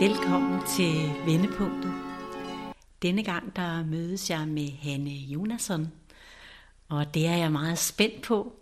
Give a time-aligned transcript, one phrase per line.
[0.00, 1.92] Velkommen til Vendepunktet.
[3.02, 5.92] Denne gang der mødes jeg med Hanne Jonasson,
[6.88, 8.52] og det er jeg meget spændt på,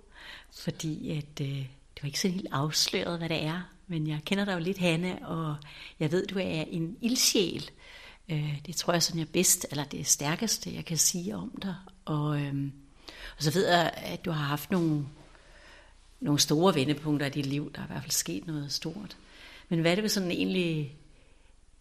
[0.52, 4.44] fordi at, øh, det var ikke så helt afsløret, hvad det er, men jeg kender
[4.44, 5.56] dig jo lidt, Hanne, og
[6.00, 7.70] jeg ved, du er en ildsjæl.
[8.28, 11.74] Øh, det tror jeg sådan jeg bedst, eller det stærkeste, jeg kan sige om dig.
[12.04, 12.54] Og, øh,
[13.36, 15.06] og så ved jeg, at du har haft nogle,
[16.20, 17.72] nogle store vendepunkter i dit liv.
[17.72, 19.16] Der er i hvert fald sket noget stort.
[19.68, 20.97] Men hvad er det, sådan egentlig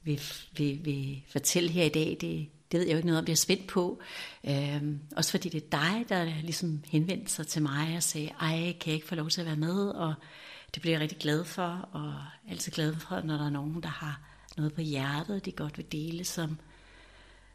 [0.08, 0.22] vil,
[0.58, 3.32] vil, vil fortælle her i dag, det, det ved jeg jo ikke noget om, jeg
[3.32, 4.02] er spændt på.
[4.44, 8.58] Øhm, også fordi det er dig, der ligesom henvendte sig til mig og sagde, ej,
[8.58, 9.90] kan jeg ikke få lov til at være med?
[9.90, 10.14] Og
[10.74, 12.14] det bliver jeg rigtig glad for, og
[12.50, 14.22] altid glad for, når der er nogen, der har
[14.58, 16.58] noget på hjertet, de godt vil dele, som,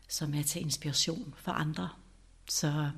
[0.09, 1.89] som er til inspiration for andre.
[2.49, 2.91] Så,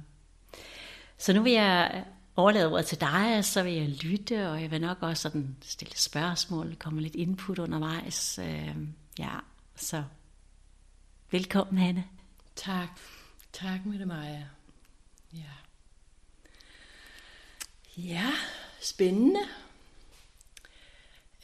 [1.18, 2.04] så nu vil jeg
[2.36, 5.56] overlade ordet til dig, og så vil jeg lytte, og jeg vil nok også sådan
[5.62, 8.38] stille spørgsmål, komme lidt input undervejs.
[8.38, 9.38] Øhm, Ja,
[9.76, 10.04] så
[11.30, 12.04] velkommen, Hanne.
[12.56, 13.00] Tak.
[13.52, 14.46] Tak, Mette Maja.
[15.32, 15.52] Ja.
[17.96, 18.30] Ja,
[18.80, 19.40] spændende.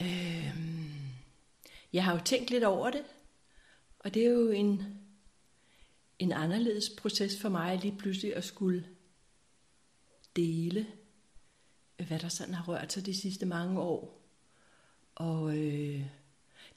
[0.03, 0.93] Øhm,
[1.93, 3.05] jeg har jo tænkt lidt over det,
[3.99, 5.01] og det er jo en,
[6.19, 8.89] en anderledes proces for mig lige pludselig at skulle
[10.37, 10.87] dele,
[12.07, 14.23] hvad der sådan har rørt sig de sidste mange år.
[15.15, 16.07] Og øh,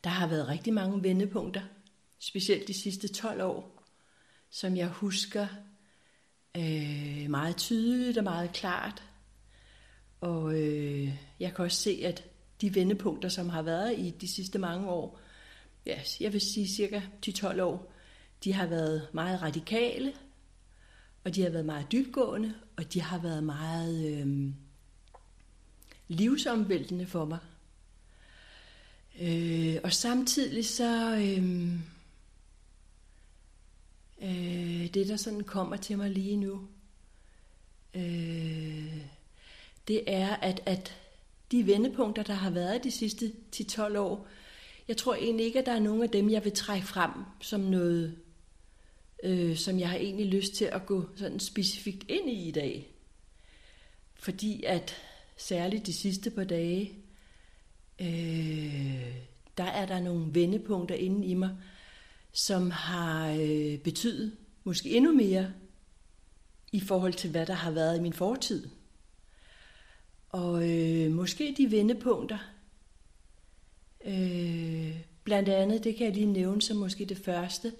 [0.03, 1.61] der har været rigtig mange vendepunkter,
[2.19, 3.83] specielt de sidste 12 år,
[4.49, 5.47] som jeg husker
[6.57, 9.03] øh, meget tydeligt og meget klart.
[10.21, 11.09] Og øh,
[11.39, 12.23] jeg kan også se, at
[12.61, 15.19] de vendepunkter, som har været i de sidste mange år,
[15.85, 17.93] ja, jeg vil sige cirka 10-12 år,
[18.43, 20.13] de har været meget radikale,
[21.23, 24.53] og de har været meget dybgående, og de har været meget øh,
[26.07, 27.39] livsomvæltende for mig.
[29.21, 31.73] Øh, og samtidig så, øh,
[34.21, 36.67] øh, det der sådan kommer til mig lige nu,
[37.93, 38.97] øh,
[39.87, 40.95] det er, at, at
[41.51, 44.27] de vendepunkter, der har været de sidste 10-12 år,
[44.87, 47.59] jeg tror egentlig ikke, at der er nogen af dem, jeg vil trække frem som
[47.59, 48.17] noget,
[49.23, 52.89] øh, som jeg har egentlig lyst til at gå sådan specifikt ind i i dag.
[54.15, 54.95] Fordi at
[55.37, 57.02] særligt de sidste par dage,
[58.01, 59.15] øh,
[59.57, 61.57] der er der nogle vendepunkter inde i mig,
[62.31, 65.53] som har øh, betydet måske endnu mere
[66.71, 68.67] i forhold til, hvad der har været i min fortid.
[70.29, 72.37] Og øh, måske de vendepunkter,
[74.05, 77.73] øh, blandt andet, det kan jeg lige nævne som måske det første,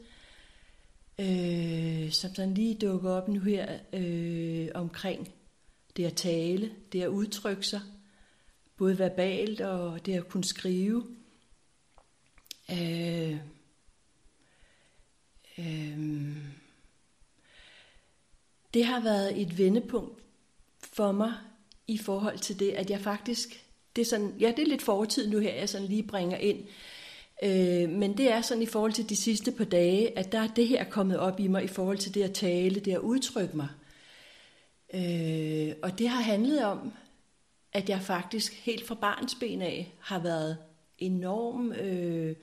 [1.19, 5.34] øh, som sådan lige dukker op nu her øh, omkring
[5.97, 7.81] det at tale, det at udtrykke sig,
[8.83, 11.03] både verbalt og det at kunne skrive.
[12.71, 13.38] Øh,
[15.57, 16.38] øh,
[18.73, 20.23] det har været et vendepunkt
[20.79, 21.33] for mig
[21.88, 25.29] i forhold til det, at jeg faktisk, det er sådan, ja, det er lidt fortid
[25.29, 26.59] nu her, jeg sådan lige bringer ind,
[27.44, 30.47] øh, men det er sådan i forhold til de sidste par dage, at der er
[30.47, 33.57] det her kommet op i mig i forhold til det at tale, det at udtrykke
[33.57, 33.67] mig.
[34.94, 36.94] Øh, og det har handlet om,
[37.73, 40.57] at jeg faktisk helt fra barns ben af har været
[40.97, 42.35] enorm, øh,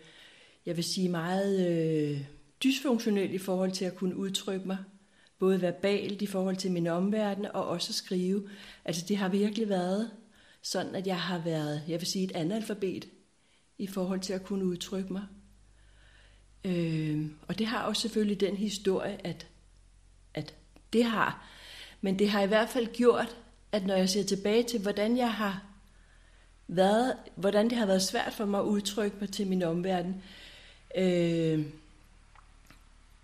[0.67, 2.21] jeg vil sige meget øh,
[2.65, 4.79] dysfunktionel i forhold til at kunne udtrykke mig,
[5.39, 8.49] både verbalt i forhold til min omverden og også skrive.
[8.85, 10.11] Altså det har virkelig været
[10.63, 13.09] sådan, at jeg har været, jeg vil sige et analfabet
[13.79, 15.27] i forhold til at kunne udtrykke mig.
[16.65, 19.47] Øh, og det har også selvfølgelig den historie, at,
[20.35, 20.55] at
[20.93, 21.47] det har.
[22.01, 23.37] Men det har i hvert fald gjort,
[23.73, 25.63] at når jeg ser tilbage til, hvordan jeg har
[26.69, 30.23] været, hvordan det har været svært for mig at udtrykke mig til min omverden,
[30.97, 31.67] øh,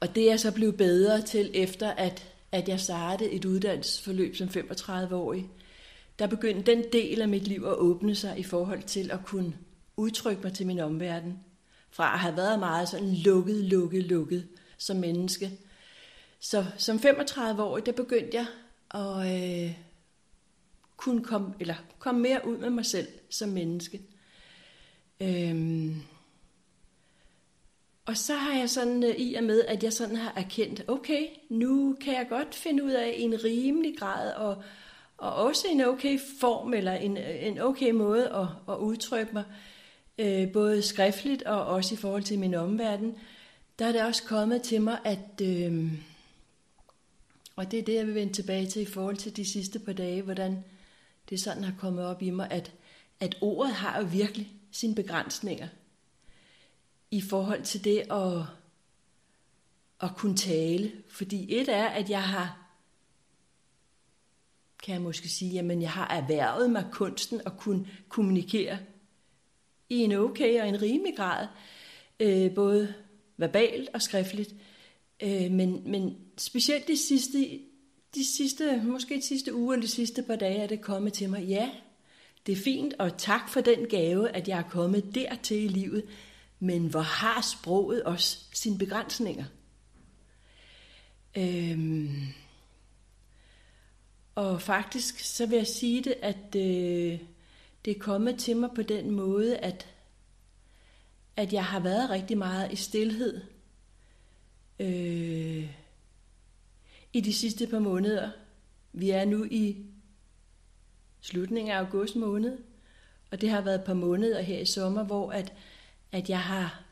[0.00, 4.48] og det er så blevet bedre til efter, at, at jeg startede et uddannelsesforløb som
[4.48, 5.48] 35-årig,
[6.18, 9.54] der begyndte den del af mit liv at åbne sig i forhold til at kunne
[9.96, 11.38] udtrykke mig til min omverden.
[11.90, 15.50] Fra at have været meget sådan lukket, lukket, lukket som menneske.
[16.40, 18.46] Så som 35-årig, der begyndte jeg
[18.94, 19.85] at, øh,
[20.96, 24.00] kunne komme, eller komme mere ud med mig selv som menneske.
[25.20, 26.02] Øhm.
[28.06, 31.26] Og så har jeg sådan, øh, i og med, at jeg sådan har erkendt, okay,
[31.48, 34.62] nu kan jeg godt finde ud af en rimelig grad, og,
[35.16, 39.44] og også en okay form, eller en, øh, en okay måde at, at udtrykke mig,
[40.18, 43.16] øh, både skriftligt og også i forhold til min omverden,
[43.78, 45.92] der er det også kommet til mig, at, øh,
[47.56, 49.92] og det er det, jeg vil vende tilbage til i forhold til de sidste par
[49.92, 50.64] dage, hvordan,
[51.28, 52.72] det er sådan har kommet op i mig, at,
[53.20, 55.68] at ordet har jo virkelig sine begrænsninger.
[57.10, 58.42] i forhold til det at,
[60.00, 60.92] at kunne tale.
[61.08, 62.68] Fordi et er, at jeg har,
[64.82, 68.78] kan jeg måske sige, jamen jeg har erhvervet mig kunsten at kunne kommunikere
[69.88, 71.46] i en okay og en rimelig grad,
[72.20, 72.94] øh, både
[73.36, 74.54] verbalt og skriftligt.
[75.22, 77.60] Øh, men, men specielt de sidste,
[78.14, 81.30] de sidste, måske de sidste uge eller de sidste par dage er det kommet til
[81.30, 81.70] mig, ja,
[82.46, 86.04] det er fint, og tak for den gave, at jeg er kommet dertil i livet,
[86.60, 89.44] men hvor har sproget også sine begrænsninger?
[91.36, 92.26] Øhm,
[94.34, 97.20] og faktisk så vil jeg sige det, at øh,
[97.84, 99.86] det er kommet til mig på den måde, at,
[101.36, 103.40] at jeg har været rigtig meget i stillhed.
[104.80, 105.70] Øh,
[107.16, 108.30] i de sidste par måneder.
[108.92, 109.76] Vi er nu i
[111.20, 112.58] slutningen af august måned,
[113.30, 115.52] og det har været et par måneder her i sommer, hvor at,
[116.12, 116.84] at jeg har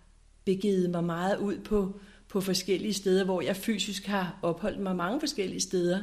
[0.44, 5.20] begivet mig meget ud på, på forskellige steder, hvor jeg fysisk har opholdt mig mange
[5.20, 6.00] forskellige steder.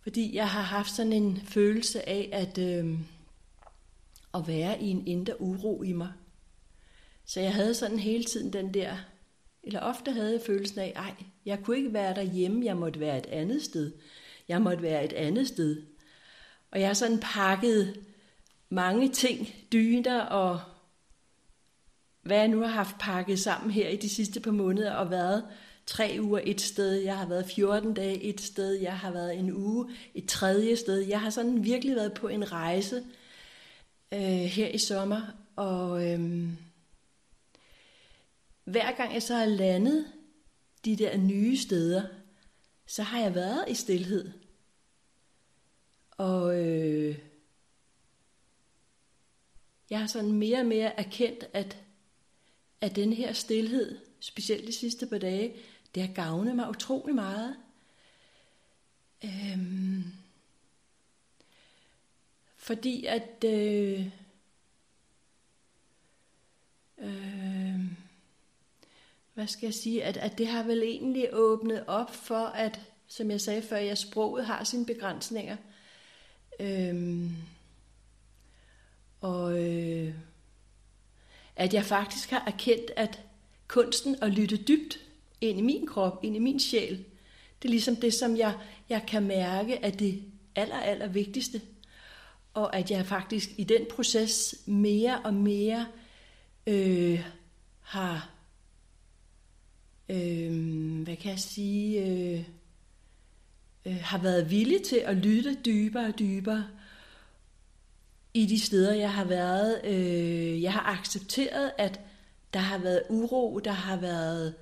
[0.00, 2.98] Fordi jeg har haft sådan en følelse af at, øh,
[4.34, 6.12] at være i en indre uro i mig.
[7.24, 8.96] Så jeg havde sådan hele tiden den der,
[9.62, 11.14] eller ofte havde jeg følelsen af, ej,
[11.46, 13.92] jeg kunne ikke være derhjemme, jeg måtte være et andet sted.
[14.48, 15.82] Jeg måtte være et andet sted.
[16.70, 18.04] Og jeg har sådan pakket
[18.68, 20.60] mange ting, dyner og
[22.22, 25.44] hvad jeg nu har haft pakket sammen her i de sidste par måneder og været
[25.86, 29.52] tre uger et sted, jeg har været 14 dage et sted, jeg har været en
[29.52, 30.98] uge et tredje sted.
[30.98, 33.02] Jeg har sådan virkelig været på en rejse
[34.12, 35.20] øh, her i sommer,
[35.56, 36.48] og øh,
[38.64, 40.04] hver gang jeg så har landet
[40.84, 42.02] de der nye steder,
[42.86, 44.32] så har jeg været i stillhed.
[46.10, 47.18] Og øh,
[49.90, 51.76] jeg har sådan mere og mere erkendt, at,
[52.80, 55.56] at den her stillhed, specielt de sidste par dage,
[55.94, 57.56] det har gavnet mig utrolig meget.
[59.24, 60.04] Øhm,
[62.56, 64.06] fordi at øh,
[66.98, 68.03] øh,
[69.34, 73.30] hvad skal jeg sige, at, at det har vel egentlig åbnet op for, at, som
[73.30, 75.56] jeg sagde før, at sproget har sine begrænsninger.
[76.60, 77.30] Øhm,
[79.20, 80.14] og øh,
[81.56, 83.20] at jeg faktisk har erkendt, at
[83.68, 84.98] kunsten at lytte dybt
[85.40, 87.04] ind i min krop, ind i min sjæl,
[87.62, 88.54] det er ligesom det, som jeg,
[88.88, 90.22] jeg kan mærke at det
[90.54, 91.60] aller, aller vigtigste.
[92.54, 95.86] Og at jeg faktisk i den proces mere og mere
[96.66, 97.24] øh,
[97.80, 98.33] har,
[100.08, 102.44] øh, hvad kan jeg sige, øh,
[103.86, 106.66] øh, har været villig til at lytte dybere og dybere
[108.34, 109.80] i de steder, jeg har været.
[109.84, 112.00] Øh, jeg har accepteret, at
[112.54, 114.54] der har været uro, der har været,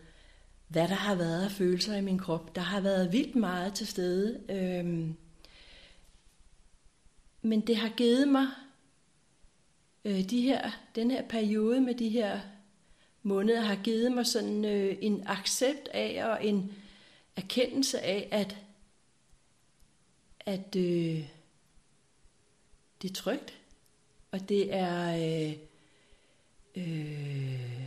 [0.68, 2.54] hvad der har været af følelser i min krop.
[2.56, 4.40] Der har været vildt meget til stede.
[4.48, 5.14] Øh,
[7.42, 8.46] men det har givet mig
[10.04, 12.40] øh, de her, den her periode med de her
[13.22, 16.72] måneder, har givet mig sådan øh, en accept af og en
[17.36, 18.56] erkendelse af, at
[20.46, 21.24] at øh,
[23.02, 23.58] det er trygt,
[24.31, 25.56] og det er øh,
[26.76, 27.82] øh,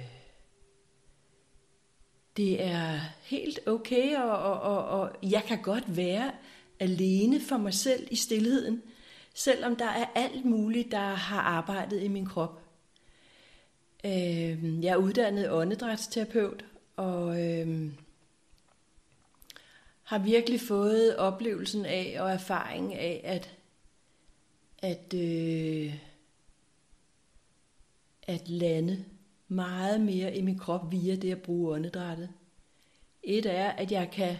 [2.38, 6.32] det er helt okay, og, og, og, og jeg kan godt være
[6.80, 8.82] alene for mig selv i stillheden,
[9.34, 12.65] selvom der er alt muligt, der har arbejdet i min krop.
[14.06, 17.92] Øh, jeg er uddannet åndedrætsterapeut, og øh,
[20.04, 23.58] har virkelig fået oplevelsen af og erfaringen af, at,
[24.78, 25.96] at, øh,
[28.24, 29.06] at lande
[29.48, 32.30] meget mere i min krop via det at bruge åndedrættet.
[33.24, 34.38] Et er, at jeg kan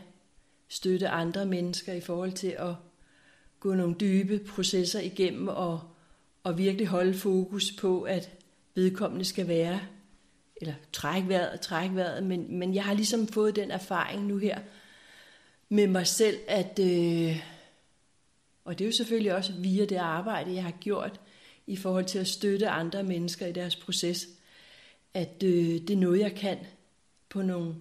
[0.68, 2.76] støtte andre mennesker i forhold til at
[3.60, 5.82] gå nogle dybe processer igennem og,
[6.44, 8.45] og virkelig holde fokus på, at
[8.76, 9.80] vedkommende skal være,
[10.62, 14.38] eller trække vejret og trække vejret, men, men jeg har ligesom fået den erfaring nu
[14.38, 14.60] her,
[15.70, 17.44] med mig selv, at, øh,
[18.66, 21.20] og det er jo selvfølgelig også via det arbejde, jeg har gjort
[21.68, 24.28] i forhold til at støtte andre mennesker i deres proces,
[25.14, 26.58] at øh, det er noget, jeg kan
[27.30, 27.76] på nogle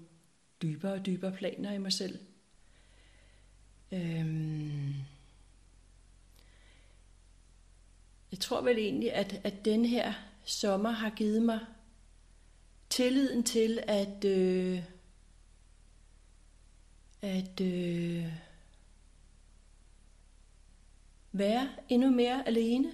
[0.62, 2.18] dybere og dybere planer i mig selv.
[3.92, 4.94] Øhm.
[8.30, 10.12] Jeg tror vel egentlig, at, at den her
[10.44, 11.60] sommer har givet mig
[12.90, 14.82] tilliden til, at, øh,
[17.22, 18.26] at øh,
[21.32, 22.92] være endnu mere alene.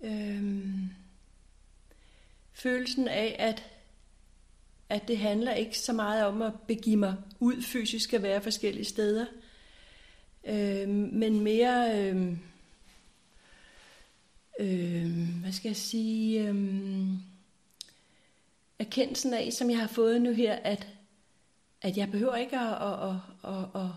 [0.00, 0.90] Øhm,
[2.52, 3.70] følelsen af, at,
[4.88, 8.84] at det handler ikke så meget om at begive mig ud fysisk at være forskellige
[8.84, 9.26] steder,
[10.44, 12.36] øh, men mere, øh,
[14.60, 16.54] øh, hvad skal jeg sige, øh,
[18.78, 20.88] erkendelsen af, som jeg har fået nu her, at,
[21.82, 23.88] at jeg behøver ikke at, at, at, at, at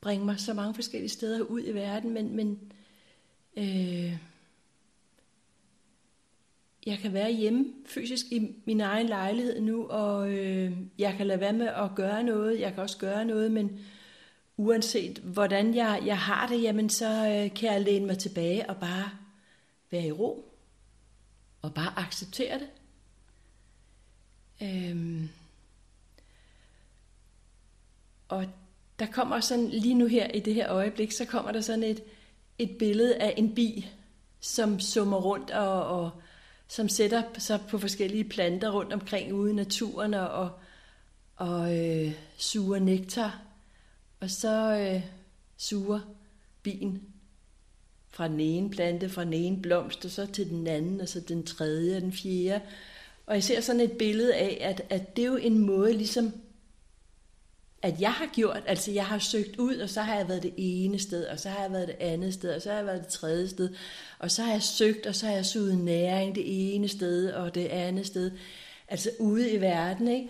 [0.00, 2.72] bringe mig så mange forskellige steder ud i verden, men, men
[3.56, 4.16] øh,
[6.86, 11.40] jeg kan være hjemme fysisk i min egen lejlighed nu, og øh, jeg kan lade
[11.40, 12.60] være med at gøre noget.
[12.60, 13.80] Jeg kan også gøre noget, men
[14.56, 18.76] uanset hvordan jeg, jeg har det, jamen så øh, kan jeg læne mig tilbage og
[18.76, 19.10] bare
[19.90, 20.54] være i ro.
[21.62, 22.68] Og bare acceptere det.
[24.62, 25.28] Øhm.
[28.28, 28.46] Og
[28.98, 32.02] der kommer sådan, lige nu her i det her øjeblik, så kommer der sådan et,
[32.58, 33.88] et billede af en bi,
[34.40, 36.10] som summer rundt og, og
[36.68, 40.50] som sætter sig på forskellige planter rundt omkring ude i naturen og,
[41.36, 43.42] og øh, suger nektar.
[44.20, 45.02] Og så øh,
[45.56, 46.00] suger
[46.62, 47.12] bien
[48.18, 51.20] fra den ene plante, fra den ene blomst, og så til den anden, og så
[51.20, 52.60] den tredje og den fjerde.
[53.26, 56.32] Og jeg ser sådan et billede af, at, at det er jo en måde ligesom,
[57.82, 60.54] at jeg har gjort, altså jeg har søgt ud, og så har jeg været det
[60.56, 63.00] ene sted, og så har jeg været det andet sted, og så har jeg været
[63.00, 63.74] det tredje sted,
[64.18, 67.54] og så har jeg søgt, og så har jeg suget næring det ene sted, og
[67.54, 68.30] det andet sted,
[68.88, 70.28] altså ude i verden, ikke?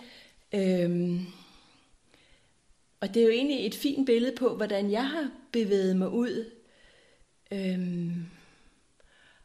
[0.85, 1.27] Øhm,
[3.01, 6.58] og det er jo egentlig et fint billede på, hvordan jeg har bevæget mig ud.
[7.51, 8.27] Øhm,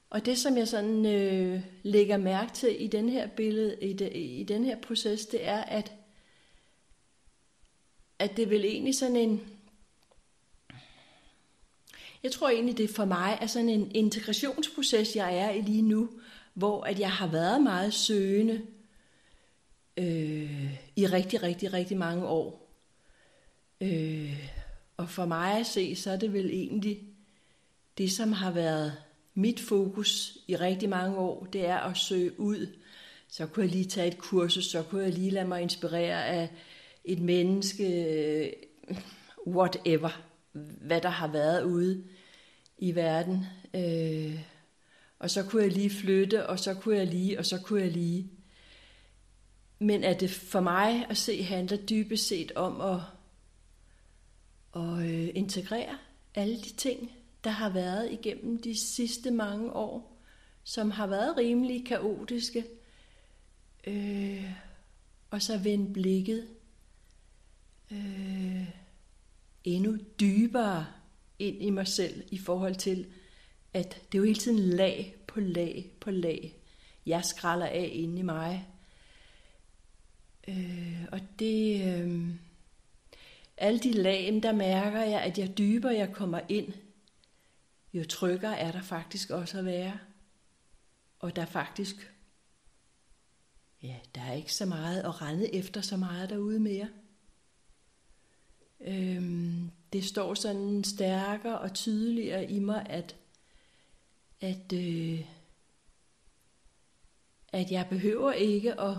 [0.10, 4.10] og det, som jeg sådan øh, lægger mærke til i den her billede, i, de,
[4.14, 5.94] i den her proces, det er, at,
[8.20, 9.42] at det vil egentlig sådan en,
[12.24, 16.10] jeg tror egentlig, det for mig er sådan en integrationsproces, jeg er i lige nu,
[16.54, 18.62] hvor at jeg har været meget søgende
[19.98, 22.70] øh, i rigtig, rigtig, rigtig mange år.
[23.82, 24.50] Øh,
[24.98, 27.13] og for mig at se, så er det vel egentlig
[27.98, 28.94] det, som har været
[29.34, 32.68] mit fokus i rigtig mange år, det er at søge ud.
[33.28, 36.50] Så kunne jeg lige tage et kursus, så kunne jeg lige lade mig inspirere af
[37.04, 38.56] et menneske,
[39.48, 40.22] whatever,
[40.82, 42.04] hvad der har været ude
[42.78, 43.46] i verden.
[43.74, 44.40] Øh,
[45.20, 47.92] og så kunne jeg lige flytte, og så kunne jeg lige, og så kunne jeg
[47.92, 48.32] lige.
[49.80, 53.00] Men at det for mig at se handler dybest set om at,
[54.76, 55.98] at øh, integrere
[56.36, 57.12] alle de ting,
[57.44, 60.22] der har været igennem de sidste mange år,
[60.64, 62.66] som har været rimelig kaotiske,
[63.88, 64.52] øh,
[65.30, 66.48] og så vende blikket
[67.92, 68.68] øh,
[69.64, 70.86] endnu dybere
[71.40, 73.06] ind i mig selv i forhold til,
[73.74, 76.56] at det er jo hele tiden lag på lag på lag,
[77.06, 78.68] jeg skralder af inde i mig.
[80.48, 82.30] Øh, og det, øh,
[83.58, 86.74] alle de lag, der mærker jeg, at jeg dybere jeg kommer ind,
[87.94, 90.00] jo tryggere er der faktisk også at være.
[91.20, 92.14] Og der er faktisk,
[93.82, 96.90] ja, der er ikke så meget at rende efter så meget derude mere.
[98.80, 103.16] Øhm, det står sådan stærkere og tydeligere i mig, at,
[104.42, 105.26] at, øh,
[107.54, 108.98] at jeg behøver ikke at,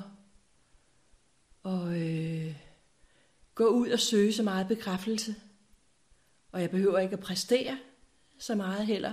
[1.64, 2.56] at øh,
[3.54, 5.34] gå ud og søge så meget bekræftelse.
[6.52, 7.78] Og jeg behøver ikke at præstere
[8.44, 9.12] så meget heller.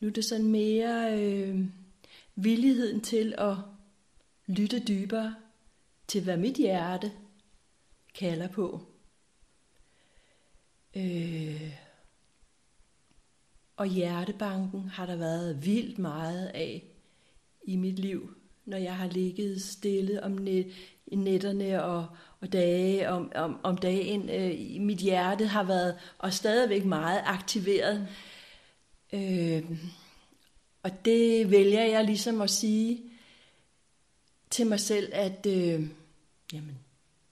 [0.00, 1.64] Nu er det sådan mere øh,
[2.34, 3.56] villigheden til at
[4.46, 5.34] lytte dybere
[6.06, 7.12] til, hvad mit hjerte
[8.14, 8.82] kalder på.
[10.96, 11.74] Øh,
[13.76, 16.82] og hjertebanken har der været vildt meget af
[17.64, 20.66] i mit liv, når jeg har ligget stille om net,
[21.06, 22.06] netterne og,
[22.44, 24.30] og dage om, om, om dagen.
[24.30, 28.08] Øh, mit hjerte har været og stadigvæk meget aktiveret.
[29.12, 29.64] Øh,
[30.82, 33.02] og det vælger jeg ligesom at sige
[34.50, 35.86] til mig selv, at øh,
[36.52, 36.78] jamen,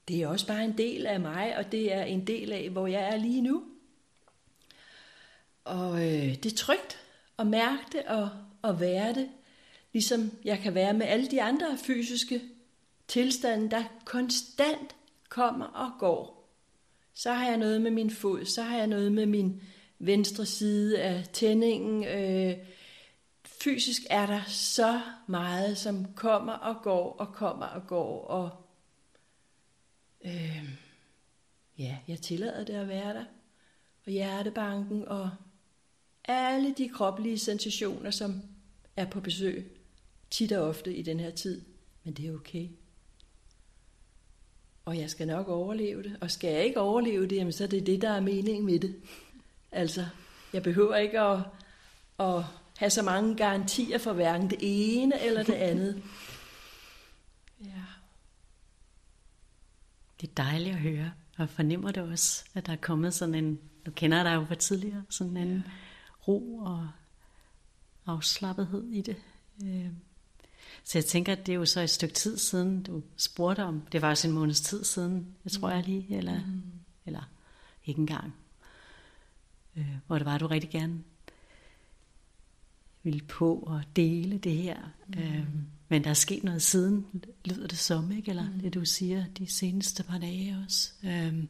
[0.07, 2.87] det er også bare en del af mig, og det er en del af, hvor
[2.87, 3.63] jeg er lige nu.
[5.63, 6.99] Og øh, det er trygt
[7.39, 8.29] at mærke det og,
[8.61, 9.29] og være det,
[9.91, 12.41] ligesom jeg kan være med alle de andre fysiske
[13.07, 14.95] tilstande, der konstant
[15.33, 16.49] kommer og går.
[17.13, 19.61] Så har jeg noget med min fod, så har jeg noget med min
[19.99, 22.03] venstre side af tændingen.
[22.03, 22.57] Øh,
[23.45, 28.27] fysisk er der så meget, som kommer og går og kommer og går.
[28.27, 28.49] Og
[30.25, 30.69] øh,
[31.77, 33.25] ja, jeg tillader det at være der.
[34.05, 35.29] Og hjertebanken og
[36.25, 38.41] alle de kroplige sensationer, som
[38.95, 39.77] er på besøg,
[40.29, 41.61] tit og ofte i den her tid,
[42.03, 42.69] men det er okay.
[44.85, 47.67] Og jeg skal nok overleve det, og skal jeg ikke overleve det, jamen så er
[47.67, 48.95] det det, der er meningen med det.
[49.71, 50.05] Altså,
[50.53, 51.39] jeg behøver ikke at,
[52.19, 52.43] at
[52.77, 56.03] have så mange garantier for hverken det ene eller det andet.
[57.65, 57.83] Ja.
[60.21, 63.59] Det er dejligt at høre, og fornemmer det også, at der er kommet sådan en,
[63.85, 65.61] du kender dig jo fra tidligere, sådan en ja.
[66.27, 66.89] ro og
[68.05, 69.15] afslappethed i det.
[70.83, 73.81] Så jeg tænker, at det er jo så et stykke tid siden, du spurgte om.
[73.91, 76.61] Det var også en måneds tid siden, jeg tror jeg lige, eller, mm.
[77.05, 77.29] eller
[77.85, 78.33] ikke engang.
[79.77, 81.03] Øh, hvor det var, du rigtig gerne
[83.03, 84.77] ville på og dele det her.
[85.07, 85.21] Mm.
[85.21, 85.47] Øh,
[85.89, 88.29] men der er sket noget siden, lyder det som, ikke?
[88.29, 88.59] Eller mm.
[88.59, 90.91] det du siger de seneste par dage også.
[91.03, 91.43] Øh,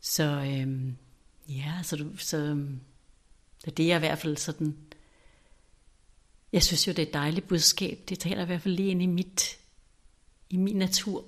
[0.00, 0.92] så øh,
[1.48, 2.66] ja, så, du, så
[3.64, 4.76] det er jeg i hvert fald sådan
[6.52, 7.98] jeg synes jo, det er et dejligt budskab.
[8.08, 9.58] Det taler i hvert fald lige ind i, mit,
[10.50, 11.24] i min natur.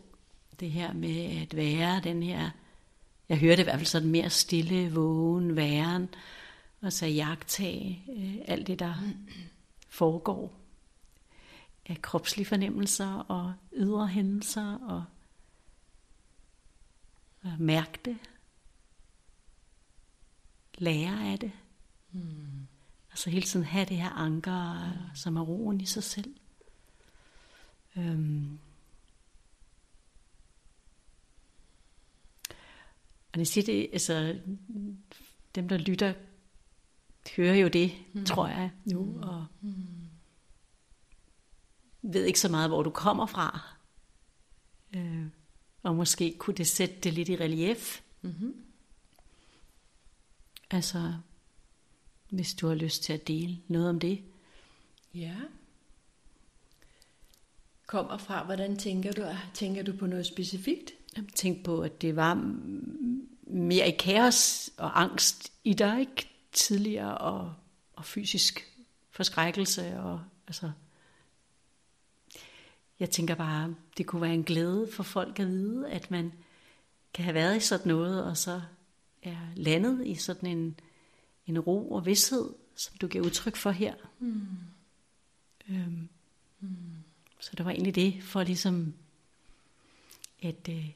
[0.61, 2.51] Det her med at være den her,
[3.29, 6.09] jeg hører det i hvert fald sådan mere stille, vågen, væren,
[6.81, 8.95] og så jagtage øh, alt det, der
[9.89, 10.61] foregår
[11.87, 15.05] af kropslige fornemmelser og ydre hændelser og,
[17.43, 18.19] og mærke det.
[20.79, 21.53] Lære af det.
[22.13, 22.62] Mm.
[23.13, 25.17] Altså hele tiden have det her anker, mm.
[25.17, 26.35] som er roen i sig selv.
[27.97, 28.59] Øhm.
[33.33, 34.39] Og jeg siger det, altså
[35.55, 36.15] dem der lytter,
[37.37, 38.25] hører jo det, mm.
[38.25, 39.23] tror jeg nu, mm.
[39.23, 39.87] og mm.
[42.03, 43.61] ved ikke så meget, hvor du kommer fra.
[44.95, 45.27] Øh,
[45.83, 48.01] og måske kunne det sætte det lidt i relief.
[48.23, 48.65] Mm-hmm.
[50.71, 51.15] Altså,
[52.33, 54.23] hvis du har lyst til at dele noget om det.
[55.15, 55.35] Ja.
[57.87, 59.23] Kommer fra, hvordan tænker du?
[59.55, 60.93] Tænker du på noget specifikt?
[61.17, 62.55] Jeg tænkte på, at det var
[63.43, 66.29] mere i kaos og angst i dig, ikke?
[66.53, 67.55] Tidligere og,
[67.93, 68.69] og fysisk
[69.11, 70.71] forskrækkelse og altså
[73.01, 76.33] jeg tænker bare, det kunne være en glæde for folk at vide, at man
[77.15, 78.61] kan have været i sådan noget, og så
[79.23, 80.81] er landet i sådan en,
[81.47, 83.95] en ro og vidshed, som du giver udtryk for her.
[84.19, 84.47] Mm.
[85.69, 86.09] Øhm,
[86.61, 87.03] mm.
[87.41, 88.95] Så det var egentlig det, for ligesom
[90.43, 90.91] at øh,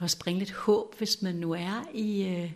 [0.00, 2.52] også bringe lidt håb, hvis man nu er i øh,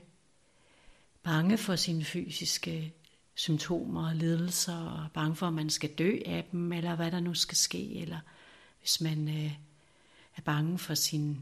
[1.23, 2.95] bange for sine fysiske
[3.35, 7.21] symptomer og lidelser, og bange for, at man skal dø af dem, eller hvad der
[7.21, 8.19] nu skal ske, eller
[8.81, 9.53] hvis man øh,
[10.37, 11.39] er bange for sin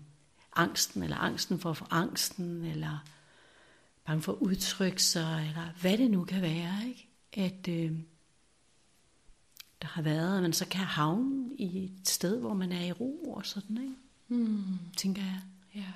[0.57, 2.99] angsten, eller angsten for at få angsten, eller
[4.05, 7.09] bange for at udtrykke sig, eller hvad det nu kan være, ikke?
[7.33, 7.93] at øh,
[9.83, 12.93] der har været, at man så kan havne i et sted, hvor man er i
[12.93, 13.95] ro og sådan, ikke?
[14.29, 14.79] Mm.
[14.97, 15.41] tænker jeg.
[15.75, 15.93] Ja.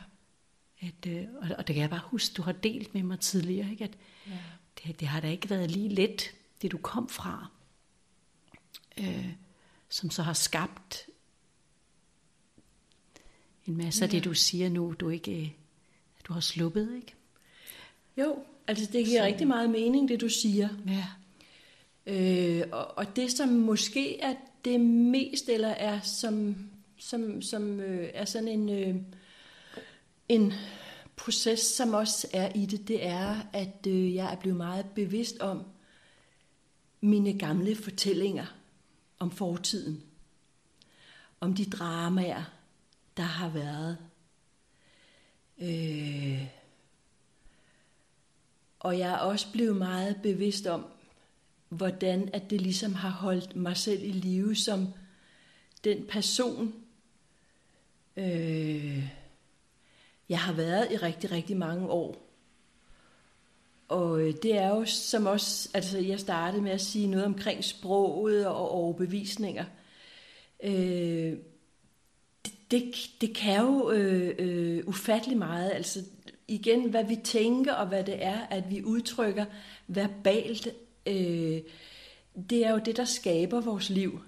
[0.80, 3.70] At, øh, og, og det kan jeg bare huske, du har delt med mig tidligere,
[3.70, 3.84] ikke?
[3.84, 4.38] at ja.
[4.84, 6.30] det, det har da ikke været lige let,
[6.62, 7.46] det du kom fra,
[8.98, 9.32] øh,
[9.88, 11.06] som så har skabt
[13.66, 14.06] en masse ja.
[14.06, 15.50] af det, du siger nu, du ikke øh,
[16.24, 17.14] du har sluppet, ikke?
[18.18, 19.26] Jo, altså det giver så.
[19.26, 20.68] rigtig meget mening, det du siger.
[20.86, 21.06] Ja.
[22.06, 26.56] Øh, og, og det, som måske er det mest, eller er som,
[26.98, 28.94] som, som øh, er sådan en, øh,
[30.28, 30.52] en
[31.16, 35.38] proces, som også er i det, det er, at øh, jeg er blevet meget bevidst
[35.38, 35.64] om
[37.00, 38.56] mine gamle fortællinger
[39.18, 40.02] om fortiden.
[41.40, 42.42] Om de dramaer,
[43.16, 43.98] der har været.
[45.58, 46.57] Øh,
[48.88, 50.86] og jeg er også blevet meget bevidst om,
[51.68, 54.86] hvordan at det ligesom har holdt mig selv i live som
[55.84, 56.74] den person,
[58.16, 59.08] øh,
[60.28, 62.16] jeg har været i rigtig, rigtig mange år.
[63.88, 67.64] Og øh, det er jo som også, altså jeg startede med at sige noget omkring
[67.64, 69.64] sproget og overbevisninger.
[70.64, 71.36] Øh,
[72.44, 75.70] det, det, det kan jo øh, øh, ufattelig meget.
[75.70, 76.04] Altså
[76.48, 79.44] igen, hvad vi tænker og hvad det er, at vi udtrykker
[79.86, 80.68] verbalt,
[81.06, 81.60] øh,
[82.50, 84.20] det er jo det, der skaber vores liv.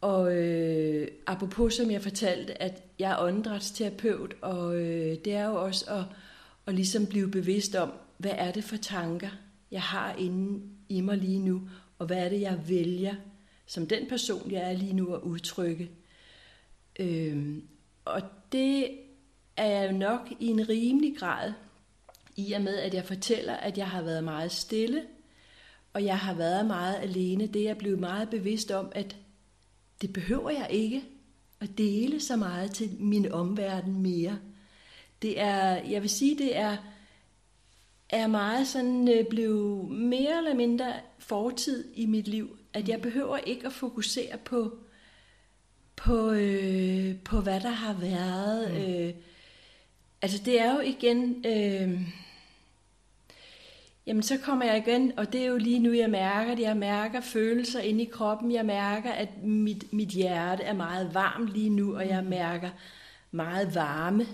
[0.00, 5.64] Og øh, apropos som jeg fortalte, at jeg er åndedrætsterapeut, og øh, det er jo
[5.64, 6.04] også at,
[6.66, 9.30] at ligesom blive bevidst om, hvad er det for tanker,
[9.70, 13.14] jeg har inde i mig lige nu, og hvad er det, jeg vælger
[13.66, 15.90] som den person, jeg er lige nu at udtrykke.
[17.00, 17.56] Øh,
[18.04, 18.88] og det
[19.58, 21.52] er jeg nok i en rimelig grad,
[22.36, 25.02] i og med at jeg fortæller, at jeg har været meget stille,
[25.92, 29.16] og jeg har været meget alene, det er jeg blevet meget bevidst om, at
[30.02, 31.04] det behøver jeg ikke
[31.60, 34.38] at dele så meget til min omverden mere.
[35.22, 36.76] Det er, jeg vil sige, det er,
[38.10, 43.36] er meget sådan øh, blevet mere eller mindre fortid i mit liv, at jeg behøver
[43.36, 44.78] ikke at fokusere på,
[45.96, 48.70] på, øh, på hvad der har været.
[48.70, 48.92] Mm.
[48.92, 49.14] Øh,
[50.22, 52.00] altså det er jo igen, øh,
[54.06, 56.62] jamen så kommer jeg igen, og det er jo lige nu, jeg mærker det.
[56.62, 58.52] Jeg mærker følelser inde i kroppen.
[58.52, 62.70] Jeg mærker, at mit, mit hjerte er meget varmt lige nu, og jeg mærker
[63.30, 64.26] meget varme.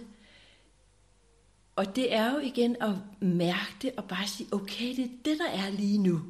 [1.77, 5.39] Og det er jo igen at mærke det og bare sige, okay, det er det,
[5.39, 6.21] der er lige nu.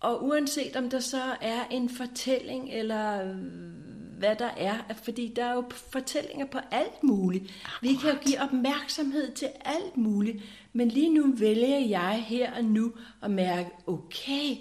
[0.00, 3.34] Og uanset om der så er en fortælling, eller
[4.22, 7.44] hvad der er, fordi der er jo fortællinger på alt muligt.
[7.64, 7.82] Akkurat.
[7.82, 12.64] Vi kan jo give opmærksomhed til alt muligt, men lige nu vælger jeg her og
[12.64, 14.56] nu at mærke, okay,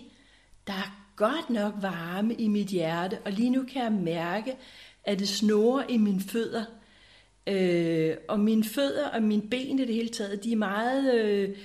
[0.67, 4.56] der er godt nok varme i mit hjerte, og lige nu kan jeg mærke,
[5.04, 6.65] at det snorer i mine fødder.
[7.47, 11.58] Øh, og mine fødder og mine ben i det hele taget, de er meget, øh,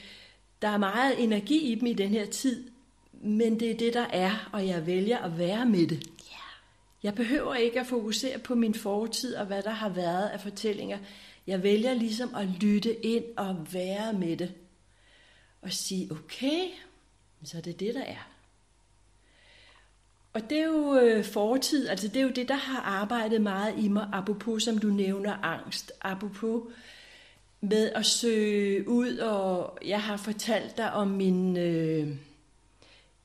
[0.62, 2.64] der er meget energi i dem i den her tid,
[3.12, 6.15] men det er det, der er, og jeg vælger at være med det.
[7.02, 10.98] Jeg behøver ikke at fokusere på min fortid og hvad der har været af fortællinger.
[11.46, 14.54] Jeg vælger ligesom at lytte ind og være med det.
[15.62, 16.68] Og sige, okay,
[17.44, 18.28] så er det det, der er.
[20.32, 23.74] Og det er jo øh, fortid, altså det er jo det, der har arbejdet meget
[23.78, 26.62] i mig, apropos som du nævner angst, apropos
[27.60, 32.08] med at søge ud, og jeg har fortalt dig om min, øh,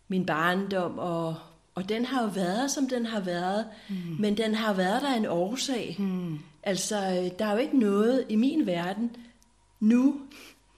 [0.08, 1.36] min barndom, og,
[1.76, 3.96] og den har jo været, som den har været, mm.
[4.20, 5.96] men den har været der en årsag.
[6.00, 6.40] Mm.
[6.64, 9.16] Altså, der er jo ikke noget i min verden
[9.80, 10.22] nu,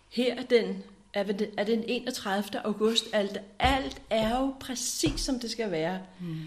[0.10, 2.65] her den er den 31.
[2.65, 3.06] august.
[3.13, 5.99] Alt, alt er jo præcis, som det skal være.
[6.19, 6.38] Mm.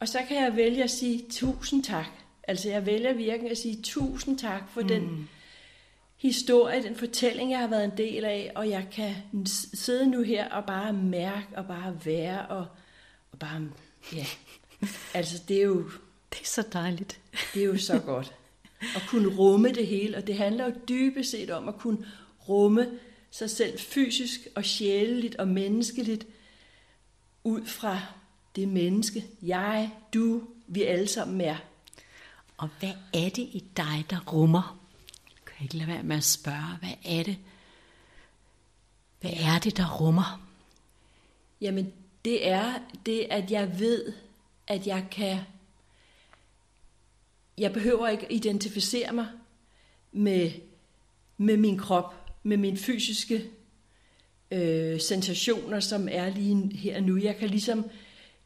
[0.00, 2.06] Og så kan jeg vælge at sige tusind tak.
[2.48, 4.88] Altså, jeg vælger virkelig at sige tusind tak for mm.
[4.88, 5.28] den
[6.16, 9.14] historie, den fortælling, jeg har været en del af, og jeg kan
[9.74, 12.66] sidde nu her og bare mærke og bare være og,
[13.32, 13.68] og bare,
[14.12, 14.26] ja,
[15.14, 15.90] altså det er jo...
[16.32, 17.20] Det er så dejligt.
[17.54, 18.34] Det er jo så godt
[18.80, 22.06] at kunne rumme det hele, og det handler jo dybest set om at kunne
[22.48, 22.98] rumme
[23.30, 26.26] sig selv fysisk og sjæleligt og menneskeligt
[27.44, 28.00] ud fra
[28.56, 31.56] det menneske, jeg, du, vi alle sammen er.
[32.56, 34.80] Og hvad er det i dig, der rummer?
[35.30, 37.38] Jeg kan ikke lade være med at spørge, hvad er det?
[39.20, 40.48] Hvad er det, der rummer?
[41.60, 41.92] Jamen,
[42.26, 42.74] det er
[43.06, 44.12] det, at jeg ved,
[44.66, 45.38] at jeg kan...
[47.58, 49.26] Jeg behøver ikke identificere mig
[50.12, 50.50] med,
[51.36, 53.44] med min krop med mine fysiske
[54.50, 57.16] øh, sensationer, som er lige her og nu.
[57.16, 57.84] Jeg kan ligesom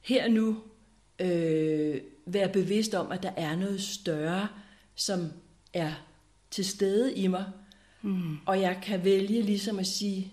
[0.00, 0.58] her og nu
[1.18, 4.48] øh, være bevidst om, at der er noget større,
[4.94, 5.32] som
[5.72, 5.92] er
[6.50, 7.44] til stede i mig.
[8.02, 8.36] Mm.
[8.46, 10.32] Og jeg kan vælge ligesom at sige,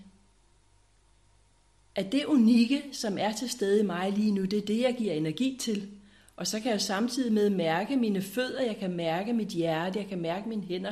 [1.97, 4.95] at det unikke, som er til stede i mig lige nu, det er det, jeg
[4.97, 5.89] giver energi til.
[6.35, 10.07] Og så kan jeg samtidig med mærke mine fødder, jeg kan mærke mit hjerte, jeg
[10.07, 10.91] kan mærke mine hænder.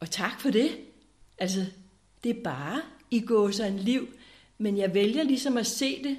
[0.00, 0.70] Og tak for det.
[1.38, 1.60] Altså,
[2.24, 4.08] det er bare i går så en liv,
[4.58, 6.18] men jeg vælger ligesom at se det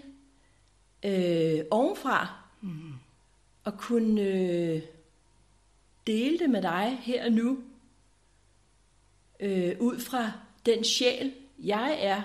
[1.03, 2.93] øh, ovenfra, mm.
[3.63, 4.81] og kunne øh,
[6.07, 7.59] dele det med dig her og nu,
[9.39, 10.31] øh, ud fra
[10.65, 12.21] den sjæl, jeg er,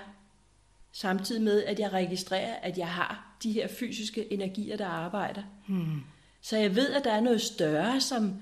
[0.93, 5.43] samtidig med, at jeg registrerer, at jeg har de her fysiske energier, der arbejder.
[5.67, 6.01] Mm.
[6.41, 8.35] Så jeg ved, at der er noget større, som,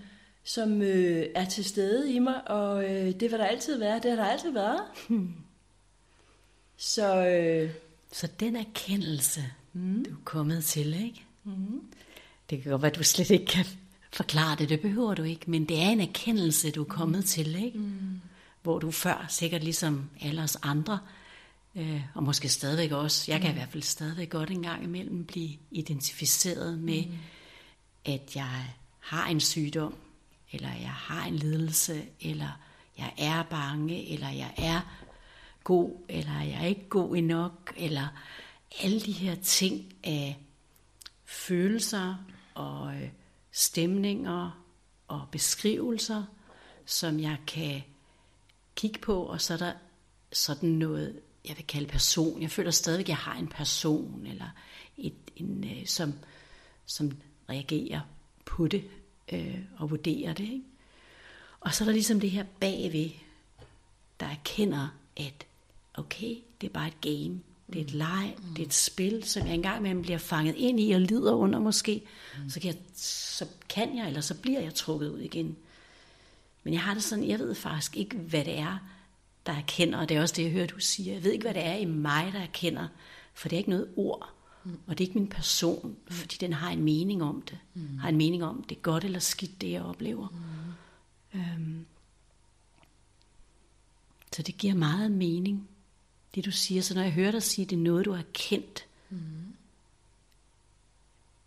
[0.44, 4.00] som øh, er til stede i mig, og øh, det vil der altid være.
[4.02, 4.80] Det har der altid været.
[5.08, 5.34] Hmm.
[6.76, 7.70] Så, øh,
[8.12, 10.04] så den erkendelse, mm.
[10.04, 11.24] du er kommet til, ikke?
[11.44, 11.82] Mm.
[12.50, 13.64] Det kan godt være, at du slet ikke kan
[14.12, 17.24] forklare det, det behøver du ikke, men det er en erkendelse, du er kommet mm.
[17.24, 17.78] til, ikke?
[17.78, 18.20] Mm.
[18.62, 20.98] Hvor du før, sikkert ligesom alle os andre,
[21.74, 23.56] øh, og måske stadigvæk også, jeg kan mm.
[23.56, 27.18] i hvert fald stadigvæk godt en gang imellem blive identificeret med, mm.
[28.04, 29.94] at jeg har en sygdom,
[30.52, 32.60] eller jeg har en lidelse, eller
[32.98, 34.80] jeg er bange, eller jeg er
[35.64, 38.08] god, eller jeg er ikke god nok, eller
[38.82, 40.38] alle de her ting af
[41.24, 42.14] følelser
[42.54, 43.08] og øh,
[43.52, 44.64] stemninger
[45.08, 46.24] og beskrivelser,
[46.86, 47.82] som jeg kan
[48.76, 49.72] kigge på, og så er der
[50.32, 52.42] sådan noget, jeg vil kalde person.
[52.42, 54.48] Jeg føler stadig, at jeg har en person, eller
[54.98, 56.12] et, en, øh, som,
[56.86, 57.12] som
[57.48, 58.00] reagerer
[58.44, 58.84] på det
[59.32, 60.44] øh, og vurdere det.
[60.44, 60.62] Ikke?
[61.60, 63.10] Og så er der ligesom det her bagved,
[64.20, 65.46] der erkender, at
[65.94, 67.40] okay, det er bare et game.
[67.72, 68.54] Det er et leg, mm.
[68.54, 71.58] det er et spil, som jeg engang med bliver fanget ind i og lider under
[71.58, 72.02] måske.
[72.38, 72.50] Mm.
[72.50, 75.56] Så, kan jeg, så kan jeg, eller så bliver jeg trukket ud igen.
[76.64, 78.78] Men jeg har det sådan, jeg ved faktisk ikke, hvad det er,
[79.48, 81.12] der erkender, og det er også det, jeg hører, du siger.
[81.12, 82.88] Jeg ved ikke, hvad det er i mig, der erkender,
[83.34, 84.30] for det er ikke noget ord,
[84.64, 84.78] mm.
[84.86, 87.58] og det er ikke min person, fordi den har en mening om det.
[87.74, 87.98] Mm.
[87.98, 90.28] Har en mening om, det er godt eller skidt, det jeg oplever.
[91.32, 91.40] Mm.
[91.40, 91.86] Øhm.
[94.32, 95.68] Så det giver meget mening,
[96.34, 96.82] det du siger.
[96.82, 99.18] Så når jeg hører dig sige, det er noget, du har kendt, mm.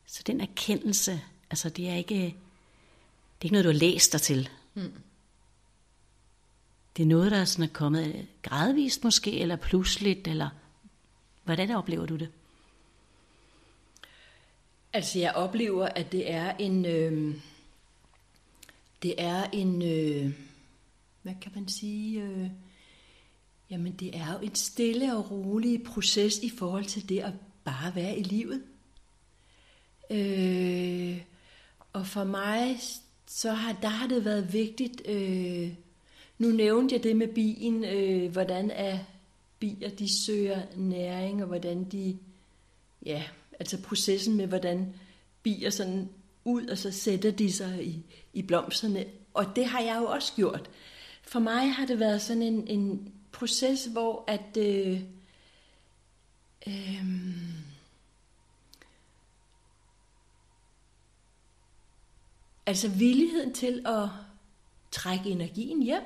[0.06, 4.22] så den erkendelse, altså det er ikke, det er ikke noget, du har læst dig
[4.22, 4.50] til.
[4.74, 4.94] Mm.
[6.98, 10.50] Det er noget, der sådan er kommet gradvist måske, eller pludseligt, eller
[11.44, 12.30] hvordan oplever du det?
[14.94, 17.36] Altså jeg oplever, at det er en, øh,
[19.04, 20.34] det er en, øh,
[21.22, 22.50] hvad kan man sige, øh,
[23.70, 27.96] jamen det er jo en stille og rolig proces i forhold til det at bare
[27.96, 28.64] være i livet.
[30.10, 31.22] Øh,
[31.94, 32.78] og for mig,
[33.28, 35.74] så har, der har det været vigtigt, øh,
[36.42, 39.00] nu nævnte jeg det med bien, øh, hvordan er
[39.60, 42.18] bier, de søger næring, og hvordan de,
[43.06, 43.24] ja,
[43.60, 44.94] altså processen med, hvordan
[45.44, 46.10] bier sådan
[46.46, 49.06] ud, og så sætter de sig i, i blomsterne.
[49.34, 50.70] Og det har jeg jo også gjort.
[51.24, 55.02] For mig har det været sådan en, en proces, hvor at øh,
[56.68, 57.06] øh,
[62.66, 64.10] altså villigheden til at
[64.92, 66.04] trække energien hjem,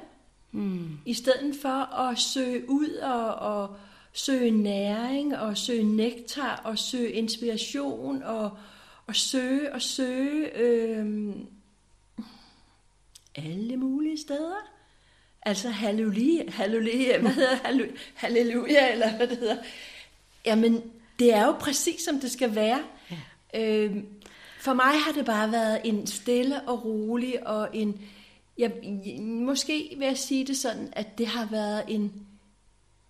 [0.56, 0.98] Mm.
[1.06, 3.76] I stedet for at søge ud og, og
[4.14, 8.58] søge næring og søge nektar og søge inspiration og,
[9.08, 11.06] og søge og søge øh,
[13.36, 14.72] alle mulige steder.
[15.42, 19.58] Altså halleluja, halleluja, hvad hedder halleluja, halleluja eller hvad det hedder.
[20.46, 20.82] Jamen,
[21.20, 22.84] det er jo præcis som det skal være.
[23.12, 23.62] Ja.
[23.62, 23.96] Øh,
[24.60, 28.02] for mig har det bare været en stille og rolig og en,
[28.58, 28.72] jeg,
[29.22, 32.26] måske vil jeg sige det sådan, at det har været en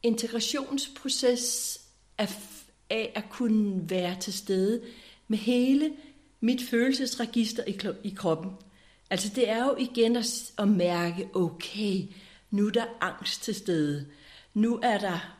[0.03, 1.79] integrationsproces
[2.17, 2.38] af,
[2.89, 4.81] af at kunne være til stede
[5.27, 5.91] med hele
[6.41, 8.51] mit følelsesregister i, i kroppen.
[9.10, 12.01] Altså det er jo igen at, at mærke, okay,
[12.51, 14.05] nu er der angst til stede.
[14.53, 15.38] Nu er der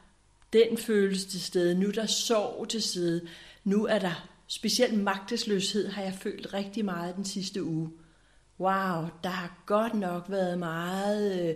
[0.54, 1.80] den følelse til stede.
[1.80, 3.28] Nu er der sorg til stede.
[3.64, 7.90] Nu er der specielt magtesløshed, har jeg følt rigtig meget den sidste uge
[8.60, 11.56] wow, der har godt nok været meget øh,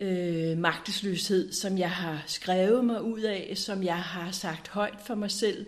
[0.00, 5.14] øh, magtesløshed, som jeg har skrevet mig ud af, som jeg har sagt højt for
[5.14, 5.66] mig selv,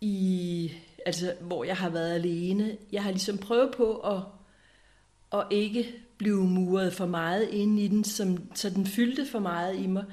[0.00, 0.72] i,
[1.06, 2.76] altså, hvor jeg har været alene.
[2.92, 4.22] Jeg har ligesom prøvet på at,
[5.32, 9.78] at ikke blive muret for meget ind i den, som, så den fyldte for meget
[9.78, 10.04] i mig.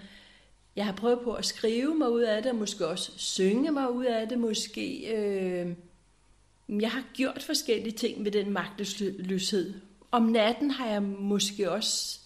[0.75, 4.05] Jeg har prøvet på at skrive mig ud af det, måske også synge mig ud
[4.05, 5.15] af det, måske...
[5.15, 5.75] Øh,
[6.69, 9.73] jeg har gjort forskellige ting med den magtesløshed.
[10.11, 12.19] Om natten har jeg måske også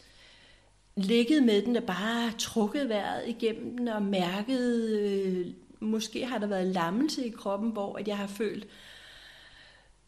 [0.95, 5.47] ligget med den og bare trukket vejret igennem den og mærket, øh,
[5.79, 8.67] måske har der været lammelse i kroppen, hvor at jeg har følt,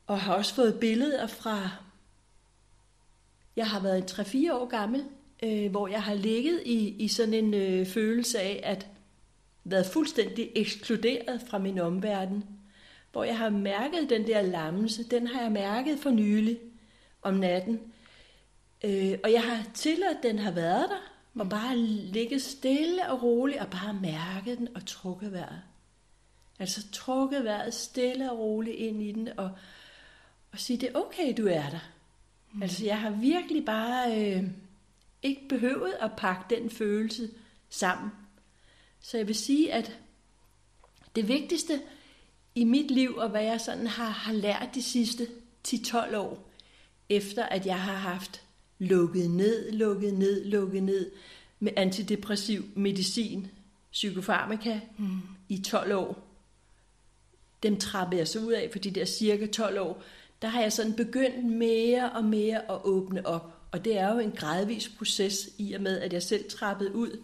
[0.08, 1.70] og har også fået billeder fra,
[3.56, 5.04] jeg har været 3-4 år gammel,
[5.44, 8.88] øh, hvor jeg har ligget i, i sådan en øh, følelse af at
[9.64, 12.44] været fuldstændig ekskluderet fra min omverden
[13.14, 16.60] hvor jeg har mærket den der lammelse, den har jeg mærket for nylig
[17.22, 17.80] om natten.
[18.84, 23.24] Øh, og jeg har tilladt, at den har været der, og bare ligget stille og
[23.24, 25.62] roligt, og bare mærket den og trukket vejret.
[26.60, 29.52] Altså trukket vejret stille og roligt ind i den, og,
[30.52, 31.90] og sige, det er okay, du er der.
[32.54, 32.64] Mm.
[32.64, 34.44] Altså jeg har virkelig bare øh,
[35.24, 37.30] ikke behøvet at pakke den følelse
[37.70, 38.12] sammen.
[39.00, 40.00] Så jeg vil sige, at
[41.16, 41.82] det vigtigste,
[42.56, 45.28] i mit liv, og hvad jeg sådan har, har lært de sidste
[45.68, 46.50] 10-12 år,
[47.10, 48.42] efter at jeg har haft
[48.80, 51.12] lukket ned, lukket ned, lukket ned
[51.60, 53.48] med antidepressiv medicin,
[53.92, 55.22] psykofarmaka, mm.
[55.50, 56.28] i 12 år.
[57.64, 60.04] Dem trappede jeg så ud af for de der cirka 12 år.
[60.42, 63.54] Der har jeg sådan begyndt mere og mere at åbne op.
[63.72, 67.24] Og det er jo en gradvis proces i og med, at jeg selv trappede ud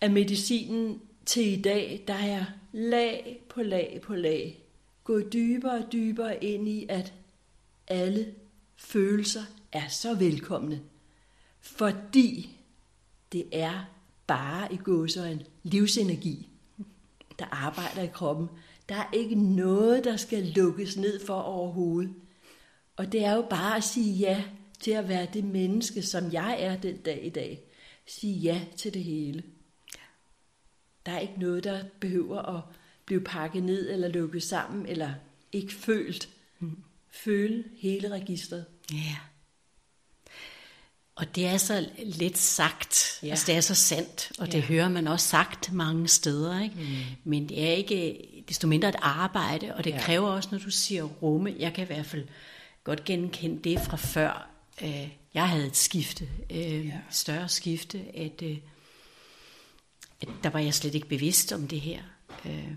[0.00, 4.62] af medicinen til i dag, der er jeg lag på lag på lag
[5.04, 7.14] gået dybere og dybere ind i, at
[7.88, 8.34] alle
[8.76, 10.80] følelser er så velkomne,
[11.60, 12.56] fordi
[13.32, 13.84] det er
[14.26, 16.48] bare i gåsøjen livsenergi,
[17.38, 18.48] der arbejder i kroppen.
[18.88, 22.14] Der er ikke noget, der skal lukkes ned for overhovedet.
[22.96, 24.44] Og det er jo bare at sige ja
[24.80, 27.62] til at være det menneske, som jeg er den dag i dag.
[28.06, 29.42] Sige ja til det hele
[31.06, 32.62] der er ikke noget, der behøver at
[33.06, 35.12] blive pakket ned eller lukket sammen, eller
[35.52, 36.28] ikke følt.
[36.58, 36.78] Mm.
[37.10, 38.64] Føle hele registret.
[38.92, 39.16] Ja.
[41.14, 43.28] Og det er så let sagt, ja.
[43.28, 44.60] altså det er så sandt, og det ja.
[44.60, 46.74] hører man også sagt mange steder, ikke?
[46.76, 46.96] Mm.
[47.24, 50.00] men det er ikke desto mindre et arbejde, og det ja.
[50.00, 52.24] kræver også, når du siger rumme, jeg kan i hvert fald
[52.84, 54.50] godt genkende det fra før,
[54.82, 56.98] øh, jeg havde et skifte, øh, ja.
[57.10, 58.56] større skifte, at, øh,
[60.22, 62.02] at der var jeg slet ikke bevidst om det her.
[62.46, 62.74] Øh,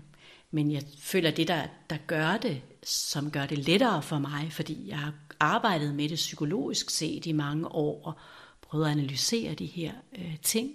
[0.50, 4.52] men jeg føler, at det, der, der gør det, som gør det lettere for mig,
[4.52, 8.14] fordi jeg har arbejdet med det psykologisk set i mange år, og
[8.62, 10.72] prøvet at analysere de her øh, ting,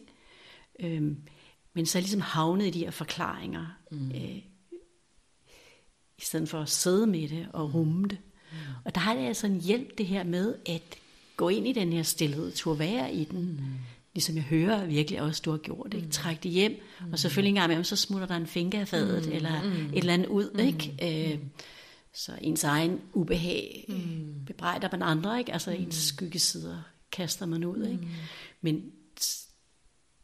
[0.80, 1.02] øh,
[1.74, 4.12] men så er jeg ligesom havnet i de her forklaringer, mm.
[4.12, 4.38] øh,
[6.18, 8.18] i stedet for at sidde med det og rumme det.
[8.52, 8.58] Mm.
[8.86, 10.98] Og der har det altså en hjælp det her med at
[11.38, 13.78] gå ind i den her stillhed, at være i den, mm.
[14.14, 16.06] Ligesom jeg hører virkelig også, du har gjort, ikke?
[16.06, 16.12] Mm.
[16.12, 17.14] træk det hjem, mm.
[17.14, 19.36] og selvfølgelig en gang imellem, så smutter der en finger af fadet, mm.
[19.36, 19.86] eller mm.
[19.86, 20.60] et eller andet ud, mm.
[20.60, 21.32] ikke?
[21.34, 21.40] Øh,
[22.14, 24.46] så ens egen ubehag mm.
[24.46, 25.54] bebrejder man andre, ikke?
[25.54, 25.84] altså mm.
[25.84, 27.86] ens skyggesider kaster man ud.
[27.86, 28.02] Ikke?
[28.02, 28.08] Mm.
[28.62, 28.92] Men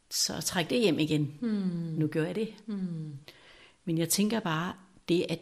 [0.09, 1.33] så træk det hjem igen.
[1.41, 1.95] Mm.
[1.97, 2.53] Nu gør jeg det.
[2.65, 3.17] Mm.
[3.85, 4.73] Men jeg tænker bare,
[5.09, 5.39] det, at,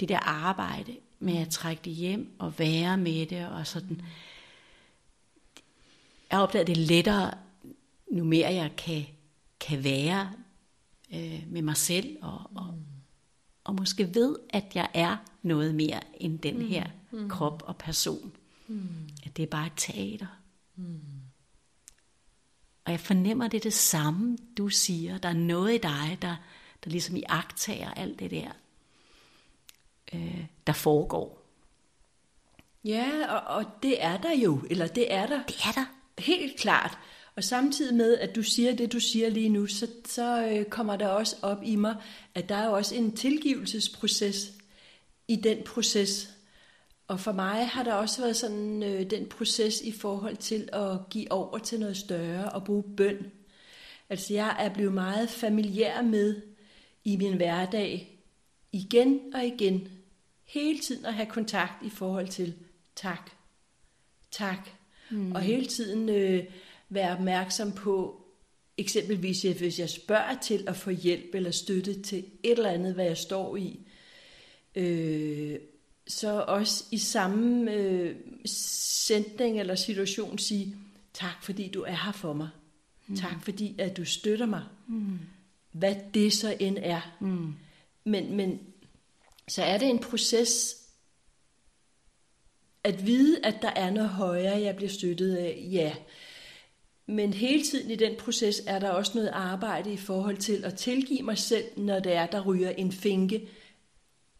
[0.00, 4.02] det der arbejde med at trække det hjem og være med det og sådan,
[6.30, 7.34] jeg opdager det lettere,
[8.10, 9.06] nu mere jeg kan,
[9.60, 10.32] kan være
[11.14, 12.74] øh, med mig selv og, og,
[13.64, 17.28] og måske ved, at jeg er noget mere end den her mm.
[17.28, 18.32] krop og person.
[18.66, 19.08] Mm.
[19.26, 20.26] At det er bare et teater.
[20.76, 21.00] Mm.
[22.84, 25.18] Og jeg fornemmer det det samme, du siger.
[25.18, 26.36] Der er noget i dig, der,
[26.84, 28.50] der ligesom i agtager alt det der,
[30.12, 31.38] øh, der foregår.
[32.84, 35.42] Ja, og, og det er der jo, eller det er der.
[35.46, 35.84] Det er der.
[36.18, 36.98] Helt klart.
[37.38, 40.96] Og samtidig med, at du siger det, du siger lige nu, så, så øh, kommer
[40.96, 41.96] der også op i mig,
[42.34, 44.52] at der er også en tilgivelsesproces
[45.28, 46.30] i den proces.
[47.08, 51.08] Og for mig har der også været sådan øh, den proces i forhold til at
[51.10, 53.32] give over til noget større og bruge bøn.
[54.10, 56.42] Altså jeg er blevet meget familiær med
[57.04, 58.20] i min hverdag
[58.72, 59.88] igen og igen.
[60.44, 62.54] Hele tiden at have kontakt i forhold til
[62.96, 63.30] tak,
[64.30, 64.68] tak.
[65.10, 65.32] Mm.
[65.32, 66.44] Og hele tiden øh,
[66.88, 68.24] være opmærksom på,
[68.78, 73.04] eksempelvis hvis jeg spørger til at få hjælp eller støtte til et eller andet, hvad
[73.04, 73.80] jeg står i,
[74.74, 75.58] øh,
[76.06, 80.76] så også i samme øh, sætning eller situation sige,
[81.14, 82.48] tak fordi du er her for mig.
[83.06, 83.16] Mm.
[83.16, 84.64] Tak fordi at du støtter mig.
[84.86, 85.18] Mm.
[85.72, 87.16] Hvad det så end er.
[87.20, 87.54] Mm.
[88.04, 88.60] Men, men
[89.48, 90.76] så er det en proces
[92.84, 95.68] at vide, at der er noget højere, jeg bliver støttet af.
[95.72, 95.94] Ja,
[97.08, 100.74] men hele tiden i den proces er der også noget arbejde i forhold til at
[100.74, 103.48] tilgive mig selv, når det er, der ryger en finke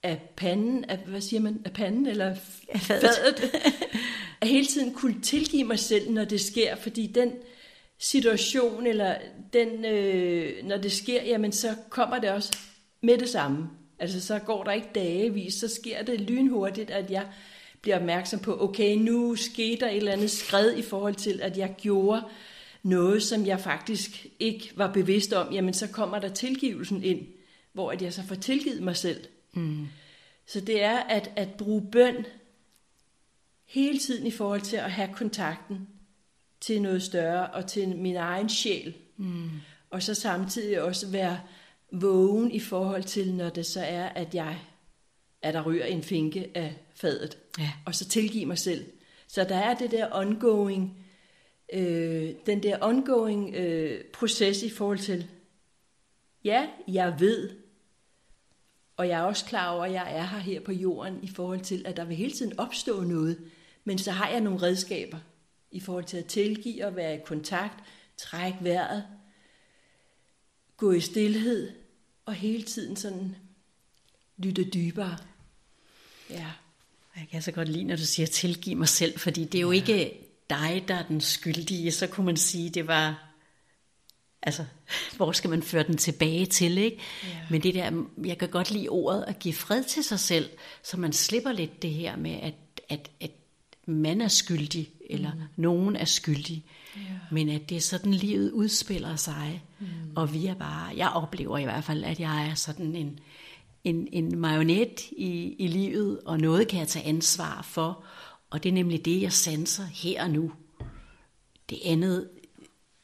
[0.02, 2.36] af panden, af, hvad siger man, af panden eller
[2.68, 3.54] af fadet.
[4.40, 7.32] at hele tiden kunne tilgive mig selv, når det sker, fordi den
[7.98, 9.16] situation, eller
[9.52, 12.58] den, øh, når det sker, jamen så kommer det også
[13.00, 13.68] med det samme.
[13.98, 17.26] Altså så går der ikke dagevis, så sker det lynhurtigt, at jeg
[17.82, 21.58] bliver opmærksom på, okay, nu skete der et eller andet skred i forhold til, at
[21.58, 22.22] jeg gjorde
[22.82, 27.26] noget, som jeg faktisk ikke var bevidst om, jamen så kommer der tilgivelsen ind,
[27.72, 29.24] hvor at jeg så får tilgivet mig selv.
[29.52, 29.86] Mm.
[30.46, 32.26] Så det er at, at bruge bøn
[33.64, 35.88] hele tiden i forhold til at have kontakten
[36.60, 38.94] til noget større og til min egen sjæl.
[39.16, 39.50] Mm.
[39.90, 41.40] Og så samtidig også være
[41.92, 44.58] vågen i forhold til, når det så er, at jeg
[45.42, 47.38] at der ryger en finke af fadet.
[47.58, 47.72] Ja.
[47.84, 48.86] Og så tilgive mig selv.
[49.28, 50.98] Så der er det der ongoing
[51.72, 55.26] øh, den der ongoing øh, proces i forhold til,
[56.44, 57.50] ja, jeg ved,
[58.96, 61.60] og jeg er også klar over, at jeg er her her på jorden i forhold
[61.60, 63.38] til, at der vil hele tiden opstå noget,
[63.84, 65.18] men så har jeg nogle redskaber
[65.70, 67.84] i forhold til at tilgive og være i kontakt,
[68.16, 69.04] trække vejret,
[70.76, 71.70] gå i stillhed
[72.24, 73.36] og hele tiden sådan
[74.36, 75.18] lytte dybere.
[76.30, 76.52] Ja.
[77.16, 79.72] Jeg kan så godt lide, når du siger tilgive mig selv, fordi det er jo
[79.72, 79.76] ja.
[79.76, 83.28] ikke dig, der er den skyldige, så kunne man sige, det var,
[84.42, 84.64] altså,
[85.16, 86.98] hvor skal man føre den tilbage til, ikke?
[87.24, 87.28] Ja.
[87.50, 90.50] Men det der, jeg kan godt lide ordet at give fred til sig selv,
[90.82, 92.54] så man slipper lidt det her med, at,
[92.88, 93.30] at, at
[93.86, 95.40] man er skyldig, eller mm.
[95.56, 96.64] nogen er skyldig,
[96.96, 97.00] ja.
[97.30, 99.86] men at det er sådan, livet udspiller sig, mm.
[100.16, 103.20] og vi er bare, jeg oplever i hvert fald, at jeg er sådan en,
[103.84, 108.04] en, en marionet i, i livet, og noget kan jeg tage ansvar for,
[108.50, 110.52] og det er nemlig det, jeg sanser her og nu.
[111.70, 112.28] Det andet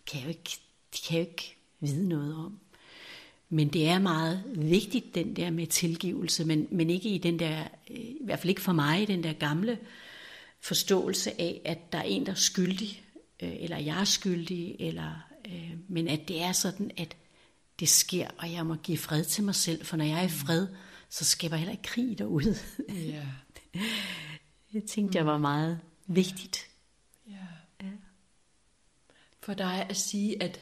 [0.07, 0.59] kan jeg jo ikke,
[0.93, 2.59] det kan jeg jo ikke vide noget om.
[3.49, 7.61] Men det er meget vigtigt, den der med tilgivelse, men, men ikke i den der,
[7.91, 9.79] øh, i hvert fald ikke for mig, den der gamle
[10.61, 13.03] forståelse af, at der er en, der er skyldig,
[13.43, 15.11] øh, eller jeg er skyldig, eller,
[15.49, 17.17] øh, men at det er sådan, at
[17.81, 20.29] det sker, og jeg må give fred til mig selv, for når jeg er i
[20.29, 20.67] fred,
[21.11, 22.57] så skaber jeg heller ikke krig derude.
[22.89, 23.27] Ja.
[24.75, 26.67] Det tænkte jeg var meget vigtigt.
[27.83, 27.87] ja.
[29.41, 30.61] For dig at sige, at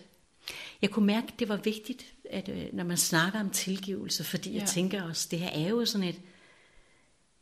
[0.83, 4.51] Jeg kunne mærke, at det var vigtigt, at øh, når man snakker om tilgivelse, fordi
[4.51, 4.55] ja.
[4.55, 4.61] Ja.
[4.61, 6.21] jeg tænker også, det her er jo sådan et,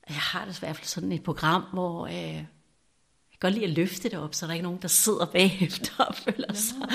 [0.09, 2.45] jeg har det i hvert fald sådan et program, hvor øh,
[3.41, 6.15] godt lide at løfte det op, så der er ikke nogen, der sidder bagefter og
[6.15, 6.89] føler sig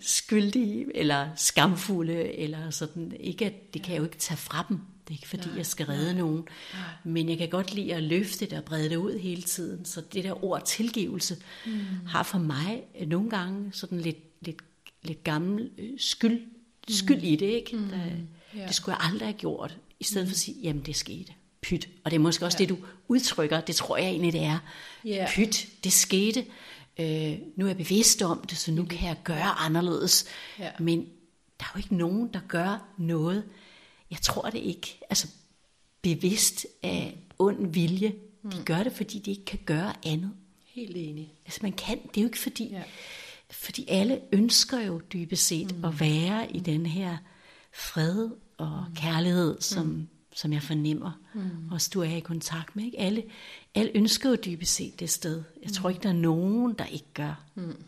[0.00, 3.12] skyldige eller skamfulde, eller sådan.
[3.20, 4.80] Ikke at, det kan jeg jo ikke tage fra dem.
[5.04, 6.48] Det er ikke fordi, Nej, jeg skal redde nogen.
[7.04, 9.84] Men jeg kan godt lide at løfte det og brede det ud hele tiden.
[9.84, 11.36] Så det der ord tilgivelse
[11.66, 11.80] mm.
[12.06, 14.60] har for mig nogle gange sådan lidt, lidt,
[15.02, 16.40] lidt gammel øh, skyld,
[16.88, 17.46] skyld i det.
[17.46, 17.76] Ikke?
[17.76, 17.88] Mm.
[17.88, 17.98] Der,
[18.56, 18.66] Ja.
[18.66, 19.76] Det skulle jeg aldrig have gjort.
[20.00, 21.32] I stedet for at sige, jamen det skete.
[21.62, 21.88] Pyt.
[22.04, 22.64] Og det er måske også ja.
[22.64, 22.78] det, du
[23.08, 23.60] udtrykker.
[23.60, 24.58] Det tror jeg egentlig, det er.
[25.04, 25.26] Ja.
[25.34, 26.46] Pyt, det skete.
[27.00, 30.26] Øh, nu er jeg bevidst om det, så nu kan jeg gøre anderledes.
[30.58, 30.70] Ja.
[30.78, 30.98] Men
[31.60, 33.44] der er jo ikke nogen, der gør noget.
[34.12, 34.98] Jeg tror det ikke.
[35.10, 35.28] Altså
[36.02, 38.12] bevidst af ond vilje.
[38.52, 40.30] De gør det, fordi de ikke kan gøre andet.
[40.66, 41.34] helt enig.
[41.44, 42.82] Altså man kan, det er jo ikke fordi, Ja.
[43.50, 45.84] fordi alle ønsker jo dybest set mm.
[45.84, 47.16] at være i den her
[47.74, 48.94] fred og mm.
[48.94, 50.08] kærlighed, som, mm.
[50.34, 51.72] som jeg fornemmer, mm.
[51.72, 52.84] også du er i kontakt med.
[52.84, 52.98] Ikke?
[52.98, 53.22] Alle,
[53.74, 55.42] alle ønsker jo dybest set det sted.
[55.62, 57.44] Jeg tror ikke, der er nogen, der ikke gør.
[57.54, 57.82] Mm.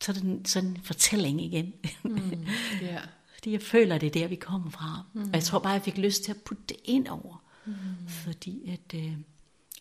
[0.00, 1.72] Så er det sådan en fortælling igen.
[2.02, 2.46] Mm.
[2.82, 3.00] Ja.
[3.46, 5.02] Fordi jeg føler, det er der, vi kommer fra.
[5.12, 5.22] Mm.
[5.22, 7.42] Og jeg tror bare, jeg fik lyst til at putte det ind over.
[7.66, 7.72] Mm.
[8.08, 9.12] Fordi at, øh,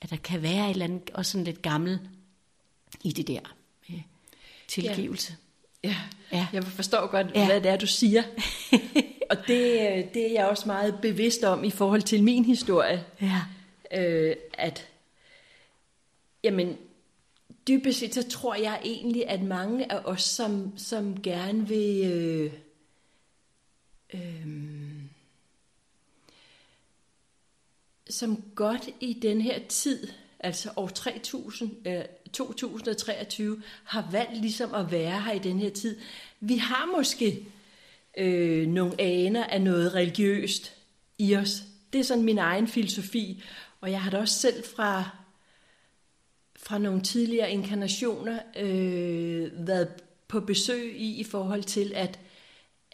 [0.01, 1.99] at der kan være et eller andet, også sådan lidt gammel
[3.03, 3.39] i det der
[3.89, 3.99] med
[4.67, 5.35] tilgivelse.
[5.83, 5.95] Ja.
[6.31, 6.47] Ja.
[6.53, 7.39] Jeg forstår godt, Ja.
[7.39, 7.45] ja.
[7.45, 8.23] hvad det er, du siger.
[9.29, 13.05] Og det, øh, det er jeg også meget bevidst om i forhold til min historie.
[13.21, 13.41] Ja.
[14.01, 14.87] øh, at
[16.43, 16.77] jamen,
[17.67, 22.51] dybest set, så tror jeg egentlig, at mange af os, som, som gerne vil øh,
[24.15, 25.09] øhm,
[28.09, 30.07] som godt i den her tid,
[30.39, 32.03] altså år 3000, øh,
[32.33, 35.97] 2023, har valgt ligesom at være her i den her tid.
[36.39, 37.47] Vi har måske
[38.17, 40.73] øh, nogle aner af noget religiøst
[41.17, 41.63] i os.
[41.93, 43.43] Det er sådan min egen filosofi,
[43.81, 45.09] og jeg har da også selv fra,
[46.55, 49.89] fra nogle tidligere inkarnationer øh, været
[50.27, 52.19] på besøg i, i forhold til, at,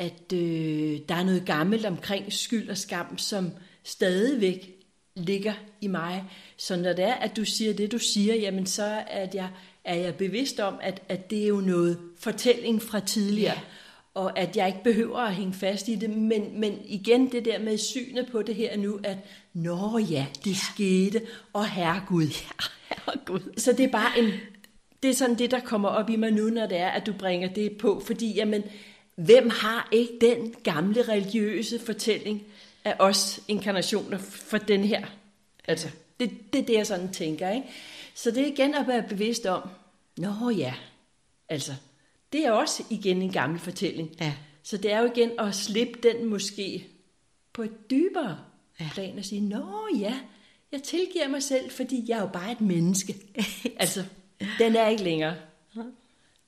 [0.02, 3.52] at øh, der er noget gammelt omkring skyld og skam, som
[3.84, 4.70] stadigvæk
[5.16, 6.24] ligger i mig.
[6.58, 9.50] Så når det er, at du siger det, du siger, jamen så er jeg,
[9.86, 13.54] er jeg bevidst om, at, at det er jo noget fortælling fra tidligere.
[13.54, 13.62] Ja.
[14.14, 16.10] Og at jeg ikke behøver at hænge fast i det.
[16.10, 19.18] Men, men igen det der med synet på det her nu, at
[19.54, 20.56] nå ja, det ja.
[20.74, 21.22] skete,
[21.54, 22.26] og herregud.
[22.26, 23.54] Ja, herregud.
[23.58, 24.32] Så det er bare en,
[25.04, 27.14] det er sådan det, der kommer op i mig nu, når det er, at du
[27.14, 28.02] bringer det på.
[28.06, 28.64] Fordi, jamen,
[29.16, 32.44] hvem har ikke den gamle religiøse fortælling
[32.86, 35.06] af os inkarnationer for den her?
[35.68, 35.90] Altså,
[36.20, 37.68] det, det er det, jeg sådan tænker, ikke?
[38.16, 39.70] Så det er igen at være bevidst om,
[40.18, 40.74] nå ja,
[41.50, 41.74] altså,
[42.34, 44.16] det er også igen en gammel fortælling.
[44.22, 44.34] Ja.
[44.64, 46.88] Så det er jo igen at slippe den måske
[47.54, 48.38] på et dybere
[48.80, 48.90] Ja.
[48.94, 50.20] plan og sige, nå ja,
[50.72, 53.16] jeg tilgiver mig selv, fordi jeg er jo bare et menneske.
[53.80, 54.04] altså,
[54.60, 55.36] den er ikke længere.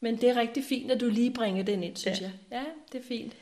[0.04, 2.26] Men det er rigtig fint, at du lige bringer den ind, synes Ja.
[2.26, 2.32] ja.
[2.52, 2.62] jeg.
[2.66, 3.34] Ja, det er fint.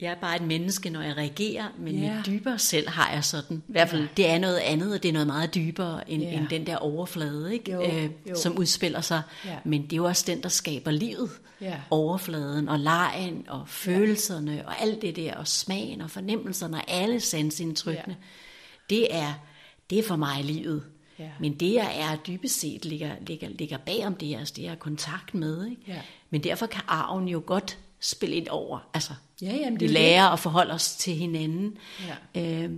[0.00, 2.16] Jeg er bare et menneske, når jeg reagerer, men Ja.
[2.16, 3.56] mit dybere selv har jeg sådan.
[3.68, 6.30] I hvert fald, det er noget andet, og det er noget meget dybere end, Ja.
[6.38, 7.72] end den der overflade, ikke?
[7.72, 8.34] Jo, øh, jo.
[8.36, 9.22] som udspiller sig.
[9.46, 9.56] Ja.
[9.64, 11.30] Men det er jo også den, der skaber livet.
[11.60, 11.76] Ja.
[11.90, 17.20] Overfladen og lejen og følelserne og alt det der, og smagen og fornemmelserne og alle
[17.20, 18.16] sansindtrykkene.
[18.90, 19.32] Det er,
[19.90, 20.82] det er for mig livet.
[21.20, 21.30] Ja.
[21.40, 24.70] Men det jeg er dybest set ligger, ligger, ligger bag om det, altså det jeg
[24.70, 25.66] har kontakt med.
[25.66, 25.82] Ikke?
[25.86, 26.00] Ja.
[26.30, 28.88] Men derfor kan arven jo godt spille ind over.
[28.94, 29.12] Altså,
[29.42, 29.90] Ja, jamen, det vi er det.
[29.90, 31.78] lærer at forholde os til hinanden
[32.34, 32.40] Ja.
[32.64, 32.70] øh,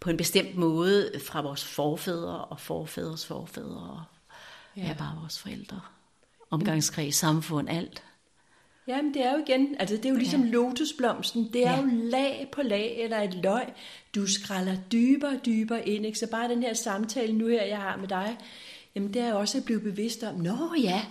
[0.00, 4.02] på en bestemt måde fra vores forfædre og forfædres forfædre og.
[4.76, 4.86] Ja.
[4.86, 5.80] ja, bare vores forældre.
[6.50, 8.02] Omgangskreds, samfund, alt.
[8.88, 10.50] Jamen, det er jo igen, altså det er jo ligesom ja.
[10.50, 11.80] lotusblomsten, det er Ja.
[11.80, 13.64] jo lag på lag eller et løg.
[14.14, 16.18] Du skræller dybere og dybere ind, ikke?
[16.18, 18.36] Så bare den her samtale nu her, jeg har med dig,
[18.94, 21.02] jamen det er jo også at blive bevidst om, nå ja,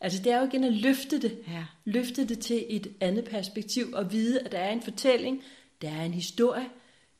[0.00, 1.64] altså det er jo igen at løfte det, Ja.
[1.84, 5.42] løfte det til et andet perspektiv og vide, at der er en fortælling,
[5.82, 6.66] der er en historie,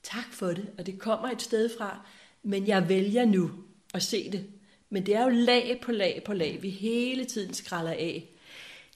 [0.02, 2.06] tak for det, og det kommer et sted fra,
[2.42, 3.50] men jeg vælger nu
[3.94, 4.44] at se det.
[4.90, 8.28] Men det er jo lag på lag på lag, vi hele tiden skræller af.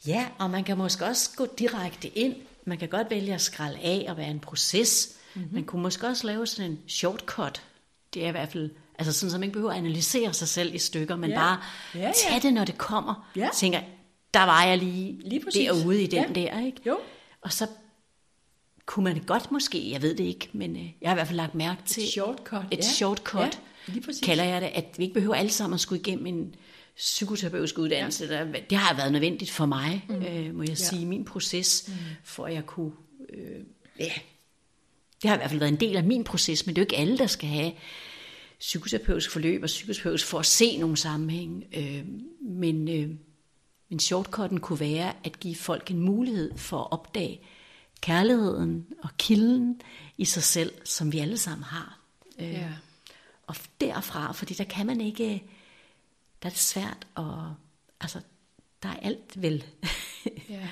[0.09, 2.35] Ja, og man kan måske også gå direkte ind.
[2.65, 5.17] Man kan godt vælge at skralde af og være en proces.
[5.35, 5.55] Mm-hmm.
[5.55, 7.63] Man kunne måske også lave sådan en shortcut.
[8.15, 10.75] Det er i hvert fald, altså sådan, så man ikke behøver at analysere sig selv
[10.75, 11.37] i stykker, men Ja.
[11.37, 11.59] bare
[11.95, 12.13] Ja, ja.
[12.29, 13.31] tage det, når det kommer.
[13.37, 13.49] Ja.
[13.55, 13.81] Tænker,
[14.35, 15.69] der var jeg lige, Lige præcis.
[15.69, 16.41] derude i den Ja.
[16.41, 16.81] der, ikke?
[16.87, 16.99] Jo.
[17.41, 17.67] Og så
[18.87, 21.37] kunne man godt måske, jeg ved det ikke, men øh, jeg har i hvert fald
[21.37, 22.83] lagt mærke til shortcut, et ja.
[22.83, 23.41] shortcut,
[23.89, 24.25] Ja, lige præcis.
[24.25, 26.55] kalder jeg det, at vi ikke behøver alle sammen at skulle igennem en
[26.99, 28.29] psykoterapeutisk uddannelse.
[28.29, 30.15] Der, det har været nødvendigt for mig, mm.
[30.15, 30.75] øh, må jeg ja.
[30.75, 31.95] sige, min proces, mm.
[32.25, 32.93] for at jeg kunne,
[33.33, 33.61] øh,
[33.99, 34.13] ja,
[35.23, 36.87] det har i hvert fald været en del af min proces, men det er jo
[36.87, 37.73] ikke alle, der skal have
[38.59, 41.65] psykoterapeutisk forløb og psykoterapeutisk for at se nogle sammenhæng.
[41.77, 42.05] Øh,
[42.41, 43.11] men, øh,
[43.91, 47.41] men shortcutten kunne være at give folk en mulighed for at opdage
[48.01, 49.81] kærligheden og kilden
[50.19, 52.01] i sig selv, som vi alle sammen har.
[52.41, 52.69] Øh, Ja.
[53.47, 55.43] Og derfra, fordi der kan man ikke,
[56.43, 57.25] der er det svært at,
[58.01, 58.21] altså,
[58.83, 59.65] der er alt vel.
[60.49, 60.69] Ja.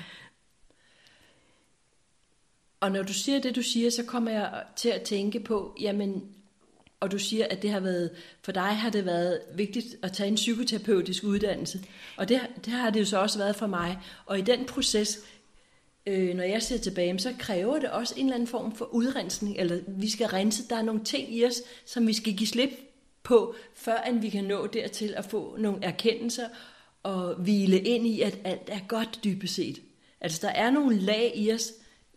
[2.79, 6.35] Og når du siger det, du siger, så kommer jeg til at tænke på, jamen,
[6.99, 8.11] og du siger, at det har været,
[8.41, 11.83] for dig har det været vigtigt at tage en psykoterapeutisk uddannelse.
[12.17, 13.99] Og det, det har det jo så også været for mig.
[14.25, 15.19] Og i den proces,
[16.05, 19.57] øh, når jeg ser tilbage, så kræver det også en eller anden form for udrensning,
[19.57, 20.67] eller vi skal rense.
[20.69, 22.69] Der er nogle ting i os, som vi skal give slip
[23.27, 26.47] på, før at vi kan nå dertil at få nogle erkendelser
[27.03, 29.81] og hvile ind i, at alt er godt dybest set.
[30.21, 31.71] Altså der er nogle lag i os.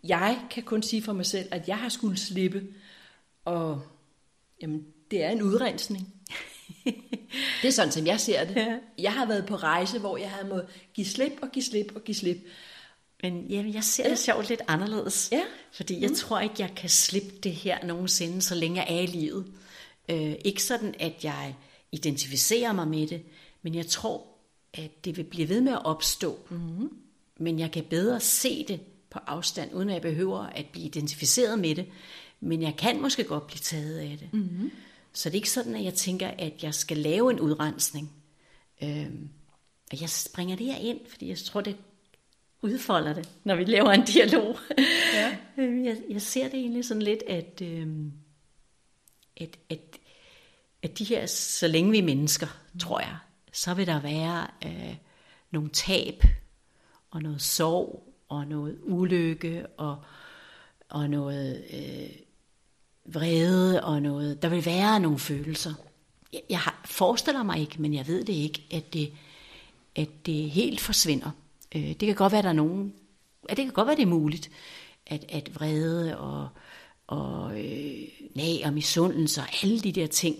[0.04, 2.66] Jeg kan kun sige for mig selv, at jeg har skulle slippe,
[3.44, 3.82] og
[4.62, 6.14] jamen, det er en udrensning.
[7.62, 8.56] det er sådan, som jeg ser det.
[8.56, 8.76] Ja.
[8.98, 12.04] Jeg har været på rejse, hvor jeg har måttet give slip og give slip og
[12.04, 12.38] give slip.
[13.22, 15.28] Men jamen, jeg ser det sjovt lidt anderledes.
[15.32, 15.42] Ja.
[15.72, 16.16] Fordi jeg mm.
[16.16, 19.46] tror ikke, jeg kan slippe det her nogensinde, så længe jeg er i livet.
[20.10, 21.54] Øh, ikke sådan, at jeg
[21.92, 23.22] identificerer mig med det,
[23.62, 24.26] men jeg tror,
[24.74, 26.38] at det vil blive ved med at opstå.
[26.50, 26.92] Mm.
[27.38, 28.80] Men jeg kan bedre se det
[29.10, 31.86] på afstand, uden at jeg behøver at blive identificeret med det.
[32.40, 34.28] Men jeg kan måske godt blive taget af det.
[34.32, 34.70] Mm.
[35.12, 38.12] Så det er ikke sådan, at jeg tænker, at jeg skal lave en udrensning.
[38.82, 39.28] Øhm,
[39.92, 41.76] og jeg springer det her ind, fordi jeg tror, det
[42.62, 44.56] udfolder det, når vi laver en dialog.
[45.14, 45.36] Ja.
[45.58, 48.12] Øh, jeg, jeg ser det egentlig sådan lidt, at, øhm,
[49.36, 49.78] at, at,
[50.82, 52.46] at de her, så længe vi er mennesker,
[52.80, 53.16] tror jeg,
[53.52, 54.96] så vil der være øh,
[55.50, 56.24] nogle tab,
[57.10, 60.02] og noget sorg, og noget ulykke, og,
[60.88, 62.10] og noget øh,
[63.04, 65.74] vrede, og noget, der vil være nogle følelser.
[66.32, 69.12] Jeg, jeg har, forestiller mig ikke, men jeg ved det ikke, at det,
[69.96, 71.30] at det helt forsvinder.
[71.74, 72.94] Øh, det kan godt være, der er nogen,
[73.48, 74.50] ja, det kan godt være, det er muligt,
[75.06, 76.48] at, at vrede og,
[77.06, 80.36] og øh, nag og misundelse og alle de der ting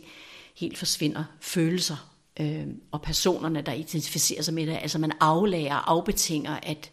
[0.57, 1.24] helt forsvinder.
[1.40, 4.78] Følelser øh, og personerne, der identificerer sig med det.
[4.82, 6.90] Altså man aflærer og afbetinger, at,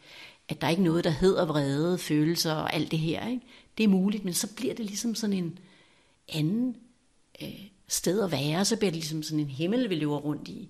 [0.50, 3.28] at der er ikke noget, der hedder vrede, følelser og alt det her.
[3.28, 3.42] Ikke?
[3.78, 5.60] Det er muligt, men så bliver det ligesom sådan en
[6.34, 6.76] anden
[7.42, 8.66] øh, sted at være.
[8.66, 10.70] Så bliver det ligesom sådan en himmel, vi løber rundt i.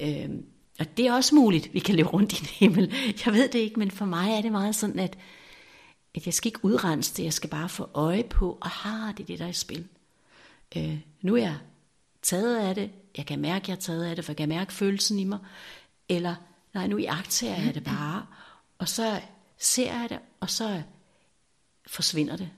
[0.00, 0.30] Øh,
[0.78, 2.94] og det er også muligt, vi kan leve rundt i en himmel.
[3.26, 5.18] Jeg ved det ikke, men for mig er det meget sådan, at,
[6.14, 9.26] at jeg skal ikke udrense det, jeg skal bare få øje på, aha, det er
[9.26, 9.84] det, der er i spil.
[10.76, 11.56] Øh, nu er jeg
[12.26, 14.72] taget af det, jeg kan mærke, jeg er taget af det, for jeg kan mærke
[14.72, 15.38] følelsen i mig,
[16.08, 16.34] eller
[16.74, 18.26] nej, nu iagtager jeg det bare,
[18.78, 19.20] og så
[19.58, 20.82] ser jeg det, og så
[21.86, 22.50] forsvinder det.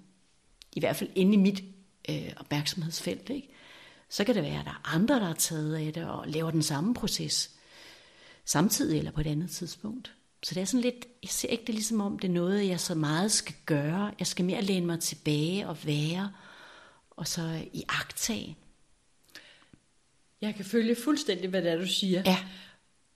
[0.73, 1.63] I hvert fald inde i mit
[2.11, 3.31] øh, opmærksomhedsfelt.
[3.31, 3.49] Ikke?
[4.09, 6.51] Så kan det være, at der er andre, der er taget af det, og laver
[6.51, 7.51] den samme proces
[8.45, 10.15] samtidig eller på et andet tidspunkt.
[10.43, 12.81] Så det er sådan lidt, jeg ser ikke det ligesom om, det er noget, jeg
[12.81, 14.15] så meget skal gøre.
[14.19, 16.33] Jeg skal mere læne mig tilbage og være,
[17.11, 18.57] og så i agtage.
[20.43, 22.23] Jeg kan følge fuldstændig, hvad det er, du siger.
[22.27, 22.39] Ja.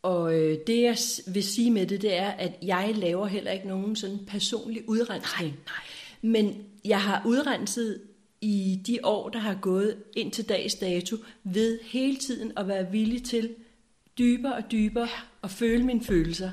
[0.02, 0.96] Og øh, det, jeg
[1.26, 5.58] vil sige med det, det er, at jeg laver heller ikke nogen sådan personlig udrensning.
[5.66, 5.84] Nej,
[6.22, 8.00] Men jeg har udrenset
[8.40, 12.90] i de år, der har gået ind til dags dato, ved hele tiden at være
[12.90, 13.54] villig til
[14.18, 15.08] dybere og dybere
[15.42, 16.50] at føle mine følelser.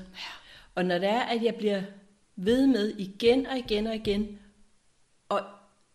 [0.76, 1.82] Og når det er, at jeg bliver
[2.36, 4.40] ved med igen og igen og igen
[5.32, 5.44] at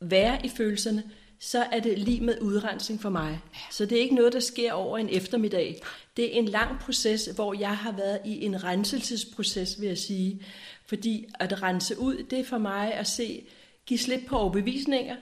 [0.00, 1.02] være i følelserne,
[1.44, 3.40] så er det lige med udrensning for mig.
[3.70, 5.82] Så det er ikke noget, der sker over en eftermiddag.
[6.16, 10.42] Det er en lang proces, hvor jeg har været i en renselsesproces, vil jeg sige.
[10.86, 13.44] Fordi at rense ud, det er for mig at se,
[13.86, 15.16] give slip på overbevisninger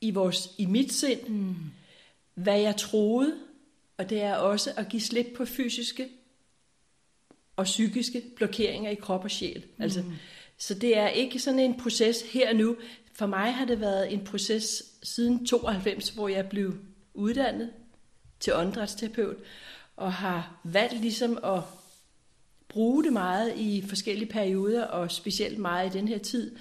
[0.00, 1.56] i, vores, i mit sind, mm.
[2.34, 3.34] hvad jeg troede,
[3.96, 6.08] og det er også at give slip på fysiske
[7.56, 9.64] og psykiske blokeringer i krop og sjæl.
[9.76, 9.82] Mm.
[9.82, 10.02] Altså,
[10.58, 12.76] så det er ikke sådan en proces her og nu.
[13.14, 16.74] For mig har det været en proces siden 92, hvor jeg blev
[17.14, 17.70] uddannet
[18.40, 19.36] til åndedrætsterapeut,
[19.96, 21.60] og har valgt ligesom at
[22.68, 26.56] bruge det meget i forskellige perioder, og specielt meget i den her tid.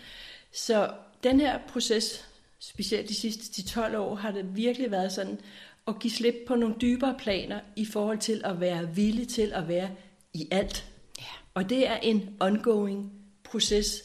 [0.51, 0.93] Så
[1.23, 2.25] den her proces,
[2.59, 5.39] specielt de sidste 10-12 år, har det virkelig været sådan
[5.87, 9.67] at give slip på nogle dybere planer i forhold til at være villig til at
[9.67, 9.89] være
[10.33, 10.85] i alt.
[11.19, 11.25] Ja.
[11.53, 13.11] Og det er en ongoing
[13.43, 14.03] proces,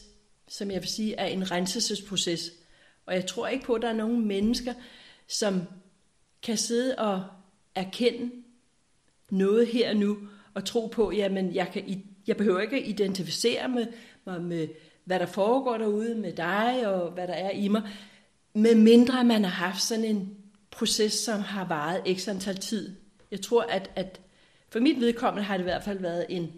[0.49, 2.51] som jeg vil sige er en renselsesproces.
[3.05, 4.73] Og jeg tror ikke på, at der er nogen mennesker,
[5.27, 5.61] som
[6.43, 7.23] kan sidde og
[7.75, 8.31] erkende
[9.29, 10.17] noget her og nu,
[10.53, 13.87] og tro på, jamen jeg, kan, jeg behøver ikke at identificere med,
[14.25, 14.67] mig med,
[15.03, 17.81] hvad der foregår derude med dig, og hvad der er i mig,
[18.53, 20.37] med mindre man har haft sådan en
[20.71, 22.95] proces, som har varet x antal tid.
[23.31, 24.19] Jeg tror, at, at
[24.69, 26.51] for mit vedkommende har det i hvert fald været en,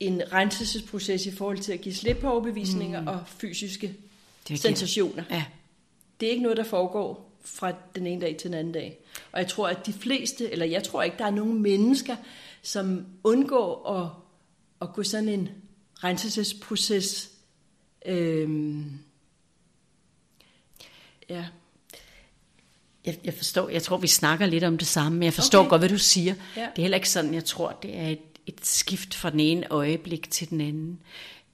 [0.00, 3.06] en renselsesproces i forhold til at give slip på overbevisninger mm.
[3.06, 3.94] og fysiske
[4.48, 5.24] det sensationer.
[5.30, 5.44] Ja.
[6.20, 8.98] Det er ikke noget, der foregår fra den ene dag til den anden dag.
[9.32, 12.16] Og jeg tror, at de fleste, eller jeg tror ikke, der er nogen mennesker,
[12.62, 14.10] som undgår at,
[14.88, 15.48] at gå sådan en
[16.04, 17.30] renselsesproces.
[18.06, 18.98] Øhm,
[21.28, 21.46] ja.
[23.04, 25.70] Jeg, jeg forstår, jeg tror, vi snakker lidt om det samme, men jeg forstår okay.
[25.70, 26.34] godt, hvad du siger.
[26.56, 26.60] Ja.
[26.60, 29.66] Det er heller ikke sådan, jeg tror, det er et, et skift fra den ene
[29.70, 30.98] øjeblik til den anden.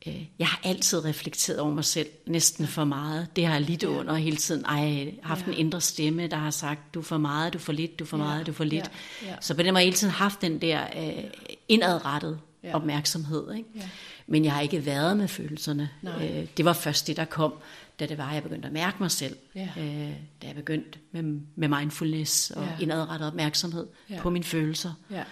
[0.07, 3.29] Øh, jeg har altid reflekteret over mig selv næsten for meget.
[3.37, 3.89] Det har jeg lidt ja.
[3.89, 4.65] under hele tiden.
[4.65, 5.53] Ej, jeg har haft ja.
[5.53, 8.17] en indre stemme, der har sagt, du er for meget, du for lidt, du for
[8.17, 8.25] ja.
[8.25, 8.91] meget, du er for lidt.
[9.23, 9.29] Ja.
[9.29, 9.35] Ja.
[9.41, 11.25] Så på den måde har jeg hele tiden haft den der øh,
[11.69, 12.75] indadrettet ja.
[12.75, 13.55] opmærksomhed.
[13.55, 13.69] Ikke?
[13.77, 13.89] Ja.
[14.27, 15.91] Men jeg har ikke været med følelserne.
[16.21, 17.55] Øh, det var først det, der kom,
[18.01, 19.37] da det var, at jeg begyndte at mærke mig selv.
[19.55, 19.69] Ja.
[19.79, 21.23] Øh, da jeg begyndte med,
[21.57, 22.83] med mindfulness og ja.
[22.83, 24.21] indadrettet opmærksomhed ja.
[24.21, 24.93] på mine følelser.
[25.11, 25.23] Ja.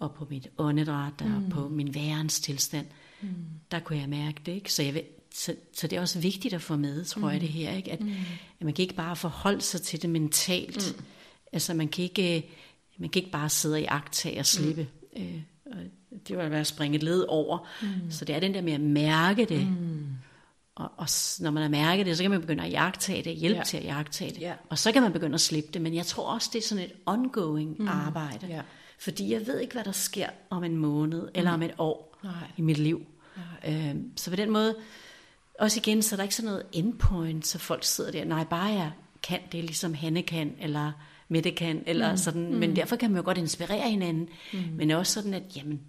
[0.00, 1.50] Og på mit åndedræt og mm.
[1.50, 2.86] på min værens tilstand.
[3.20, 3.28] Mm.
[3.70, 4.52] Der kunne jeg mærke det.
[4.52, 4.72] Ikke?
[4.72, 7.32] Så, jeg, så, så det er også vigtigt at få med, tror mm.
[7.32, 7.72] jeg, det her.
[7.72, 7.92] Ikke?
[7.92, 8.10] At, mm.
[8.60, 10.94] at man kan ikke bare forholde sig til det mentalt.
[10.98, 11.04] Mm.
[11.52, 12.50] Altså man kan ikke,
[12.98, 14.88] man kan ikke bare sidde i agtag og slippe.
[15.16, 15.22] Mm.
[15.22, 15.42] Øh,
[16.28, 17.68] det var at springe et led over.
[17.82, 18.10] Mm.
[18.10, 19.66] Så det er den der med at mærke det.
[19.66, 20.06] Mm.
[20.74, 21.08] Og, og
[21.40, 23.64] når man har mærket det, så kan man begynde at jagtage det, hjælpe ja.
[23.64, 24.40] til at jagtage det.
[24.40, 24.54] Ja.
[24.68, 25.82] Og så kan man begynde at slippe det.
[25.82, 27.88] Men jeg tror også, det er sådan et ongoing mm.
[27.88, 28.46] arbejde.
[28.46, 28.62] Ja.
[29.00, 31.30] Fordi jeg ved ikke, hvad der sker om en måned mm.
[31.34, 32.32] eller om et år Nej.
[32.56, 33.06] i mit liv.
[33.68, 34.76] Øhm, så på den måde,
[35.58, 38.66] også igen, så er der ikke sådan noget endpoint, så folk sidder der, nej, bare
[38.66, 38.90] jeg
[39.22, 40.92] kan det, ligesom Hanne kan, eller
[41.28, 42.16] Mette kan, eller mm.
[42.16, 42.58] sådan, mm.
[42.58, 44.58] men derfor kan man jo godt inspirere hinanden, mm.
[44.72, 45.80] men også sådan, at jamen,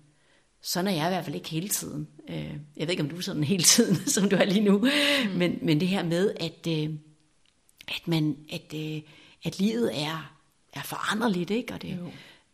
[0.62, 2.08] sådan er jeg i hvert fald ikke hele tiden.
[2.30, 4.78] Øh, jeg ved ikke, om du er sådan hele tiden, som du er lige nu,
[4.78, 5.38] mm.
[5.38, 6.90] men, men det her med, at, øh,
[7.88, 9.02] at, man, at, øh,
[9.44, 10.38] at livet er,
[10.74, 11.74] er foranderligt, ikke?
[11.74, 12.00] Og det,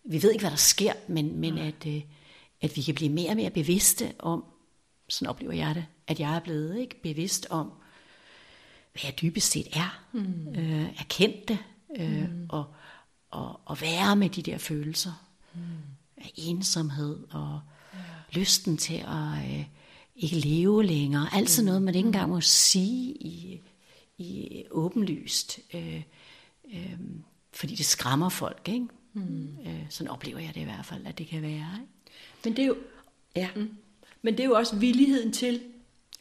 [0.07, 1.87] vi ved ikke, hvad der sker, men, men at,
[2.61, 4.43] at vi kan blive mere og mere bevidste om,
[5.09, 7.71] sådan oplever jeg det, at jeg er blevet ikke bevidst om,
[8.91, 10.03] hvad jeg dybest set er.
[10.13, 10.55] Mm.
[10.55, 11.57] Øh, erkendt det,
[11.97, 12.45] øh, mm.
[12.49, 12.65] og,
[13.31, 15.61] og, og være med de der følelser mm.
[16.17, 17.59] af ensomhed og
[17.93, 17.99] ja.
[18.39, 19.65] lysten til at øh,
[20.15, 21.27] ikke leve længere.
[21.33, 21.65] Altså mm.
[21.65, 23.61] noget, man ikke engang må sige i,
[24.17, 26.03] i åbenlyst, øh,
[26.73, 26.99] øh,
[27.53, 28.67] fordi det skræmmer folk.
[28.67, 28.87] Ikke?
[29.17, 29.57] Mm.
[29.65, 31.51] Øh, sådan oplever jeg det i hvert fald, at det kan være.
[31.51, 31.91] Ikke?
[32.43, 32.77] Men det er jo...
[33.35, 33.49] Ja.
[33.55, 33.69] Mm.
[34.21, 35.61] Men det er jo også villigheden til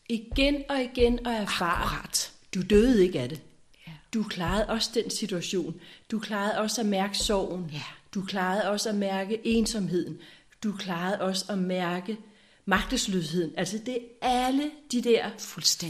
[0.08, 2.32] igen og igen at erfare, Akkurat.
[2.54, 3.40] du døde ikke af det.
[3.86, 3.92] Ja.
[4.14, 5.80] Du klarede også den situation.
[6.10, 7.70] Du klarede også at mærke sorgen.
[7.72, 7.82] Ja.
[8.14, 10.18] Du klarede også at mærke ensomheden.
[10.62, 12.16] Du klarede også at mærke
[12.64, 13.52] magtesløsheden.
[13.56, 15.30] Altså det er alle de der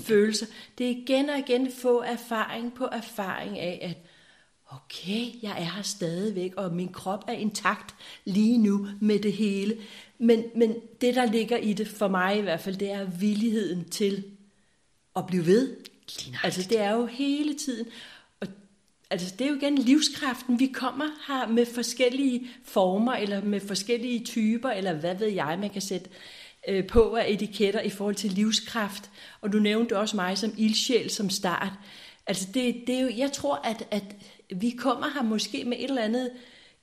[0.03, 0.47] følelser.
[0.79, 4.06] Det er igen og igen få erfaring på erfaring af, at
[4.71, 7.95] okay, jeg er her stadigvæk, og min krop er intakt
[8.25, 9.77] lige nu med det hele.
[10.19, 13.85] Men, men det, der ligger i det, for mig i hvert fald, det er villigheden
[13.85, 14.25] til
[15.17, 15.77] at blive ved.
[16.43, 17.87] Altså det er jo hele tiden.
[18.41, 18.47] Og
[19.11, 20.59] altså, det er jo igen livskraften.
[20.59, 25.71] Vi kommer her med forskellige former, eller med forskellige typer, eller hvad ved jeg, man
[25.71, 26.11] kan sætte
[26.69, 29.11] øh, på af etiketter i forhold til livskraft.
[29.41, 31.73] Og du nævnte også mig som ildsjæl som start.
[32.27, 34.05] Altså det, det er jo, jeg tror, at, at
[34.55, 36.31] vi kommer her måske med et eller andet,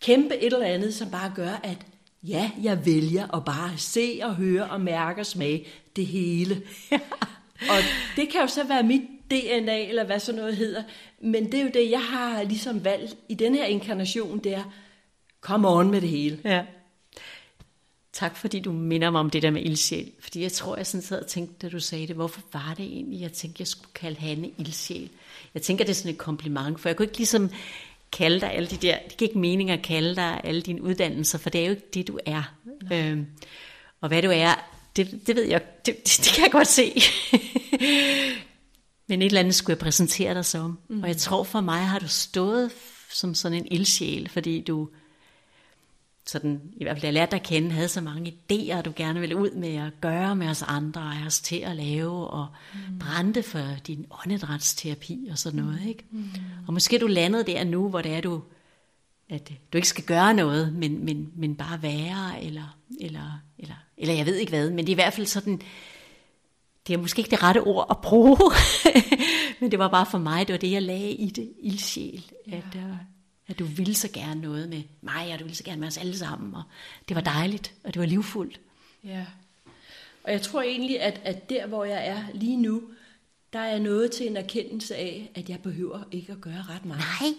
[0.01, 1.77] kæmpe et eller andet, som bare gør, at
[2.23, 6.61] ja, jeg vælger at bare se og høre og mærke og smage det hele.
[7.71, 7.77] og
[8.15, 9.01] det kan jo så være mit
[9.31, 10.83] DNA, eller hvad så noget hedder.
[11.21, 14.63] Men det er jo det, jeg har ligesom valgt i den her inkarnation, det er,
[15.41, 16.39] come on med det hele.
[16.45, 16.65] Ja.
[18.13, 20.11] Tak fordi du minder mig om det der med ildsjæl.
[20.19, 22.85] Fordi jeg tror, jeg sådan sad og tænkte, da du sagde det, hvorfor var det
[22.85, 25.09] egentlig, jeg tænkte, jeg skulle kalde Hanne ildsjæl?
[25.53, 27.49] Jeg tænker, det er sådan et kompliment, for jeg kunne ikke ligesom
[28.11, 31.37] kalde dig alle de der, det giver ikke mening at kalde dig alle dine uddannelser,
[31.37, 32.55] for det er jo ikke det, du er.
[32.93, 33.25] Øhm,
[34.01, 34.55] og hvad du er,
[34.95, 36.93] det, det ved jeg, det, det kan jeg godt se.
[39.07, 40.79] Men et eller andet skulle jeg præsentere dig som.
[40.89, 41.01] Mm.
[41.01, 42.71] Og jeg tror for mig har du stået
[43.09, 44.89] som sådan en ildsjæl, fordi du,
[46.25, 49.19] sådan, i hvert fald jeg lærte dig at kende, havde så mange idéer, du gerne
[49.19, 52.99] ville ud med at gøre med os andre, og os til at lave, og mm.
[52.99, 55.79] brændte for din åndedrætsterapi og sådan noget.
[55.87, 56.05] Ikke?
[56.11, 56.29] Mm.
[56.67, 58.41] Og måske du landede der nu, hvor det er, du,
[59.29, 64.13] at du ikke skal gøre noget, men, men, men bare være, eller, eller, eller, eller
[64.13, 65.61] jeg ved ikke hvad, men det er i hvert fald sådan,
[66.87, 68.37] det er måske ikke det rette ord at bruge,
[69.59, 72.57] men det var bare for mig, det var det, jeg lagde i det, ildsjæl, ja.
[72.57, 72.77] at,
[73.47, 75.97] at du ville så gerne noget med mig, og du ville så gerne med os
[75.97, 76.63] alle sammen, og
[77.07, 78.59] det var dejligt, og det var livfuldt.
[79.03, 79.25] Ja,
[80.23, 82.83] og jeg tror egentlig, at, at der, hvor jeg er lige nu,
[83.53, 87.03] der er noget til en erkendelse af, at jeg behøver ikke at gøre ret meget.
[87.21, 87.33] Nej,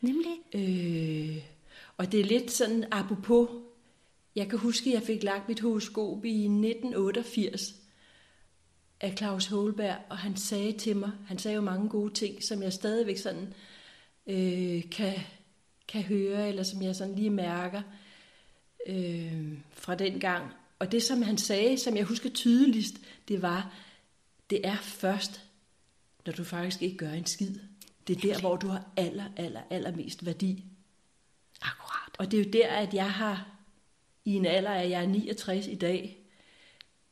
[0.00, 0.36] nemlig.
[0.54, 1.42] Øh,
[1.96, 3.48] og det er lidt sådan apropos,
[4.36, 7.74] jeg kan huske, at jeg fik lagt mit horoskop i 1988
[9.00, 12.62] af Claus Holberg, og han sagde til mig, han sagde jo mange gode ting, som
[12.62, 13.54] jeg stadigvæk sådan
[14.28, 15.14] øh, kan,
[15.88, 17.82] kan høre, eller som jeg sådan lige mærker
[18.86, 20.52] øh, fra den gang.
[20.78, 22.94] Og det, som han sagde, som jeg husker tydeligst,
[23.28, 23.74] det var,
[24.50, 25.44] det er først,
[26.26, 27.58] når du faktisk ikke gør en skid.
[28.06, 30.64] Det er der, hvor du har aller, aller, aller mest værdi.
[31.62, 32.16] Akkurat.
[32.18, 33.48] Og det er jo der, at jeg har,
[34.24, 36.18] i en alder af, jeg er 69 i dag,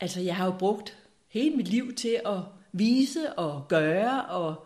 [0.00, 0.98] altså jeg har jo brugt
[1.28, 2.40] hele mit liv til at
[2.72, 4.65] vise og gøre og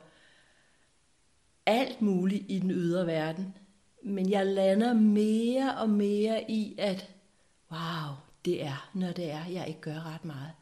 [1.67, 3.55] alt muligt i den ydre verden.
[4.03, 7.11] Men jeg lander mere og mere i, at
[7.73, 10.53] wow, det er, når det er, jeg ikke gør ret meget.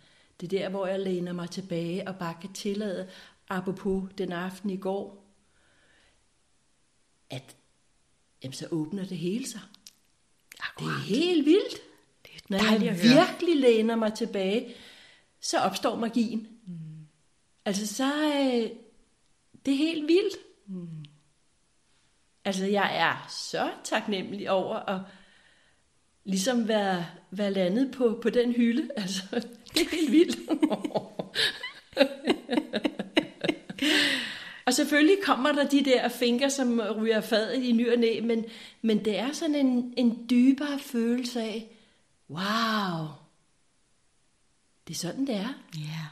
[0.41, 3.09] Det er der, hvor jeg læner mig tilbage og bare kan tillade,
[3.49, 5.25] apropos den aften i går,
[7.31, 7.57] at
[8.43, 9.61] jamen, så åbner det hele sig.
[10.61, 10.91] Akkurat.
[10.91, 11.77] Det er helt vildt.
[12.23, 14.75] Det er Når jeg virkelig læner mig tilbage,
[15.41, 16.49] så opstår magien.
[16.67, 16.75] Mm.
[17.65, 18.71] Altså så øh,
[19.67, 20.37] det er helt vildt.
[20.69, 21.05] Mm.
[22.45, 25.01] Altså jeg er så taknemmelig over at
[26.25, 28.91] ligesom være, være landet på, på den hylde.
[28.97, 29.23] Altså
[29.75, 30.39] det er helt vildt.
[34.67, 38.45] og selvfølgelig kommer der de der fingre, som ryger fadet i ny og næ, men,
[38.83, 41.77] men det er sådan en, en dybere følelse af,
[42.31, 43.09] wow,
[44.89, 45.55] det er sådan, det er.
[45.75, 46.07] Ja.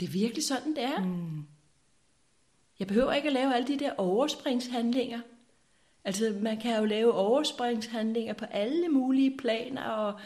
[0.00, 1.04] Det er virkelig sådan, det er.
[1.04, 1.44] Mm.
[2.80, 5.20] Jeg behøver ikke at lave alle de der overspringshandlinger.
[6.04, 10.20] Altså, man kan jo lave overspringshandlinger på alle mulige planer og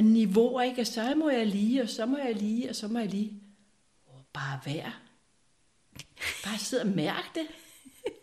[0.00, 0.80] niveauer, ikke?
[0.80, 3.40] Og så må jeg lige, og så må jeg lige, og så må jeg lige.
[4.06, 5.00] Oh, bare vær.
[6.44, 7.46] Bare sidde og mærke det.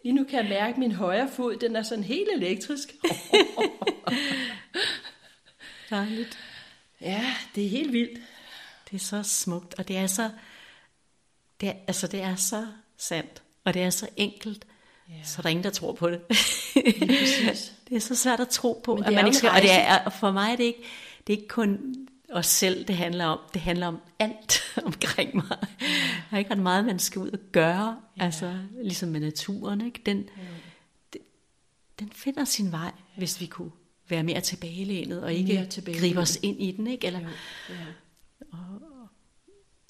[0.03, 2.95] Lige nu kan jeg mærke, at min højre fod, den er sådan helt elektrisk.
[5.89, 6.37] Dejligt.
[7.01, 8.19] ja, det er helt vildt.
[8.91, 10.29] Det er så smukt, og det er så,
[11.61, 14.65] det er, altså det er så sandt, og det er så enkelt,
[15.09, 15.13] Ja.
[15.23, 16.21] så der er ingen, der tror på det.
[17.89, 20.13] det er så svært at tro på, at man ikke skal, og det er, og
[20.13, 20.79] for mig er det ikke,
[21.27, 21.95] det er ikke kun
[22.29, 23.39] os selv, det handler om.
[23.53, 25.57] Det handler om alt omkring mig.
[25.79, 25.87] Der
[26.31, 28.23] er ikke ret meget, man skal ud og gøre, ja.
[28.25, 30.01] altså ligesom med naturen, ikke?
[30.05, 30.17] Den,
[31.13, 31.21] den,
[31.99, 33.71] den finder sin vej, hvis vi kunne
[34.09, 37.07] være mere tilbagelænet, og ikke gribe os ind i den, ikke?
[37.07, 37.25] Eller, Jo,
[37.69, 38.53] ja.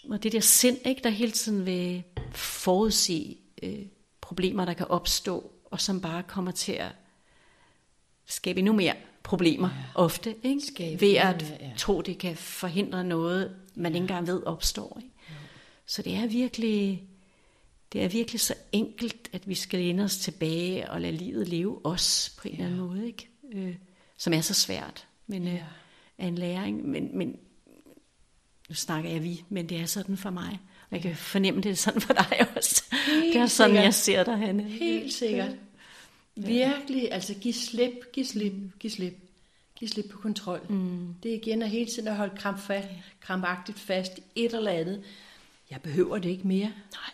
[0.09, 3.86] og det der sind, ikke, der hele tiden vil forudse øh,
[4.22, 6.91] problemer, der kan opstå, og som bare kommer til at
[8.26, 9.84] skabe endnu mere problemer ja.
[9.95, 10.61] ofte, ikke?
[10.61, 11.72] Skabe ved at mere, ja.
[11.78, 13.95] tro, det kan forhindre noget, man ja.
[13.95, 14.97] ikke engang ved opstår.
[15.03, 15.14] Ikke?
[15.86, 17.03] Så det er virkelig,
[17.93, 21.86] det er virkelig så enkelt, at vi skal læne os tilbage og lade livet leve
[21.86, 22.64] os på en ja.
[22.64, 23.30] eller anden måde, ikke?
[23.53, 23.76] Øh,
[24.18, 25.64] som er så svært, men øh, Ja.
[26.18, 26.89] er en læring.
[26.89, 27.38] Men, men
[28.70, 30.59] nu snakker jeg vi, men det er sådan for mig.
[30.93, 32.83] Jeg kan fornemme, det er sådan for dig også.
[33.07, 33.83] Helt det er sådan, sikkert.
[33.83, 34.63] jeg ser dig, Hanne.
[34.63, 35.51] Helt sikkert.
[36.35, 39.19] Virkelig, altså giv slip, giv slip, giv slip.
[39.75, 40.61] Giv slip på kontrol.
[40.69, 41.15] Mm.
[41.23, 42.87] Det er igen at hele tiden at holde kramp fast,
[43.21, 45.03] krampagtigt fast i et eller andet.
[45.71, 46.71] Jeg behøver det ikke mere.
[46.91, 47.11] Nej.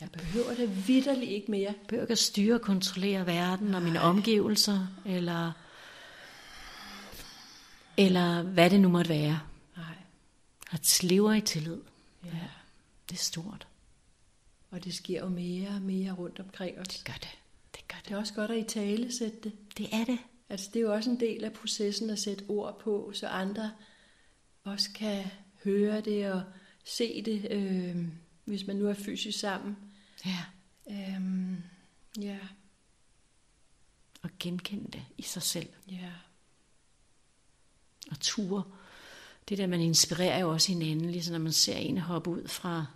[0.00, 1.62] Jeg behøver det vidderligt ikke mere.
[1.62, 5.52] Jeg behøver ikke at styre og kontrollere verden og mine omgivelser, eller,
[7.96, 9.40] eller hvad det nu måtte være.
[9.76, 9.84] Nej.
[10.72, 11.78] At lever i tillid.
[12.24, 12.30] Ja.
[13.08, 13.66] Det er stort.
[14.70, 16.88] Og det sker jo mere og mere rundt omkring os.
[16.88, 17.38] Det gør det.
[17.74, 19.52] Det gør Det er også godt at i tale sætte det.
[19.78, 20.18] Det er det.
[20.48, 23.72] Altså, det er jo også en del af processen at sætte ord på, så andre
[24.64, 25.24] også kan
[25.64, 26.42] høre det og
[26.84, 27.96] se det, øh,
[28.44, 29.76] hvis man nu er fysisk sammen.
[30.26, 30.44] Ja.
[30.90, 31.62] Øhm,
[32.20, 32.38] ja,
[34.22, 35.68] Og genkende det i sig selv.
[35.90, 36.12] ja,
[38.10, 38.62] Og ture.
[39.48, 42.86] Det der, man inspirerer jo også hinanden, ligesom når man ser en hoppe ud fra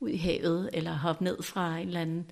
[0.00, 2.30] ud i havet, eller hoppe ned fra en eller anden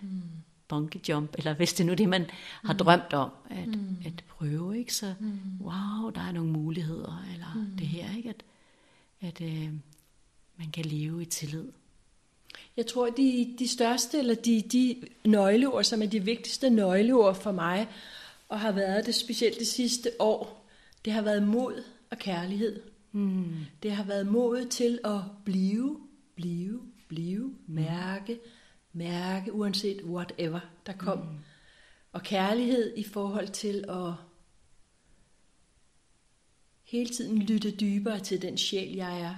[0.00, 0.22] mm.
[0.68, 2.26] bungee jump, eller hvis det nu er det, man
[2.64, 3.96] har drømt om at, mm.
[4.06, 4.94] at prøve, ikke?
[4.94, 5.40] Så mm.
[5.60, 7.76] wow, der er nogle muligheder, eller mm.
[7.76, 8.28] det her, ikke?
[8.28, 8.42] At,
[9.20, 9.70] at øh,
[10.56, 11.68] man kan leve i tillid.
[12.76, 17.52] Jeg tror, de, de største, eller de, de nøgleord, som er de vigtigste nøgleord for
[17.52, 17.88] mig,
[18.48, 20.66] og har været det specielt det sidste år,
[21.04, 22.82] det har været mod og kærlighed.
[23.12, 23.54] Mm.
[23.82, 25.98] Det har været mod til at blive,
[26.34, 26.80] blive,
[27.14, 28.40] blive, mærke,
[28.92, 31.18] mærke, uanset whatever der kom.
[31.18, 31.38] Mm.
[32.12, 34.12] Og kærlighed i forhold til at
[36.84, 39.36] hele tiden lytte dybere til den sjæl, jeg er.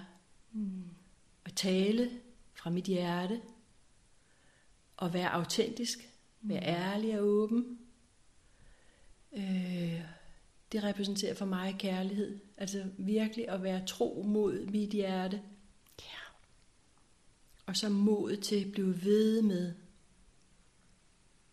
[0.53, 0.83] Mm.
[1.45, 2.11] Og tale
[2.55, 3.41] fra mit hjerte.
[4.97, 5.99] Og være autentisk.
[6.43, 6.67] Være mm.
[6.67, 7.79] ærlig og åben.
[9.33, 10.01] Øh,
[10.73, 12.39] det repræsenterer for mig kærlighed.
[12.57, 15.37] Altså virkelig at være tro mod mit hjerte.
[15.37, 15.54] Ja.
[17.67, 19.75] Og så mod til at blive ved med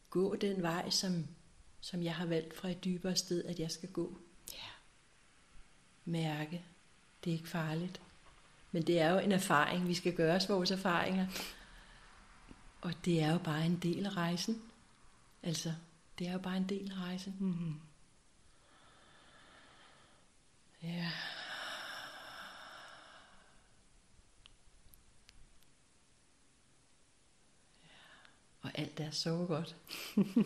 [0.09, 1.28] gå den vej, som,
[1.82, 4.18] som jeg har valgt fra et dybere sted, at jeg skal gå.
[4.53, 4.70] Ja.
[6.05, 6.66] Mærke.
[7.24, 8.01] Det er ikke farligt.
[8.72, 9.88] Men det er jo en erfaring.
[9.88, 11.28] Vi skal gøre os vores erfaringer.
[12.82, 14.62] Og det er jo bare en del af rejsen.
[15.43, 15.74] Altså,
[16.20, 17.36] det er jo bare en del af rejsen.
[17.39, 17.76] Mm-hmm.
[20.84, 21.12] Ja.
[28.62, 29.76] Og alt er så godt.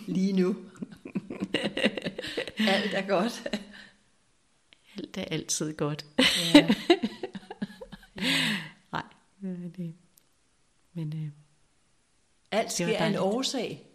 [0.07, 0.55] Lige nu.
[2.73, 3.47] alt er godt.
[4.97, 6.05] Alt er altid godt.
[6.53, 6.67] ja.
[8.91, 9.03] Nej,
[9.41, 9.93] det
[10.93, 11.29] Men øh,
[12.51, 13.87] alt sker af en årsag.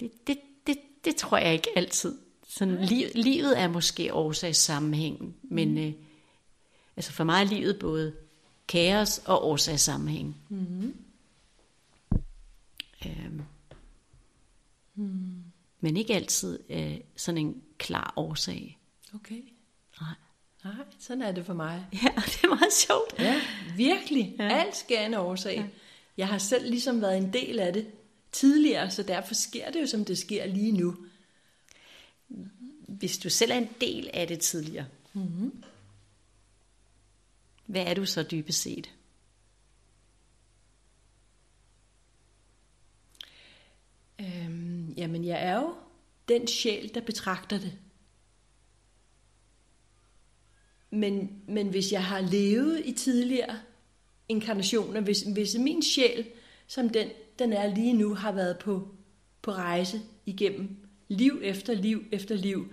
[0.00, 2.18] Det, det, det, det tror jeg ikke altid.
[2.48, 5.78] Sådan, li- livet er måske årsagssammenhængen, men mm.
[5.78, 5.92] øh,
[6.96, 8.16] altså for mig er livet både
[8.68, 10.36] kaos og årsagssammenhæng.
[10.48, 11.05] Mm.
[13.06, 13.42] Øhm,
[14.94, 15.42] mm.
[15.80, 18.78] Men ikke altid øh, sådan en klar årsag.
[19.14, 19.42] Okay.
[20.00, 20.14] Nej.
[20.64, 21.86] Nej, sådan er det for mig.
[22.02, 23.18] Ja, det er meget sjovt.
[23.18, 23.40] Ja,
[23.76, 24.36] virkelig.
[24.38, 24.48] Ja.
[24.48, 25.56] Alt sker en årsag.
[25.56, 25.66] Ja.
[26.16, 27.86] Jeg har selv ligesom været en del af det
[28.32, 30.96] tidligere, så derfor sker det jo, som det sker lige nu
[32.86, 35.62] hvis du selv er en del af det tidligere, mm-hmm.
[37.66, 38.94] hvad er du så dybest set?
[44.20, 45.74] Øhm, jamen, jeg er jo
[46.28, 47.72] den sjæl, der betragter det.
[50.90, 53.58] Men, men hvis jeg har levet i tidligere
[54.28, 56.26] inkarnationer, hvis, hvis min sjæl,
[56.66, 58.94] som den, den er lige nu, har været på,
[59.42, 60.76] på rejse igennem
[61.08, 62.72] liv efter liv efter liv.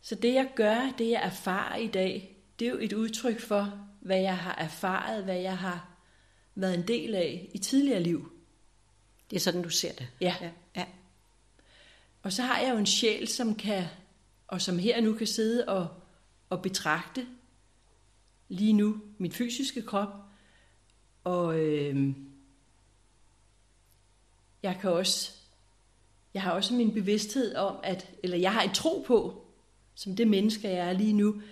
[0.00, 3.88] Så det jeg gør, det jeg erfarer i dag, det er jo et udtryk for,
[4.00, 5.98] hvad jeg har erfaret, hvad jeg har
[6.54, 8.32] været en del af i tidligere liv.
[9.30, 10.08] Det er sådan, du ser det.
[10.20, 10.34] Ja.
[10.40, 10.50] ja.
[10.76, 10.84] ja.
[12.22, 13.84] Og så har jeg jo en sjæl, som kan,
[14.48, 15.88] og som her nu kan sidde og,
[16.50, 17.26] og betragte
[18.48, 20.08] lige nu min fysiske krop.
[21.24, 22.14] Og øh,
[24.62, 25.40] jeg kan også
[26.34, 29.44] jeg har også min bevidsthed om, at, eller jeg har en tro på,
[29.94, 31.42] som det menneske, jeg er lige nu,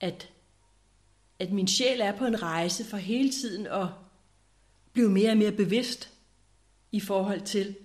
[0.00, 0.30] at,
[1.38, 3.86] at min sjæl er på en rejse for hele tiden at
[4.92, 6.12] blive mere og mere bevidst
[6.92, 7.76] i forhold til,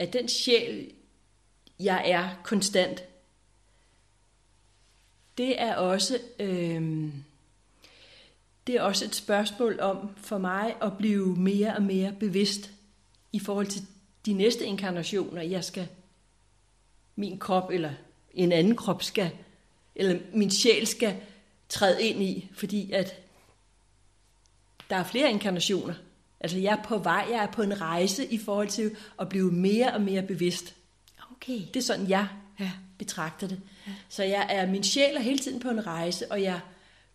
[0.00, 0.92] at den sjæl,
[1.80, 3.04] jeg er konstant,
[5.38, 7.12] det er også, øh,
[8.66, 12.70] det er også et spørgsmål om for mig at blive mere og mere bevidst
[13.32, 13.82] i forhold til
[14.26, 15.88] de næste inkarnationer, jeg skal,
[17.16, 17.92] min krop eller
[18.34, 19.30] en anden krop skal,
[19.94, 21.16] eller min sjæl skal
[21.68, 23.22] træde ind i, fordi at
[24.90, 25.94] der er flere inkarnationer.
[26.40, 29.52] Altså jeg er på vej, jeg er på en rejse i forhold til at blive
[29.52, 30.74] mere og mere bevidst.
[31.32, 31.60] Okay.
[31.74, 32.28] Det er sådan, jeg
[32.60, 32.70] ja.
[32.98, 33.60] betragter det.
[33.86, 33.92] Ja.
[34.08, 36.60] Så jeg er, min sjæl er hele tiden på en rejse, og jeg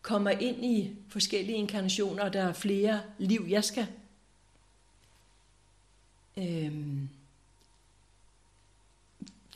[0.01, 3.87] kommer ind i forskellige inkarnationer, og der er flere liv, jeg skal
[6.37, 7.09] øhm,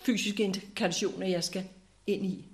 [0.01, 1.67] fysiske inkarnationer, jeg skal
[2.07, 2.45] ind i.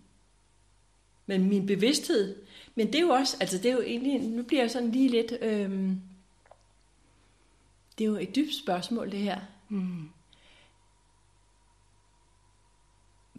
[1.25, 2.35] Men min bevidsthed,
[2.75, 5.09] men det er jo også, altså det er jo egentlig, nu bliver jeg sådan lige
[5.09, 6.01] lidt, øhm,
[7.97, 9.41] det er jo et dybt spørgsmål det her.
[9.69, 10.09] Mm.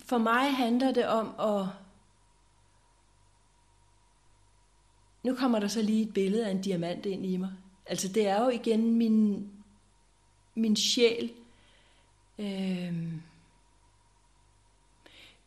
[0.04, 1.66] For mig handler det om at,
[5.22, 7.52] nu kommer der så lige et billede af en diamant ind i mig.
[7.86, 9.50] Altså det er jo igen min,
[10.54, 11.32] min sjæl,
[12.38, 12.94] øh,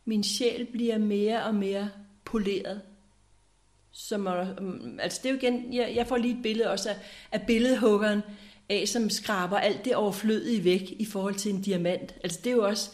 [0.04, 1.90] min sjæl bliver mere og mere
[2.24, 2.82] poleret.
[3.92, 4.26] Som,
[4.98, 6.96] altså det er jo igen, jeg, jeg får lige et billede også af,
[7.32, 8.22] af billedhuggeren,
[8.70, 12.14] af, som skraber alt det overflødige væk i forhold til en diamant.
[12.24, 12.90] Altså det er jo også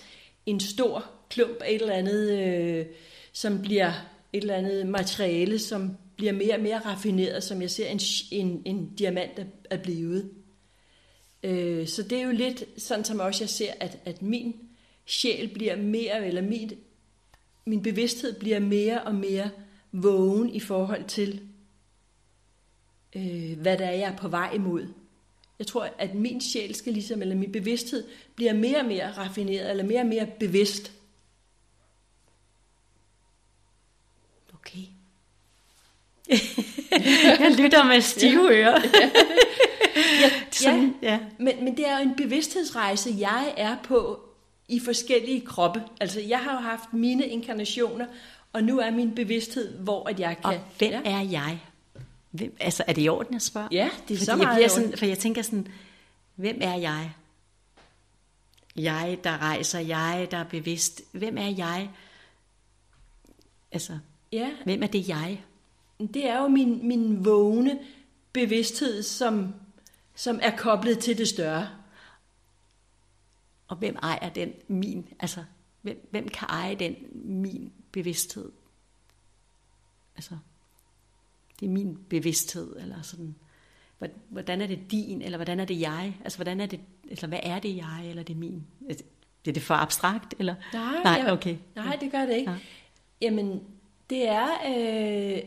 [0.47, 2.87] en stor klump af et eller andet, øh,
[3.33, 3.93] som bliver
[4.33, 8.01] et eller andet materiale, som bliver mere og mere raffineret, som jeg ser en,
[8.31, 10.31] en, en diamant er blevet.
[11.43, 14.57] Øh, så det er jo lidt sådan, som også jeg ser, at, at min
[15.07, 16.73] sjæl bliver mere, eller min,
[17.65, 19.51] min bevidsthed bliver mere og mere
[19.93, 21.41] vågen i forhold til,
[23.17, 24.87] øh, hvad der er, jeg er på vej imod.
[25.59, 28.05] Jeg tror, at min sjæl skal ligesom, eller min bevidsthed
[28.35, 30.93] bliver mere og mere raffineret, eller mere og mere bevidst.
[34.55, 34.87] Okay.
[37.41, 38.81] jeg lytter med stive ører.
[40.23, 41.13] ja, Sådan, ja.
[41.13, 41.19] ja.
[41.39, 44.21] Men, men det er jo en bevidsthedsrejse, jeg er på
[44.69, 45.83] i forskellige kroppe.
[46.01, 48.07] Altså, jeg har jo haft mine inkarnationer,
[48.53, 50.45] og nu er min bevidsthed, hvor at jeg kan...
[50.45, 51.01] Og hvem ja.
[51.05, 51.61] er jeg?
[52.37, 53.69] Hvem, altså, er det i orden at spørge?
[53.73, 55.69] Ja, det er Fordi så meget jeg bliver sådan, For jeg tænker sådan,
[56.35, 57.15] hvem er jeg?
[58.77, 61.03] Jeg, der rejser, jeg, der er bevidst.
[61.13, 61.91] Hvem er jeg?
[63.73, 63.99] Altså,
[64.33, 64.51] ja.
[64.65, 65.45] hvem er det jeg?
[65.99, 67.79] Det er jo min, min vågne
[68.33, 69.55] bevidsthed, som,
[70.15, 71.69] som er koblet til det større.
[73.69, 75.09] Og hvem ejer den min?
[75.21, 75.45] Altså,
[75.83, 78.53] hvem, hvem kan eje den min bevidsthed?
[80.17, 80.39] Altså,
[81.61, 83.35] det er min bevidsthed, eller sådan,
[84.29, 86.17] hvordan er det din, eller hvordan er det jeg?
[86.25, 88.67] Altså, hvordan er det, eller hvad er det jeg, eller det er min?
[88.89, 89.05] Altså,
[89.45, 90.55] det er det for abstrakt, eller?
[90.73, 91.57] Nej, nej, okay.
[91.77, 92.51] nej det gør det ikke.
[92.51, 92.57] Ja.
[93.21, 93.63] Jamen,
[94.11, 95.43] det er, øh,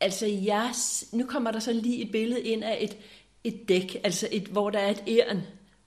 [0.00, 0.72] altså jeg,
[1.12, 2.96] nu kommer der så lige et billede ind af et,
[3.44, 5.40] et dæk, altså et, hvor der er et æren,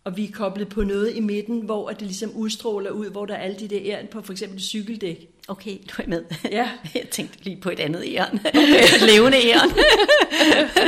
[0.04, 3.34] og vi er koblet på noget i midten, hvor det ligesom udstråler ud, hvor der
[3.34, 5.31] er alle de der æren på for eksempel cykeldæk.
[5.48, 6.24] Okay, du er med.
[6.52, 6.72] Ja.
[6.96, 8.40] Jeg tænkte lige på et andet æren.
[8.40, 8.84] Okay.
[8.84, 9.72] et levende æren.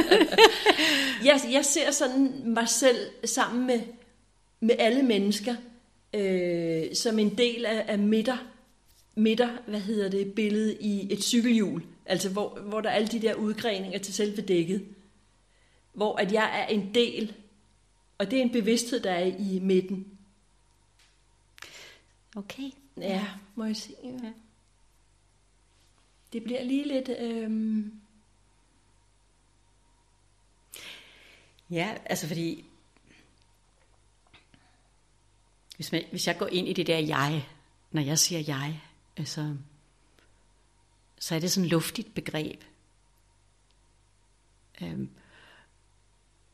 [1.28, 3.82] jeg, jeg ser sådan mig selv sammen med,
[4.60, 5.56] med alle mennesker,
[6.14, 8.38] øh, som en del af, af midter,
[9.16, 11.84] midter, hvad hedder det, billede i et cykelhjul.
[12.06, 14.86] Altså hvor, hvor der er alle de der udgreninger til selve dækket.
[15.94, 17.34] Hvor at jeg er en del,
[18.18, 20.08] og det er en bevidsthed, der er i midten.
[22.36, 22.72] Okay.
[22.98, 23.26] Ja,
[23.56, 23.96] må jeg sige.
[24.04, 24.30] Ja.
[26.34, 27.10] Det bliver lige lidt...
[27.20, 28.02] Øhm...
[31.70, 32.66] Ja, altså fordi...
[35.76, 37.48] Hvis, man, hvis jeg går ind i det der jeg,
[37.92, 38.82] når jeg siger jeg,
[39.18, 39.56] altså
[41.20, 42.64] så er det sådan et luftigt begreb.
[44.82, 45.10] Øhm,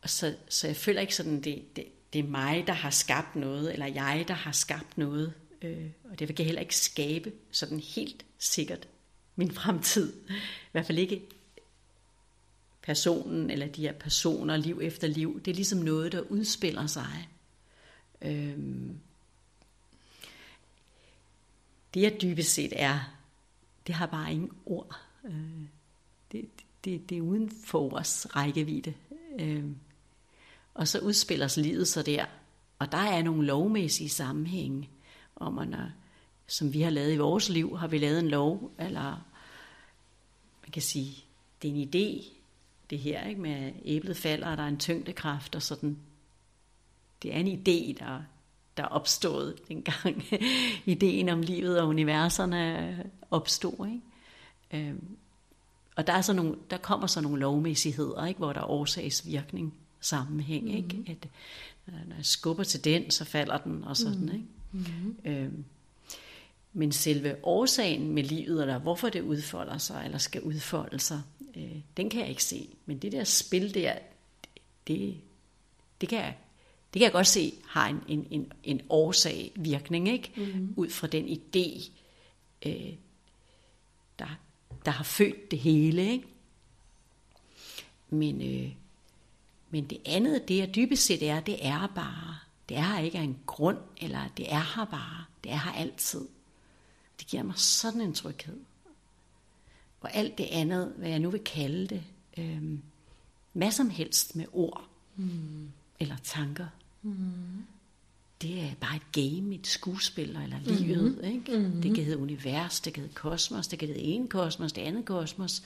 [0.02, 3.36] og så, så jeg føler ikke sådan, det, det, det er mig, der har skabt
[3.36, 5.34] noget, eller jeg, der har skabt noget.
[5.62, 8.88] Øh, og det vil jeg heller ikke skabe sådan helt sikkert
[9.40, 10.14] min fremtid.
[10.30, 11.22] I hvert fald ikke
[12.82, 15.42] personen, eller de her personer, liv efter liv.
[15.46, 17.30] Det er ligesom noget, der udspiller sig.
[18.22, 19.00] Øhm,
[21.94, 23.00] det jeg dybest set er,
[23.88, 25.00] det har bare ingen ord.
[25.26, 25.62] Øh,
[26.32, 26.50] det,
[26.86, 28.94] det, det er uden for vores rækkevidde.
[29.40, 29.66] Øh,
[30.74, 32.26] og så udspiller sig livet så der.
[32.80, 34.90] Og der er nogle lovmæssige sammenhænge,
[35.36, 35.70] om at
[36.48, 39.29] som vi har lavet i vores liv, har vi lavet en lov, eller
[40.70, 41.24] man kan sige,
[41.62, 42.26] det er en idé,
[42.90, 45.98] det her, ikke, med æblet falder, og der er en tyngdekraft, og sådan.
[47.24, 48.22] Det er en idé, der,
[48.78, 50.24] der opstod dengang
[50.86, 53.88] ideen om livet og universerne opstod.
[53.88, 54.90] Ikke?
[54.90, 55.18] Øhm,
[55.96, 58.38] og der, er så nogle, der kommer så nogle lovmæssigheder, ikke?
[58.38, 60.64] hvor der er årsagsvirkning, sammenhæng.
[60.64, 60.78] Mm-hmm.
[60.78, 61.12] Ikke?
[61.12, 61.30] At,
[62.08, 64.20] når jeg skubber til den, så falder den, og sådan.
[64.20, 64.36] Mm-hmm.
[64.36, 64.48] Ikke?
[64.72, 65.18] Mm-hmm.
[65.26, 65.66] Øhm,
[66.74, 71.22] men selve årsagen med livet, eller hvorfor det udfolder sig, eller skal udfolde sig,
[71.56, 72.70] øh, den kan jeg ikke se.
[72.86, 73.94] Men det der spil der,
[74.88, 75.18] det,
[76.02, 76.36] det kan jeg
[76.94, 80.32] det kan jeg godt se har en, en, en, en årsag virkning, ikke?
[80.38, 80.74] Mm-hmm.
[80.78, 81.92] Ud fra den idé,
[82.66, 82.94] øh,
[84.20, 84.40] der,
[84.86, 86.28] der har født det hele, ikke?
[88.10, 88.72] Men, øh,
[89.70, 92.38] men det andet, det jeg dybest set er, det er bare,
[92.70, 95.72] det er her ikke af en grund, eller det er her bare, det er her
[95.72, 96.28] altid.
[97.30, 98.60] Giver mig sådan en tryghed.
[100.02, 102.04] Og alt det andet, hvad jeg nu vil kalde det,
[102.38, 102.80] øh,
[103.54, 105.72] hvad som helst med ord, mm.
[106.00, 106.68] eller tanker,
[107.02, 107.66] Mm.
[108.42, 111.04] Det er bare et game, et skuespil eller livet.
[111.04, 111.24] Mm-hmm.
[111.24, 111.58] Ikke?
[111.58, 111.82] Mm-hmm.
[111.82, 115.06] Det kan hedde univers, det kan hedde kosmos, det kan hedde en kosmos, det andet
[115.06, 115.64] kosmos.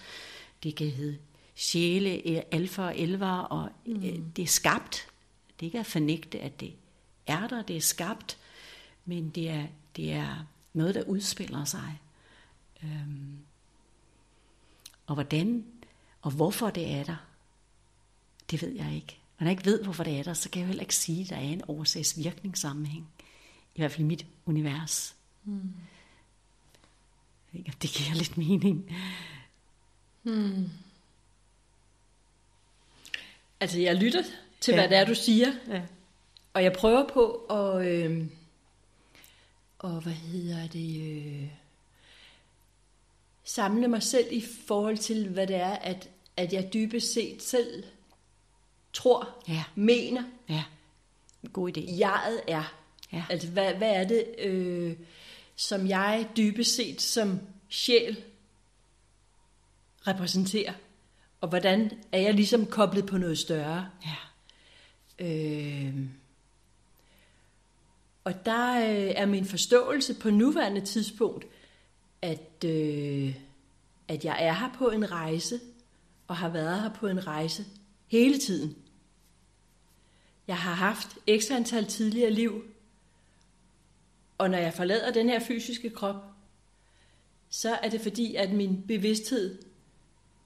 [0.63, 1.17] Det kan hedde
[1.55, 3.95] sjæle, alfa og elva, og mm.
[3.95, 5.07] øh, det er skabt.
[5.59, 6.73] Det er ikke at fornægte, at det
[7.27, 8.37] er der, det er skabt,
[9.05, 11.99] men det er, det er noget, der udspiller sig.
[12.83, 13.37] Øhm,
[15.07, 15.65] og hvordan
[16.21, 17.15] og hvorfor det er der,
[18.51, 19.17] det ved jeg ikke.
[19.39, 21.21] Når jeg ikke ved, hvorfor det er der, så kan jeg jo heller ikke sige,
[21.21, 23.07] at der er en årsags-virkningssammenhæng.
[23.75, 25.15] I hvert fald i mit univers.
[25.43, 25.73] Mm.
[27.53, 28.95] Jeg ikke, det giver lidt mening.
[30.23, 30.69] Hmm.
[33.59, 34.23] Altså, jeg lytter
[34.59, 34.79] til, ja.
[34.79, 35.53] hvad det er, du siger.
[35.67, 35.81] Ja.
[36.53, 37.87] Og jeg prøver på at...
[37.87, 38.27] Øh,
[39.83, 41.17] og hvad hedder det...
[41.17, 41.49] Øh,
[43.43, 47.83] samle mig selv i forhold til, hvad det er, at, at jeg dybest set selv
[48.93, 49.63] tror, ja.
[49.75, 50.63] mener, ja.
[51.53, 51.97] God idé.
[51.99, 52.73] jeget er.
[53.13, 53.23] Ja.
[53.29, 54.95] Altså, hvad, hvad er det, øh,
[55.55, 58.23] som jeg dybest set som sjæl
[60.07, 60.73] repræsenterer?
[61.41, 63.89] Og hvordan er jeg ligesom koblet på noget større?
[64.05, 64.15] Ja.
[65.25, 65.95] Øh,
[68.23, 71.45] og der øh, er min forståelse på nuværende tidspunkt,
[72.21, 73.35] at, øh,
[74.07, 75.59] at jeg er her på en rejse,
[76.27, 77.65] og har været her på en rejse
[78.07, 78.75] hele tiden.
[80.47, 82.63] Jeg har haft ekstra antal tidligere liv,
[84.37, 86.15] og når jeg forlader den her fysiske krop,
[87.49, 89.57] så er det fordi, at min bevidsthed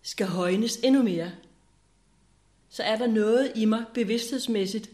[0.02, 1.32] skal højnes endnu mere.
[2.70, 4.90] Så er der noget i mig bevidsthedsmæssigt,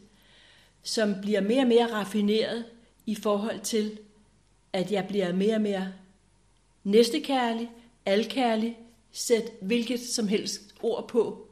[0.84, 2.65] som bliver mere og mere raffineret
[3.06, 3.99] i forhold til,
[4.74, 5.93] at jeg bliver mere og mere
[6.84, 7.72] næstekærlig,
[8.06, 8.78] alkærlig,
[9.12, 11.47] sæt hvilket som helst ord på,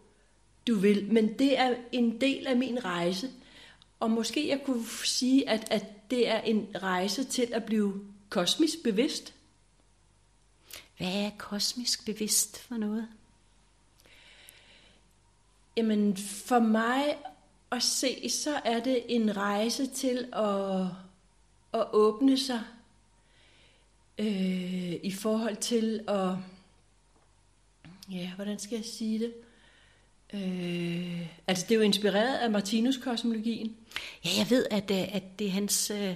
[0.68, 1.14] du vil.
[1.14, 3.30] Men det er en del af min rejse,
[4.00, 8.84] og måske jeg kunne sige, at, at det er en rejse til at blive kosmisk
[8.84, 9.34] bevidst.
[10.98, 13.08] Hvad er kosmisk bevidst for noget?
[15.78, 17.18] Jamen, for mig
[17.72, 20.88] at se, så er det en rejse til at,
[21.74, 22.62] at åbne sig
[24.18, 26.30] øh, i forhold til at,
[28.12, 29.34] ja, hvordan skal jeg sige det?
[30.34, 33.76] Øh, altså det er jo inspireret af Martinus kosmologien.
[34.26, 36.16] Ja, jeg ved, at, øh, at det er hans, øh,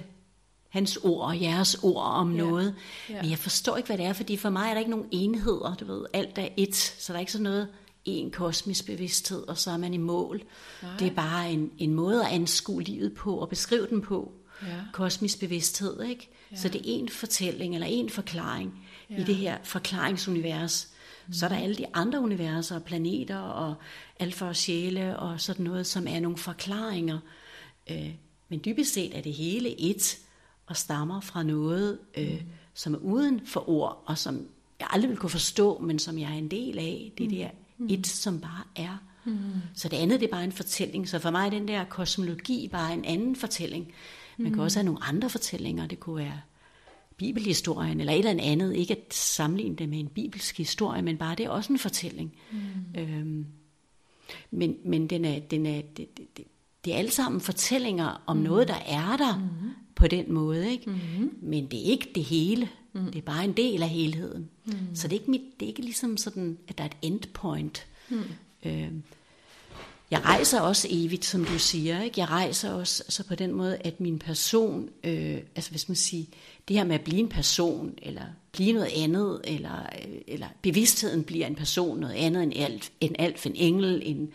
[0.68, 2.38] hans ord og jeres ord om ja.
[2.38, 2.74] noget.
[3.10, 3.22] Ja.
[3.22, 5.74] Men jeg forstår ikke, hvad det er, fordi for mig er der ikke nogen enheder.
[5.74, 7.68] Du ved, alt er et, så der er ikke sådan noget
[8.04, 10.42] en kosmisk bevidsthed, og så er man i mål.
[10.82, 10.96] Nej.
[10.98, 14.32] Det er bare en, en måde at anskue livet på og beskrive den på.
[14.62, 14.68] Ja.
[14.92, 16.28] Kosmisk bevidsthed, ikke?
[16.52, 16.56] Ja.
[16.56, 19.20] Så det er en fortælling eller en forklaring ja.
[19.20, 20.88] i det her forklaringsunivers.
[21.26, 21.32] Mm.
[21.32, 23.74] Så er der alle de andre universer, planeter og
[24.20, 27.18] alfa og sjæle og sådan noget, som er nogle forklaringer.
[27.90, 28.10] Øh,
[28.48, 30.18] men dybest set er det hele et
[30.66, 32.38] og stammer fra noget, øh, mm.
[32.74, 34.46] som er uden for ord, og som
[34.80, 37.12] jeg aldrig vil kunne forstå, men som jeg er en del af.
[37.18, 37.36] Det mm.
[37.36, 37.48] der
[37.78, 37.86] mm.
[37.90, 39.02] et, som bare er.
[39.24, 39.36] Mm.
[39.74, 41.08] Så det andet, det er bare en fortælling.
[41.08, 43.92] Så for mig er den der kosmologi bare en anden fortælling.
[44.36, 44.54] Man mm.
[44.54, 45.86] kan også have nogle andre fortællinger.
[45.86, 46.40] Det kunne være
[47.16, 48.74] bibelhistorien eller et eller andet.
[48.74, 52.34] Ikke at sammenligne det med en bibelsk historie, men bare det er også en fortælling.
[52.52, 53.00] Mm.
[53.00, 53.46] Øhm,
[54.50, 56.44] men men den er, den er, det, det,
[56.84, 58.42] det er alle sammen fortællinger om mm.
[58.42, 59.70] noget, der er der mm.
[59.94, 60.70] på den måde.
[60.70, 60.90] Ikke?
[60.90, 61.38] Mm.
[61.42, 62.68] Men det er ikke det hele.
[62.92, 63.04] Mm.
[63.04, 64.48] Det er bare en del af helheden.
[64.64, 64.72] Mm.
[64.94, 67.86] Så det er, ikke mit, det er ikke ligesom sådan, at der er et endpoint.
[68.10, 68.22] Mm.
[68.64, 69.02] Øhm,
[70.10, 72.02] jeg rejser også evigt, som du siger.
[72.02, 72.20] Ikke?
[72.20, 76.24] Jeg rejser også altså på den måde, at min person, øh, altså hvis man siger,
[76.68, 81.24] det her med at blive en person, eller blive noget andet, eller, øh, eller bevidstheden
[81.24, 84.32] bliver en person, noget andet end alt, en alf, en engel, en,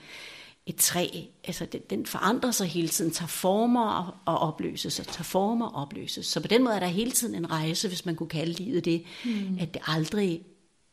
[0.65, 1.07] et træ,
[1.43, 5.65] altså den, den forandrer sig hele tiden, tager former og, og opløses, og tager former
[5.65, 6.25] og opløses.
[6.25, 8.85] Så på den måde er der hele tiden en rejse, hvis man kunne kalde livet
[8.85, 9.57] det, mm.
[9.59, 10.41] at det aldrig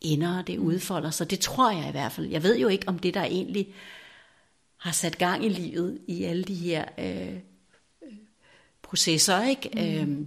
[0.01, 1.31] ender, det udfolder sig.
[1.31, 2.27] Det tror jeg i hvert fald.
[2.27, 3.69] Jeg ved jo ikke, om det der egentlig
[4.79, 7.39] har sat gang i livet i alle de her øh,
[8.83, 9.71] processer, ikke?
[10.05, 10.21] Mm.
[10.21, 10.27] Øh,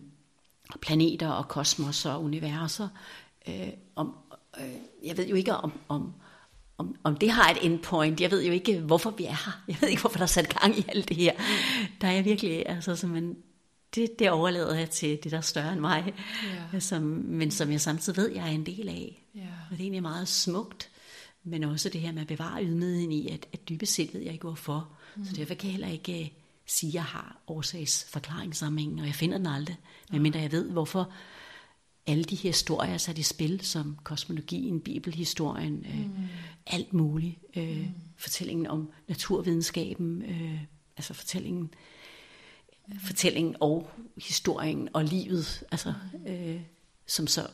[0.81, 2.87] planeter og kosmos og universer.
[3.47, 4.15] Øh, om,
[4.59, 6.13] øh, jeg ved jo ikke, om, om,
[6.77, 8.21] om, om det har et endpoint.
[8.21, 9.63] Jeg ved jo ikke, hvorfor vi er her.
[9.67, 11.33] Jeg ved ikke, hvorfor der er sat gang i alt det her.
[12.01, 13.37] Der er jeg virkelig, altså, som en,
[13.95, 16.13] det, det overlader jeg til det, der er større end mig.
[16.73, 16.79] Ja.
[16.79, 19.27] Som, men som jeg samtidig ved, jeg er en del af.
[19.35, 19.39] Ja.
[19.41, 20.90] Og det er egentlig meget smukt.
[21.43, 24.33] Men også det her med at bevare ydmygheden i, at, at dybest set ved jeg
[24.33, 24.89] ikke hvorfor.
[25.15, 25.25] Mm.
[25.25, 26.27] Så derfor kan jeg heller ikke uh,
[26.65, 29.77] sige, at jeg har årsagsforklaringssammenhængen, og jeg finder den aldrig.
[30.11, 31.11] Medmindre jeg ved, hvorfor
[32.07, 36.27] alle de historier er sat i spil, som kosmologien, bibelhistorien, øh, mm.
[36.67, 37.39] alt muligt.
[37.55, 37.87] Øh, mm.
[38.17, 40.59] Fortællingen om naturvidenskaben, øh,
[40.97, 41.73] altså fortællingen,
[42.87, 42.99] mm.
[42.99, 46.31] fortællingen og historien og livet, altså, mm.
[46.31, 46.61] øh,
[47.07, 47.47] som så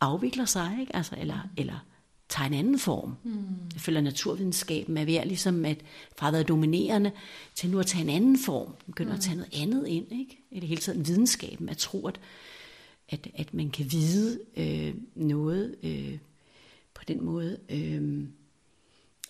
[0.00, 0.96] afvikler sig, ikke?
[0.96, 1.50] Altså, eller, mm.
[1.56, 1.84] eller
[2.28, 3.14] tager en anden form.
[3.24, 3.32] Mm.
[3.74, 5.78] Jeg føler, at naturvidenskaben er ved ligesom at
[6.16, 7.12] fra at være dominerende
[7.54, 8.74] til nu at tage en anden form.
[8.86, 9.16] Begynder mm.
[9.16, 10.12] at tage noget andet ind.
[10.12, 10.38] Ikke?
[10.50, 11.68] I det hele taget videnskaben.
[11.68, 12.20] At tro, at,
[13.08, 16.18] at, at man kan vide øh, noget øh,
[16.94, 17.58] på den måde.
[17.68, 18.24] Øh,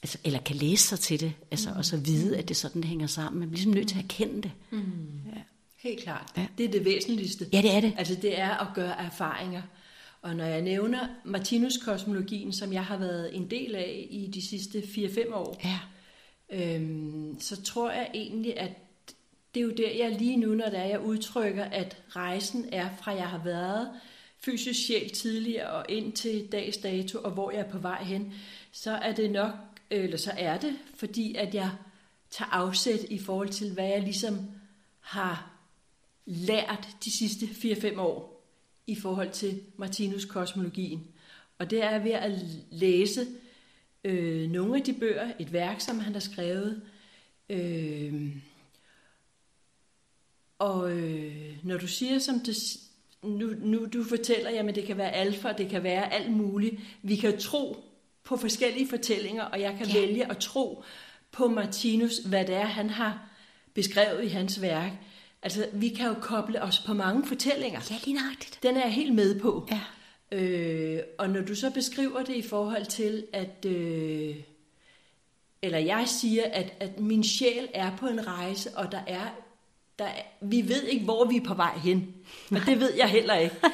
[0.03, 1.77] altså, eller kan læse sig til det, altså, mm.
[1.77, 3.41] og så vide, at det er sådan, det hænger sammen.
[3.41, 4.53] Man bliver ligesom nødt til at erkende det.
[4.71, 4.81] Mm.
[5.27, 5.41] Ja.
[5.77, 6.33] Helt klart.
[6.37, 6.47] Ja.
[6.59, 7.47] Det er det væsentligste.
[7.53, 7.95] Ja, det er det.
[7.97, 9.63] Altså det er at gøre erfaringer.
[10.23, 14.43] Og når jeg nævner Martinus kosmologien, som jeg har været en del af i de
[14.43, 15.79] sidste 4-5 år, ja.
[16.51, 18.71] øhm, så tror jeg egentlig, at
[19.55, 23.13] det er jo der, jeg lige nu, når der jeg udtrykker, at rejsen er fra,
[23.13, 23.91] jeg har været
[24.45, 28.35] fysisk sjæl tidligere og ind til dags dato, og hvor jeg er på vej hen,
[28.73, 29.53] så er det nok,
[29.91, 31.71] eller så er det, fordi at jeg
[32.31, 34.39] tager afsæt i forhold til, hvad jeg ligesom
[35.01, 35.51] har
[36.27, 38.38] lært de sidste 4-5 år
[38.89, 41.07] i forhold til Martinus kosmologien.
[41.59, 42.33] Og det er ved at
[42.71, 43.27] læse
[44.05, 46.83] øh, nogle af de bøger, et værk, som han har skrevet.
[47.51, 48.37] Øh,
[50.59, 52.57] og øh, når du siger, som det,
[53.23, 56.81] nu, nu du fortæller, jamen det kan være alfa, det kan være alt muligt.
[57.03, 57.85] Vi kan tro
[58.25, 60.01] på forskellige fortællinger, og jeg kan ja.
[60.01, 60.85] vælge at tro
[61.33, 63.29] på Martinus, hvad det er, han har
[63.75, 64.93] beskrevet i hans værk.
[65.43, 67.81] Altså, vi kan jo koble os på mange fortællinger.
[67.91, 68.59] Ja, lige nøjagtigt.
[68.63, 69.69] Den er jeg helt med på.
[69.71, 69.81] Ja.
[70.33, 73.65] Øh, og når du så beskriver det i forhold til, at...
[73.67, 74.37] Øh,
[75.63, 79.27] eller jeg siger, at, at min sjæl er på en rejse, og der er,
[79.99, 82.15] der er, vi ved ikke, hvor vi er på vej hen.
[82.51, 83.57] Og det ved jeg heller ikke.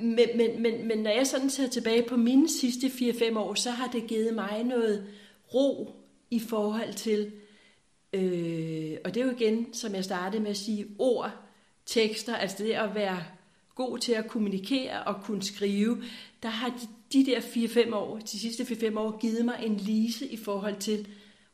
[0.00, 3.70] Men, men, men, men når jeg sådan ser tilbage på mine sidste 4-5 år, så
[3.70, 5.06] har det givet mig noget
[5.54, 5.94] ro
[6.30, 7.32] i forhold til,
[8.16, 11.30] Øh, og det er jo igen, som jeg startede med at sige, ord,
[11.86, 13.24] tekster, altså det at være
[13.74, 16.02] god til at kommunikere og kunne skrive,
[16.42, 20.26] der har de, de der 4-5 år, de sidste 4-5 år, givet mig en lise
[20.26, 21.08] i forhold til,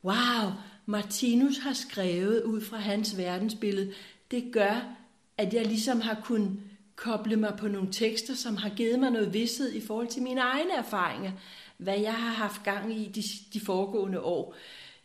[0.04, 0.52] wow,
[0.86, 3.92] Martinus har skrevet ud fra hans verdensbillede.
[4.30, 4.96] Det gør,
[5.38, 6.60] at jeg ligesom har kunnet
[6.96, 10.40] koble mig på nogle tekster, som har givet mig noget vidsthed i forhold til mine
[10.40, 11.32] egne erfaringer,
[11.76, 13.22] hvad jeg har haft gang i de,
[13.52, 14.54] de foregående år.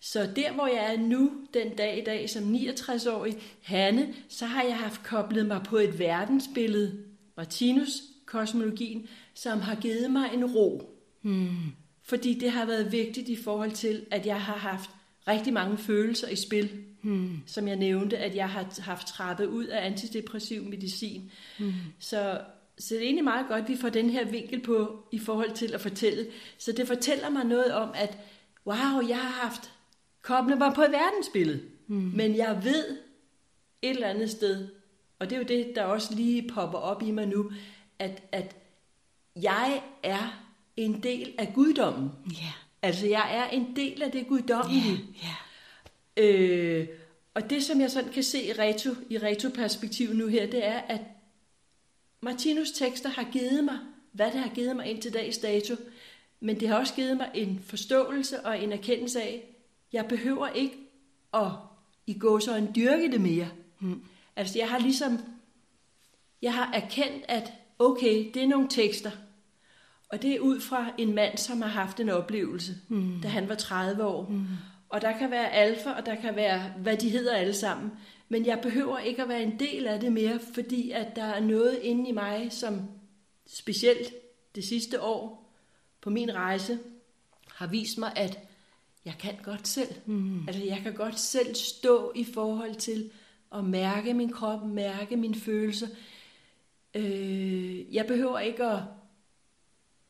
[0.02, 4.64] Så der, hvor jeg er nu, den dag i dag, som 69-årig Hanne, så har
[4.64, 7.03] jeg haft koblet mig på et verdensbillede,
[7.38, 10.94] Martinus kosmologien, som har givet mig en ro.
[11.22, 11.72] Hmm.
[12.03, 14.90] Fordi det har været vigtigt i forhold til, at jeg har haft
[15.28, 16.69] rigtig mange følelser i spil.
[17.02, 17.40] Hmm.
[17.45, 21.32] Som jeg nævnte, at jeg har haft trappet ud af antidepressiv medicin.
[21.60, 21.74] Hmm.
[21.99, 22.41] Så,
[22.78, 25.52] så det er egentlig meget godt, at vi får den her vinkel på i forhold
[25.52, 26.28] til at fortælle.
[26.57, 28.18] Så det fortæller mig noget om, at
[28.65, 29.72] wow, jeg har haft
[30.22, 31.61] koble mig på et verdensbillede.
[31.88, 32.11] Mm.
[32.15, 32.98] Men jeg ved
[33.81, 34.68] et eller andet sted,
[35.19, 37.52] og det er jo det, der også lige popper op i mig nu,
[37.99, 38.56] at, at
[39.35, 40.44] jeg er
[40.77, 42.11] en del af guddommen.
[42.27, 42.53] Yeah.
[42.81, 44.91] Altså, jeg er en del af det guddommelige.
[44.91, 45.35] Yeah.
[46.18, 46.81] Yeah.
[46.81, 46.88] Øh,
[47.34, 50.80] og det, som jeg sådan kan se i retro, i retro-perspektiv nu her, det er,
[50.80, 51.02] at
[52.22, 53.80] Martinus tekster har givet mig,
[54.11, 55.76] hvad det har givet mig indtil dags dato,
[56.39, 59.57] men det har også givet mig en forståelse og en erkendelse af,
[59.93, 60.77] jeg behøver ikke
[61.34, 61.51] at
[62.07, 63.47] i gå så en dyrke det mere.
[63.80, 64.03] Mm.
[64.35, 65.19] Altså jeg har ligesom,
[66.41, 69.11] jeg har erkendt, at okay, det er nogle tekster,
[70.09, 73.22] og det er ud fra en mand, som har haft en oplevelse, mm.
[73.22, 74.30] da han var 30 år.
[74.30, 74.45] Mm.
[74.89, 77.91] Og der kan være alfa, og der kan være, hvad de hedder alle sammen.
[78.30, 81.39] Men jeg behøver ikke at være en del af det mere, fordi at der er
[81.39, 82.81] noget inde i mig, som
[83.47, 84.14] specielt
[84.55, 85.53] det sidste år
[86.01, 86.80] på min rejse
[87.55, 88.39] har vist mig, at
[89.08, 89.96] jeg kan godt selv.
[90.06, 90.48] Mm.
[90.48, 93.12] Altså jeg kan godt selv stå i forhold til
[93.56, 95.88] at mærke min krop, mærke mine følelser.
[96.94, 98.80] Øh, jeg behøver ikke at,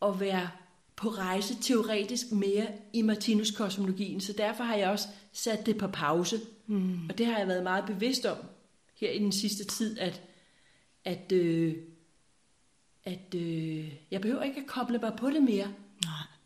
[0.01, 0.49] at være
[0.95, 5.87] på rejse teoretisk mere i Martinus kosmologien, så derfor har jeg også sat det på
[5.87, 6.39] pause.
[6.67, 7.09] Mm.
[7.09, 8.37] Og det har jeg været meget bevidst om
[8.95, 10.21] her i den sidste tid, at,
[11.05, 11.75] at, øh,
[13.03, 15.73] at øh, jeg behøver ikke at koble mig på det mere.
[16.05, 16.36] Nej.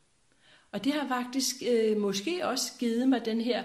[0.72, 3.64] Og det har faktisk øh, måske også givet mig den her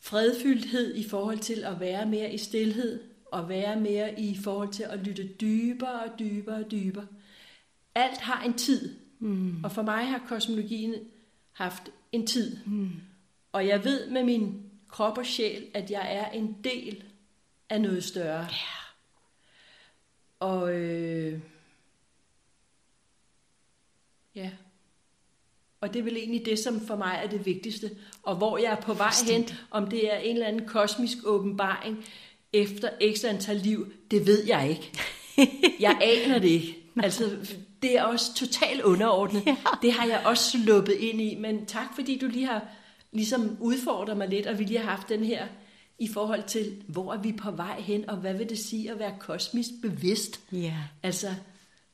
[0.00, 3.00] fredfyldthed i forhold til at være mere i stillhed,
[3.32, 7.06] og være mere i forhold til at lytte dybere og dybere og dybere.
[7.94, 9.64] Alt har en tid, mm.
[9.64, 10.94] og for mig har kosmologien
[11.52, 12.56] haft en tid.
[12.66, 12.90] Mm.
[13.52, 17.04] Og jeg ved med min krop og sjæl, at jeg er en del
[17.68, 18.40] af noget større.
[18.40, 18.78] Ja.
[20.40, 21.40] Og øh,
[24.34, 24.50] ja.
[25.80, 27.90] Og det er vel egentlig det, som for mig er det vigtigste.
[28.22, 32.04] Og hvor jeg er på vej hen, om det er en eller anden kosmisk åbenbaring
[32.52, 34.92] efter ekstra antal liv, det ved jeg ikke.
[35.80, 36.76] Jeg aner det ikke.
[37.02, 37.36] Altså,
[37.82, 39.42] det er også totalt underordnet.
[39.46, 39.56] Ja.
[39.82, 41.34] Det har jeg også sluppet ind i.
[41.34, 42.66] Men tak, fordi du lige har
[43.12, 45.46] ligesom udfordret mig lidt, og vi lige har haft den her
[45.98, 48.98] i forhold til, hvor er vi på vej hen, og hvad vil det sige at
[48.98, 50.40] være kosmisk bevidst?
[50.52, 50.74] Ja.
[51.02, 51.28] Altså,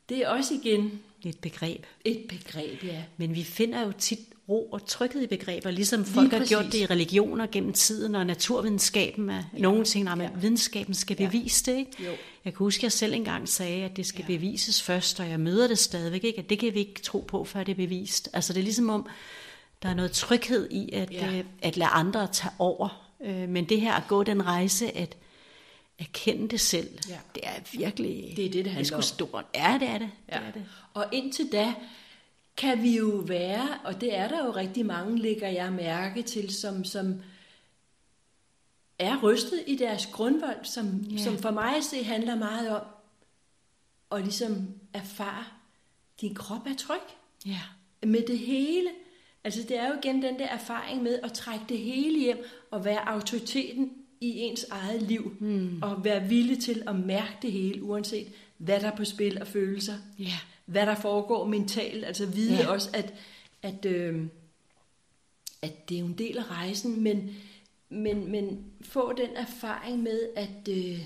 [0.09, 1.86] Det er også igen Et begreb.
[2.05, 3.02] et begreb, ja.
[3.16, 4.18] Men vi finder jo tit
[4.48, 6.80] ro og tryghed i begreber, ligesom folk har gjort præcis.
[6.80, 9.59] det i religioner gennem tiden, og naturvidenskaben er ja.
[9.59, 10.28] nogle ting, men Ja.
[10.40, 11.78] videnskaben skal bevise det.
[11.78, 11.90] Ikke?
[12.05, 12.10] Jo.
[12.44, 14.32] Jeg kan huske, at jeg selv engang sagde, at det skal Ja.
[14.32, 14.38] ja.
[14.38, 17.44] bevises først, og jeg møder det stadigvæk ikke, at det kan vi ikke tro på,
[17.44, 18.28] før det er bevist.
[18.32, 19.06] Altså det er ligesom om,
[19.82, 21.30] der er noget tryghed i at, Ja.
[21.32, 21.42] ja.
[21.62, 23.10] at lade andre tage over.
[23.24, 25.16] Øh, Men det her at gå den rejse, at
[25.98, 27.16] erkende det selv, Ja.
[27.34, 28.32] det er virkelig...
[28.36, 29.02] Det er det, det det er handler sgu om.
[29.02, 29.44] stort.
[29.55, 30.10] Ja, det er det.
[30.32, 30.38] Ja.
[30.38, 30.62] det, er det.
[30.95, 31.75] Og indtil da
[32.57, 36.55] kan vi jo være, og det er der jo rigtig mange, lægger jeg mærke til,
[36.55, 37.15] som, som
[38.99, 41.23] er rystet i deres grundvold, som, Ja.
[41.25, 42.83] som for mig at se handler meget om
[44.12, 45.45] at ligesom erfare,
[46.21, 47.01] din krop er tryg
[47.47, 47.61] Ja.
[48.03, 48.91] med det hele.
[49.45, 52.85] Altså det er jo igen den der erfaring med at trække det hele hjem og
[52.85, 55.37] være autoriteten i ens eget liv.
[55.41, 55.83] Mm.
[55.83, 58.27] Og være villig til at mærke det hele, uanset
[58.59, 59.95] hvad der er på spil og følelser.
[60.19, 60.39] Ja.
[60.66, 62.05] Hvad der foregår mentalt.
[62.05, 62.69] Altså vide ja.
[62.69, 63.15] Også, at,
[63.62, 64.27] at, øh,
[65.62, 67.31] at det er en del af rejsen, men,
[67.89, 70.69] men, men få den erfaring med, at...
[70.70, 71.01] Øh,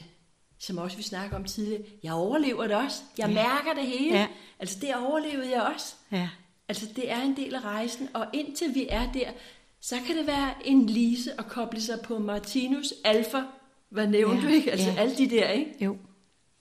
[0.61, 3.03] som også vi snakker om tidligere, jeg overlever det også.
[3.19, 3.35] Jeg Ja.
[3.35, 4.17] mærker det hele.
[4.19, 4.27] Ja.
[4.59, 5.95] Altså det overlevede jeg også.
[6.13, 6.29] Ja.
[6.69, 9.31] Altså, det er en del af rejsen, og indtil vi er der,
[9.81, 13.43] så kan det være en lise at koble sig på Martinus Alfa,
[13.89, 14.71] hvad nævnte Ja, du, ikke?
[14.71, 14.97] Altså ja.
[14.97, 15.85] alle de der, ikke?
[15.85, 15.97] Jo.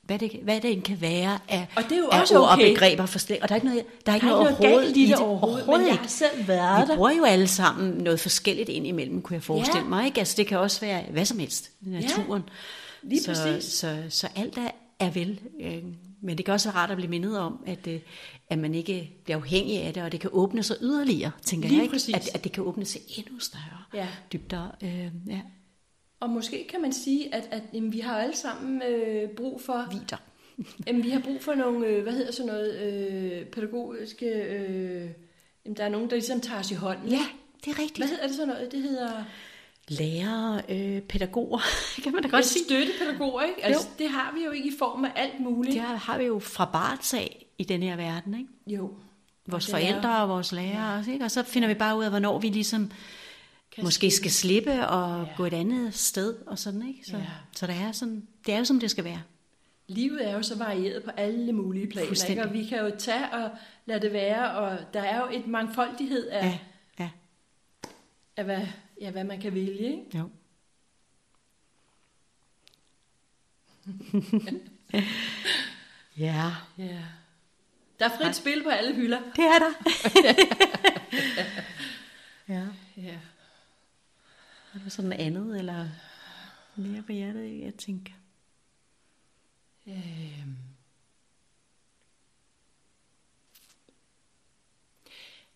[0.08, 2.66] Hvad det, hvad det kan være af, Og det er jo af også ord okay.
[2.68, 4.60] og begreber for slet, og der er ikke noget, der er ikke Der er noget,
[4.62, 5.18] noget galt i det det.
[5.26, 6.96] overhovedet, men jeg har selv været Vi der.
[6.96, 9.90] bruger jo alle sammen noget forskelligt ind imellem, kunne jeg forestille Ja.
[9.90, 10.06] mig.
[10.06, 10.20] Ikke?
[10.20, 12.44] Altså, det kan også være hvad som helst i naturen.
[13.04, 13.74] lige så, præcis.
[13.74, 15.40] Så, så alt er, er vel.
[15.62, 15.84] Øh,
[16.22, 18.00] men det kan også være rart at blive mindet om, at, øh,
[18.50, 21.78] at man ikke bliver afhængig af det, og det kan åbne sig yderligere, tænker Lige
[21.78, 21.84] jeg.
[21.84, 21.94] Ikke?
[21.94, 22.16] præcis.
[22.16, 24.08] At, at det kan åbne sig endnu større Ja.
[24.34, 24.68] dybder.
[24.84, 24.90] Øh,
[25.28, 25.40] ja.
[26.20, 29.88] Og måske kan man sige, at, at jamen, vi har alle sammen øh, brug for,
[29.92, 30.18] Vider.
[30.88, 35.10] jamen, vi har brug for nogle, øh, hvad hedder sådan noget, øh, pædagogiske, øh,
[35.66, 37.10] jamen, der er nogen, der ligesom tager os i hånden.
[37.10, 37.26] Ja,
[37.66, 37.98] det er rigtigt.
[37.98, 38.72] Hvad hedder det sådan noget?
[38.72, 39.24] Det hedder
[39.88, 41.60] Lærere, øh, pædagoger,
[42.04, 42.66] kan man da godt sige.
[42.66, 43.66] støttepædagoger, ikke?
[43.66, 45.74] Altså, det har vi jo ikke i form af alt muligt.
[45.74, 48.50] Det har vi jo fra barns af i den her verden, ikke?
[48.68, 48.92] Jo.
[49.48, 51.26] Vores forældre og vores lærere også, ikke?
[51.26, 52.92] Og så finder vi bare ud af, hvornår vi ligesom
[53.78, 55.34] Kan måske skal slippe og Ja.
[55.38, 57.06] gå et andet sted og sådan, ikke?
[57.10, 57.24] Så, Ja.
[57.56, 59.22] så det er sådan, det er jo som det skal være.
[59.88, 62.44] Livet er jo så varieret på alle mulige planer, ikke?
[62.44, 63.50] Og vi kan jo tage og
[63.86, 66.60] lade det være, og der er jo et mangfoldighed af, Ja,
[67.00, 67.10] ja,
[68.38, 68.68] af hvad,
[69.02, 69.92] ja, hvad man kan vælge.
[69.92, 70.18] Ikke?
[70.18, 70.30] jo.
[76.18, 77.00] ja, Ja.
[78.00, 79.20] Der er frit spil på alle hylder.
[79.36, 79.72] det er der.
[82.54, 82.64] ja.
[82.98, 83.18] Ja.
[84.74, 85.90] Er der sådan andet, eller
[86.76, 88.14] mere på hjertet, jeg tænker?
[89.88, 90.56] Øhm.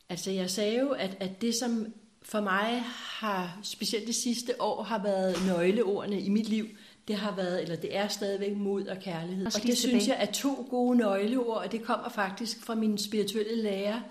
[0.09, 2.81] Altså jeg sagde jo, at, at det som for mig
[3.19, 6.67] har, specielt det sidste år, har været nøgleordene i mit liv,
[7.07, 9.45] det har været, eller det er stadigvæk mod og kærlighed.
[9.45, 12.97] Og lige det synes jeg er to gode nøgleord, og det kommer faktisk fra min
[12.97, 14.01] spirituelle lærer,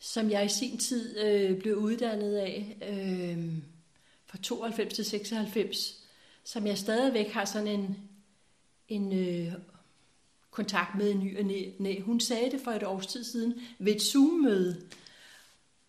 [0.00, 3.62] som jeg i sin tid øh, blev uddannet af, øh,
[4.28, 6.04] fra 92 til 96,
[6.44, 7.98] som jeg stadigvæk har sådan en,
[8.88, 9.52] en øh,
[10.50, 12.00] kontakt med i ny og næ, næ.
[12.00, 14.82] Hun sagde det for et års tid siden ved et Zoom-møde.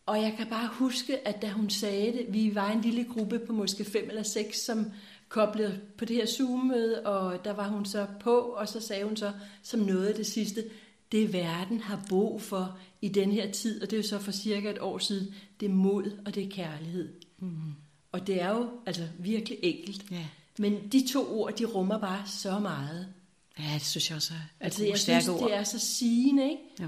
[0.06, 3.40] Og jeg kan bare huske, at da hun sagde det, vi var en lille gruppe
[3.40, 4.86] på måske fem eller seks, som
[5.30, 9.18] koblede på det her Zoom-møde, og der var hun så på, og så sagde hun
[9.18, 9.32] så,
[9.64, 10.64] som noget af det sidste,
[11.12, 14.32] det verden har brug for i den her tid, og det er jo så for
[14.32, 17.14] cirka et år siden, det er mod og det er kærlighed.
[17.40, 17.74] Mm.
[18.12, 20.12] Og det er jo altså virkelig enkelt.
[20.12, 20.26] Ja.
[20.58, 23.14] Men de to ord, de rummer bare så meget.
[23.60, 25.50] Ja, det synes jeg også er Altså, jeg synes, ord.
[25.50, 26.64] det er så sigende, ikke?
[26.82, 26.88] Jo.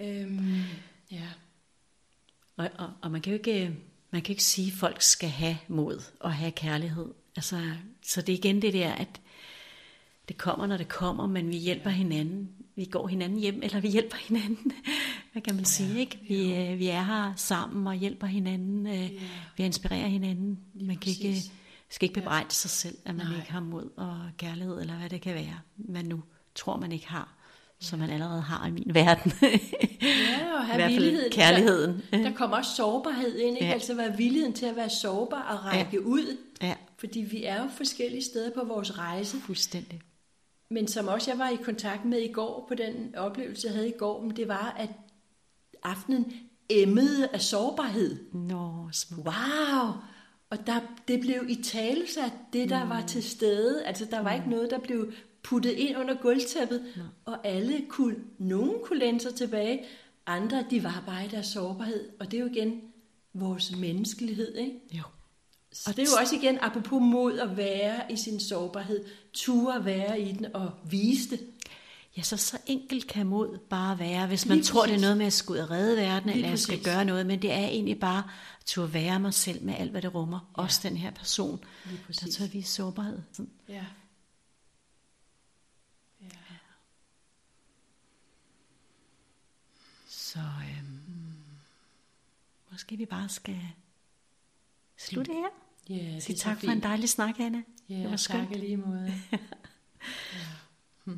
[0.00, 0.62] Øhm,
[1.10, 1.28] ja.
[2.56, 3.76] Og, og, og man kan jo ikke,
[4.10, 7.06] man kan ikke sige, at folk skal have mod og have kærlighed.
[7.36, 7.70] Altså,
[8.02, 9.20] så det er igen det der, at
[10.28, 12.50] det kommer, når det kommer, men vi hjælper hinanden.
[12.76, 14.72] Vi går hinanden hjem, eller vi hjælper hinanden.
[15.32, 16.18] Hvad kan man ja, sige, ikke?
[16.28, 18.86] Vi, øh, vi er her sammen og hjælper hinanden.
[18.86, 19.10] Øh,
[19.56, 20.58] Vi inspirerer hinanden.
[20.74, 21.42] Man kan ikke,
[21.90, 23.36] skal ikke bebrejde sig selv, at man Nej.
[23.36, 26.22] ikke har mod og kærlighed, eller hvad det kan være, man nu
[26.54, 27.34] tror, man ikke har,
[27.80, 29.32] som man allerede har i min verden.
[30.02, 31.32] Ja, og I have hvert fald villigheden.
[31.32, 32.02] kærligheden.
[32.12, 33.64] Der, der kommer også sårbarhed ind, ikke?
[33.64, 33.66] Ja.
[33.66, 33.72] Ja.
[33.72, 35.98] Altså være villigheden til at være sårbar og række ja.
[35.98, 36.36] ud.
[36.62, 39.36] ja, Fordi vi er jo forskellige steder på vores rejse.
[39.40, 40.00] fuldstændig.
[40.68, 43.88] Men som også jeg var i kontakt med i går, på den oplevelse, jeg havde
[43.88, 44.90] i går, men det var, at
[45.82, 46.32] aftenen
[46.68, 48.32] emmede af sårbarhed.
[48.32, 49.28] Nå, smukt.
[49.28, 49.92] Wow!
[50.50, 52.90] Og der, det blev i talesat, det der mm.
[52.90, 53.84] var til stede.
[53.84, 55.12] Altså, der var ikke noget, der blev
[55.42, 57.02] puttet ind under gulvtæppet, Nå.
[57.24, 59.84] og alle kunne, nogen kunne læne sig tilbage,
[60.26, 62.80] andre de var bare i deres sårbarhed, og det er jo igen
[63.34, 64.80] vores menneskelighed, ikke?
[64.92, 65.02] Jo.
[65.84, 69.84] Så det er jo også igen, apropos mod at være i sin sårbarhed, ture at
[69.84, 71.40] være i den og vise det.
[72.16, 75.00] Ja, så så enkelt kan mod bare være, hvis Lige man tror, det er præcis.
[75.02, 76.92] noget med at ud og redde verden, Lige eller jeg skal præcis.
[76.94, 78.18] gøre noget, men det er egentlig bare
[78.60, 80.50] at turde være mig selv med alt, hvad det rummer.
[80.58, 80.62] Ja.
[80.62, 82.36] Også den her person, Lige der præcis.
[82.36, 83.22] tør vise sårbarhed.
[83.32, 83.50] Sådan.
[83.68, 83.84] Ja.
[86.22, 86.26] ja.
[90.08, 91.34] Så øhm,
[92.72, 93.60] måske vi bare skal
[94.98, 95.65] slutte her.
[95.90, 96.84] Er så tak for en fint.
[96.84, 97.62] dejlig snak, Anna.
[97.88, 98.50] Ja, det var tak skønt.
[98.50, 99.12] i lige måde.
[101.06, 101.12] ja.